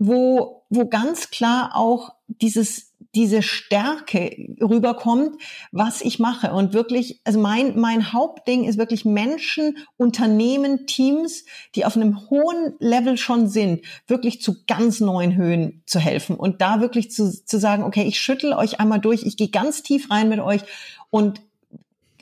wo, 0.00 0.64
wo 0.70 0.88
ganz 0.88 1.28
klar 1.30 1.76
auch 1.76 2.14
dieses, 2.26 2.94
diese 3.14 3.42
Stärke 3.42 4.34
rüberkommt, 4.62 5.36
was 5.72 6.00
ich 6.00 6.18
mache. 6.18 6.52
Und 6.52 6.72
wirklich, 6.72 7.20
also 7.24 7.38
mein, 7.38 7.78
mein 7.78 8.14
Hauptding 8.14 8.64
ist 8.64 8.78
wirklich 8.78 9.04
Menschen, 9.04 9.76
Unternehmen, 9.98 10.86
Teams, 10.86 11.44
die 11.74 11.84
auf 11.84 11.96
einem 11.96 12.30
hohen 12.30 12.76
Level 12.78 13.18
schon 13.18 13.46
sind, 13.46 13.84
wirklich 14.06 14.40
zu 14.40 14.64
ganz 14.66 15.00
neuen 15.00 15.36
Höhen 15.36 15.82
zu 15.84 15.98
helfen. 15.98 16.36
Und 16.36 16.62
da 16.62 16.80
wirklich 16.80 17.10
zu, 17.10 17.30
zu 17.30 17.58
sagen, 17.58 17.84
okay, 17.84 18.04
ich 18.04 18.18
schüttel 18.18 18.54
euch 18.54 18.80
einmal 18.80 19.00
durch, 19.00 19.24
ich 19.24 19.36
gehe 19.36 19.50
ganz 19.50 19.82
tief 19.82 20.10
rein 20.10 20.30
mit 20.30 20.40
euch 20.40 20.62
und, 21.10 21.42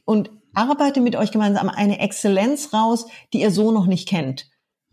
und 0.04 0.30
arbeite 0.52 1.00
mit 1.00 1.14
euch 1.14 1.30
gemeinsam 1.30 1.68
eine 1.68 2.00
Exzellenz 2.00 2.72
raus, 2.72 3.06
die 3.32 3.40
ihr 3.40 3.52
so 3.52 3.70
noch 3.70 3.86
nicht 3.86 4.08
kennt. 4.08 4.50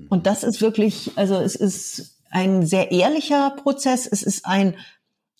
Und 0.09 0.27
das 0.27 0.43
ist 0.43 0.61
wirklich, 0.61 1.11
also 1.15 1.35
es 1.35 1.55
ist 1.55 2.14
ein 2.35 2.65
sehr 2.65 2.91
ehrlicher 2.91 3.51
Prozess. 3.51 4.05
Es 4.05 4.21
ist 4.21 4.45
ein, 4.45 4.73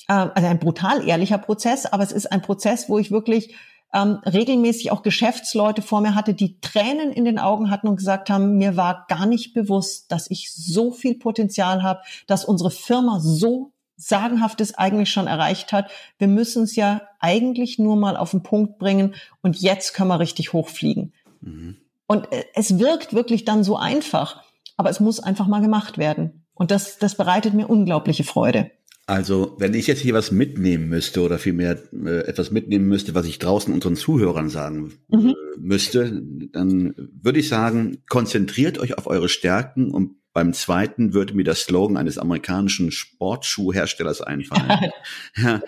äh, 0.07 0.13
also 0.13 0.47
ein 0.47 0.59
brutal 0.59 1.05
ehrlicher 1.05 1.37
Prozess, 1.37 1.85
aber 1.85 2.03
es 2.03 2.13
ist 2.13 2.31
ein 2.31 2.41
Prozess, 2.41 2.87
wo 2.87 2.97
ich 2.97 3.11
wirklich 3.11 3.53
ähm, 3.93 4.19
regelmäßig 4.25 4.91
auch 4.91 5.03
Geschäftsleute 5.03 5.81
vor 5.81 5.99
mir 5.99 6.15
hatte, 6.15 6.33
die 6.33 6.59
Tränen 6.61 7.11
in 7.11 7.25
den 7.25 7.37
Augen 7.37 7.69
hatten 7.69 7.89
und 7.89 7.97
gesagt 7.97 8.29
haben, 8.29 8.57
mir 8.57 8.77
war 8.77 9.05
gar 9.09 9.25
nicht 9.25 9.53
bewusst, 9.53 10.09
dass 10.09 10.31
ich 10.31 10.53
so 10.53 10.91
viel 10.91 11.15
Potenzial 11.15 11.83
habe, 11.83 11.99
dass 12.27 12.45
unsere 12.45 12.71
Firma 12.71 13.19
so 13.19 13.73
sagenhaftes 13.97 14.77
eigentlich 14.77 15.09
schon 15.09 15.27
erreicht 15.27 15.73
hat. 15.73 15.91
Wir 16.17 16.29
müssen 16.29 16.63
es 16.63 16.77
ja 16.77 17.01
eigentlich 17.19 17.77
nur 17.77 17.97
mal 17.97 18.15
auf 18.15 18.31
den 18.31 18.41
Punkt 18.41 18.77
bringen 18.77 19.15
und 19.41 19.57
jetzt 19.57 19.93
können 19.93 20.09
wir 20.09 20.19
richtig 20.19 20.53
hochfliegen. 20.53 21.13
Mhm. 21.41 21.75
Und 22.07 22.31
äh, 22.31 22.45
es 22.53 22.79
wirkt 22.79 23.13
wirklich 23.13 23.43
dann 23.43 23.65
so 23.65 23.75
einfach, 23.75 24.43
aber 24.77 24.89
es 24.89 25.01
muss 25.01 25.19
einfach 25.19 25.47
mal 25.47 25.61
gemacht 25.61 25.97
werden. 25.97 26.44
Und 26.56 26.72
das, 26.72 26.97
das 26.97 27.16
bereitet 27.16 27.53
mir 27.53 27.68
unglaubliche 27.68 28.24
Freude. 28.24 28.72
Also, 29.08 29.56
wenn 29.60 29.76
ich 29.76 29.86
jetzt 29.86 30.01
hier 30.01 30.16
was 30.16 30.32
mitnehmen 30.32 30.89
müsste 30.89 31.22
oder 31.22 31.38
vielmehr 31.38 31.78
äh, 31.93 32.26
etwas 32.26 32.49
mitnehmen 32.49 32.88
müsste, 32.88 33.14
was 33.14 33.28
ich 33.28 33.38
draußen 33.38 33.72
unseren 33.72 33.95
Zuhörern 33.95 34.49
sagen 34.49 34.93
mhm. 35.10 35.30
äh, 35.30 35.60
müsste, 35.60 36.24
dann 36.51 36.95
würde 37.22 37.39
ich 37.39 37.47
sagen, 37.47 37.99
konzentriert 38.10 38.80
euch 38.80 38.97
auf 38.97 39.06
eure 39.06 39.30
Stärken 39.30 39.91
und 39.91 40.16
beim 40.34 40.53
zweiten 40.53 41.14
würde 41.14 41.36
mir 41.36 41.43
der 41.43 41.56
Slogan 41.56 41.97
eines 41.97 42.18
amerikanischen 42.18 42.91
Sportschuhherstellers 42.91 44.22
einfallen. 44.22 44.91
ja, 45.38 45.62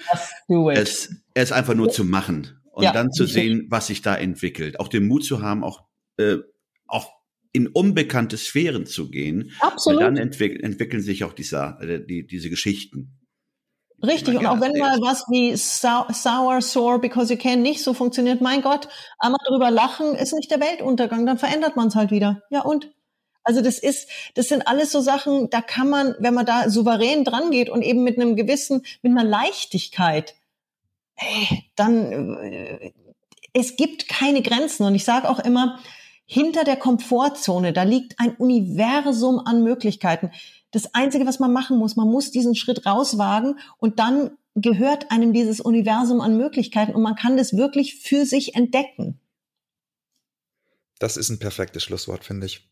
es, 0.73 1.15
es 1.35 1.51
einfach 1.51 1.75
nur 1.75 1.89
zu 1.89 2.03
machen 2.03 2.59
und 2.71 2.83
ja, 2.83 2.91
dann 2.91 3.11
zu 3.11 3.25
sehen, 3.25 3.67
was 3.69 3.87
sich 3.87 4.01
da 4.01 4.15
entwickelt. 4.15 4.79
Auch 4.79 4.87
den 4.87 5.07
Mut 5.07 5.23
zu 5.23 5.41
haben, 5.41 5.63
auch, 5.63 5.83
äh, 6.17 6.37
auch 6.87 7.16
in 7.57 7.67
unbekannte 7.67 8.37
Sphären 8.37 8.85
zu 8.85 9.09
gehen. 9.09 9.51
Absolut. 9.59 9.99
Weil 9.99 10.05
dann 10.05 10.17
entwick 10.17 10.63
entwickeln 10.63 11.01
sich 11.01 11.23
auch 11.23 11.33
diese, 11.33 11.77
äh, 11.81 12.05
die, 12.05 12.25
diese 12.27 12.49
Geschichten. 12.49 13.17
Richtig, 14.03 14.37
und 14.37 14.45
auch 14.45 14.61
wenn 14.61 14.77
mal 14.77 15.01
was 15.01 15.25
wie 15.27 15.55
sour, 15.55 16.61
sore, 16.61 16.99
because 16.99 17.33
you 17.33 17.39
can 17.39 17.63
nicht 17.63 17.83
so 17.83 17.95
funktioniert, 17.95 18.41
mein 18.41 18.61
Gott, 18.61 18.87
einmal 19.17 19.39
drüber 19.47 19.71
lachen 19.71 20.13
ist 20.13 20.35
nicht 20.35 20.51
der 20.51 20.59
Weltuntergang, 20.59 21.25
dann 21.25 21.39
verändert 21.39 21.75
man 21.75 21.87
es 21.87 21.95
halt 21.95 22.11
wieder. 22.11 22.43
Ja 22.51 22.61
und? 22.61 22.91
Also 23.43 23.61
das 23.61 23.79
ist, 23.79 24.07
das 24.35 24.49
sind 24.49 24.67
alles 24.67 24.91
so 24.91 25.01
Sachen, 25.01 25.49
da 25.49 25.61
kann 25.61 25.89
man, 25.89 26.13
wenn 26.19 26.35
man 26.35 26.45
da 26.45 26.69
souverän 26.69 27.23
dran 27.23 27.49
geht 27.49 27.69
und 27.69 27.81
eben 27.81 28.03
mit 28.03 28.17
einem 28.17 28.35
gewissen, 28.35 28.83
mit 29.01 29.11
einer 29.11 29.23
Leichtigkeit, 29.23 30.35
hey, 31.15 31.63
dann 31.75 32.37
äh, 32.37 32.91
es 33.53 33.75
gibt 33.75 34.07
keine 34.07 34.41
Grenzen. 34.41 34.85
Und 34.85 34.93
ich 34.95 35.03
sage 35.03 35.29
auch 35.29 35.39
immer, 35.39 35.79
hinter 36.27 36.65
der 36.65 36.75
Komfortzone, 36.75 37.71
da 37.71 37.83
liegt 37.83 38.19
ein 38.19 38.35
Universum 38.35 39.39
an 39.39 39.63
Möglichkeiten. 39.63 40.29
Das 40.71 40.93
Einzige, 40.93 41.25
was 41.25 41.39
man 41.39 41.53
machen 41.53 41.77
muss, 41.77 41.95
man 41.95 42.09
muss 42.09 42.31
diesen 42.31 42.53
Schritt 42.53 42.85
rauswagen 42.85 43.57
und 43.77 43.97
dann 43.97 44.31
gehört 44.53 45.09
einem 45.09 45.31
dieses 45.31 45.61
Universum 45.61 46.19
an 46.19 46.37
Möglichkeiten 46.37 46.93
und 46.93 47.01
man 47.01 47.15
kann 47.15 47.37
das 47.37 47.55
wirklich 47.55 48.01
für 48.01 48.25
sich 48.25 48.55
entdecken. 48.55 49.19
Das 50.99 51.15
ist 51.15 51.29
ein 51.29 51.39
perfektes 51.39 51.83
Schlusswort, 51.83 52.23
finde 52.23 52.45
ich. 52.45 52.69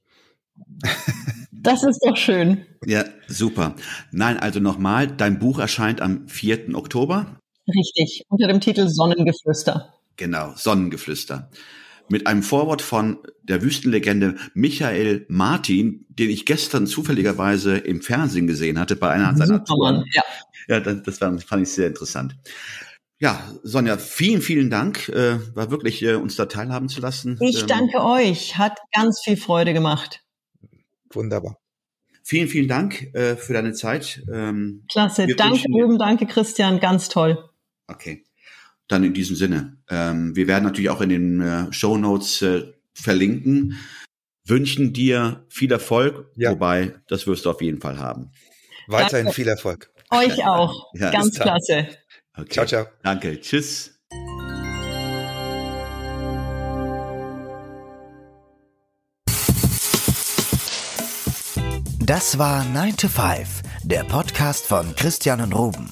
Das 1.51 1.81
ist 1.81 1.99
doch 2.05 2.15
schön. 2.15 2.63
Ja, 2.85 3.05
super. 3.27 3.75
Nein, 4.11 4.37
also 4.37 4.59
nochmal, 4.59 5.07
dein 5.07 5.39
Buch 5.39 5.57
erscheint 5.57 5.99
am 5.99 6.27
4. 6.27 6.75
Oktober. 6.75 7.39
Richtig, 7.67 8.23
unter 8.29 8.47
dem 8.47 8.61
Titel 8.61 8.87
Sonnengeflüster. 8.87 9.95
Genau, 10.15 10.53
Sonnengeflüster 10.55 11.49
mit 12.09 12.27
einem 12.27 12.43
Vorwort 12.43 12.81
von 12.81 13.19
der 13.43 13.61
Wüstenlegende 13.61 14.35
Michael 14.53 15.25
Martin, 15.29 16.05
den 16.09 16.29
ich 16.29 16.45
gestern 16.45 16.87
zufälligerweise 16.87 17.77
im 17.77 18.01
Fernsehen 18.01 18.47
gesehen 18.47 18.79
hatte 18.79 18.95
bei 18.95 19.09
einer 19.09 19.35
seiner 19.35 19.63
Touren. 19.63 20.05
Ja, 20.13 20.23
ja 20.67 20.79
das, 20.79 21.03
das 21.03 21.17
fand 21.43 21.61
ich 21.61 21.69
sehr 21.69 21.87
interessant. 21.87 22.35
Ja, 23.17 23.41
Sonja, 23.63 23.97
vielen, 23.97 24.41
vielen 24.41 24.69
Dank. 24.69 25.07
Äh, 25.09 25.39
war 25.55 25.71
wirklich, 25.71 26.03
äh, 26.03 26.15
uns 26.15 26.35
da 26.35 26.47
teilhaben 26.47 26.89
zu 26.89 26.99
lassen. 26.99 27.37
Ich 27.41 27.61
ähm, 27.61 27.67
danke 27.67 28.03
euch. 28.03 28.57
Hat 28.57 28.77
ganz 28.93 29.21
viel 29.23 29.37
Freude 29.37 29.73
gemacht. 29.73 30.21
Wunderbar. 31.11 31.57
Vielen, 32.23 32.49
vielen 32.49 32.67
Dank 32.67 33.13
äh, 33.13 33.35
für 33.35 33.53
deine 33.53 33.73
Zeit. 33.73 34.21
Ähm, 34.31 34.83
Klasse. 34.91 35.27
Danke, 35.27 35.63
Ruben. 35.69 35.97
Danke, 35.97 36.25
Christian. 36.25 36.79
Ganz 36.79 37.07
toll. 37.07 37.49
Okay 37.87 38.24
dann 38.87 39.03
in 39.03 39.13
diesem 39.13 39.35
Sinne. 39.35 39.77
Ähm, 39.89 40.35
wir 40.35 40.47
werden 40.47 40.63
natürlich 40.63 40.89
auch 40.89 41.01
in 41.01 41.09
den 41.09 41.41
äh, 41.41 41.73
Show 41.73 41.97
Notes 41.97 42.41
äh, 42.41 42.73
verlinken. 42.93 43.77
Wünschen 44.45 44.93
dir 44.93 45.45
viel 45.49 45.71
Erfolg, 45.71 46.31
ja. 46.35 46.51
wobei 46.51 46.93
das 47.07 47.25
wirst 47.25 47.45
du 47.45 47.49
auf 47.49 47.61
jeden 47.61 47.81
Fall 47.81 47.97
haben. 47.97 48.31
Weiterhin 48.87 49.25
Danke. 49.25 49.35
viel 49.35 49.47
Erfolg. 49.47 49.91
Euch 50.11 50.45
auch. 50.45 50.87
ja, 50.93 51.11
Ganz 51.11 51.39
klasse. 51.39 51.87
Okay. 52.37 52.49
Ciao, 52.49 52.65
ciao. 52.65 52.85
Danke. 53.01 53.39
Tschüss. 53.39 53.91
Das 62.05 62.37
war 62.37 62.63
9 62.65 62.97
to 62.97 63.07
5, 63.07 63.63
der 63.83 64.03
Podcast 64.03 64.67
von 64.67 64.95
Christian 64.95 65.41
und 65.41 65.53
Ruben. 65.53 65.91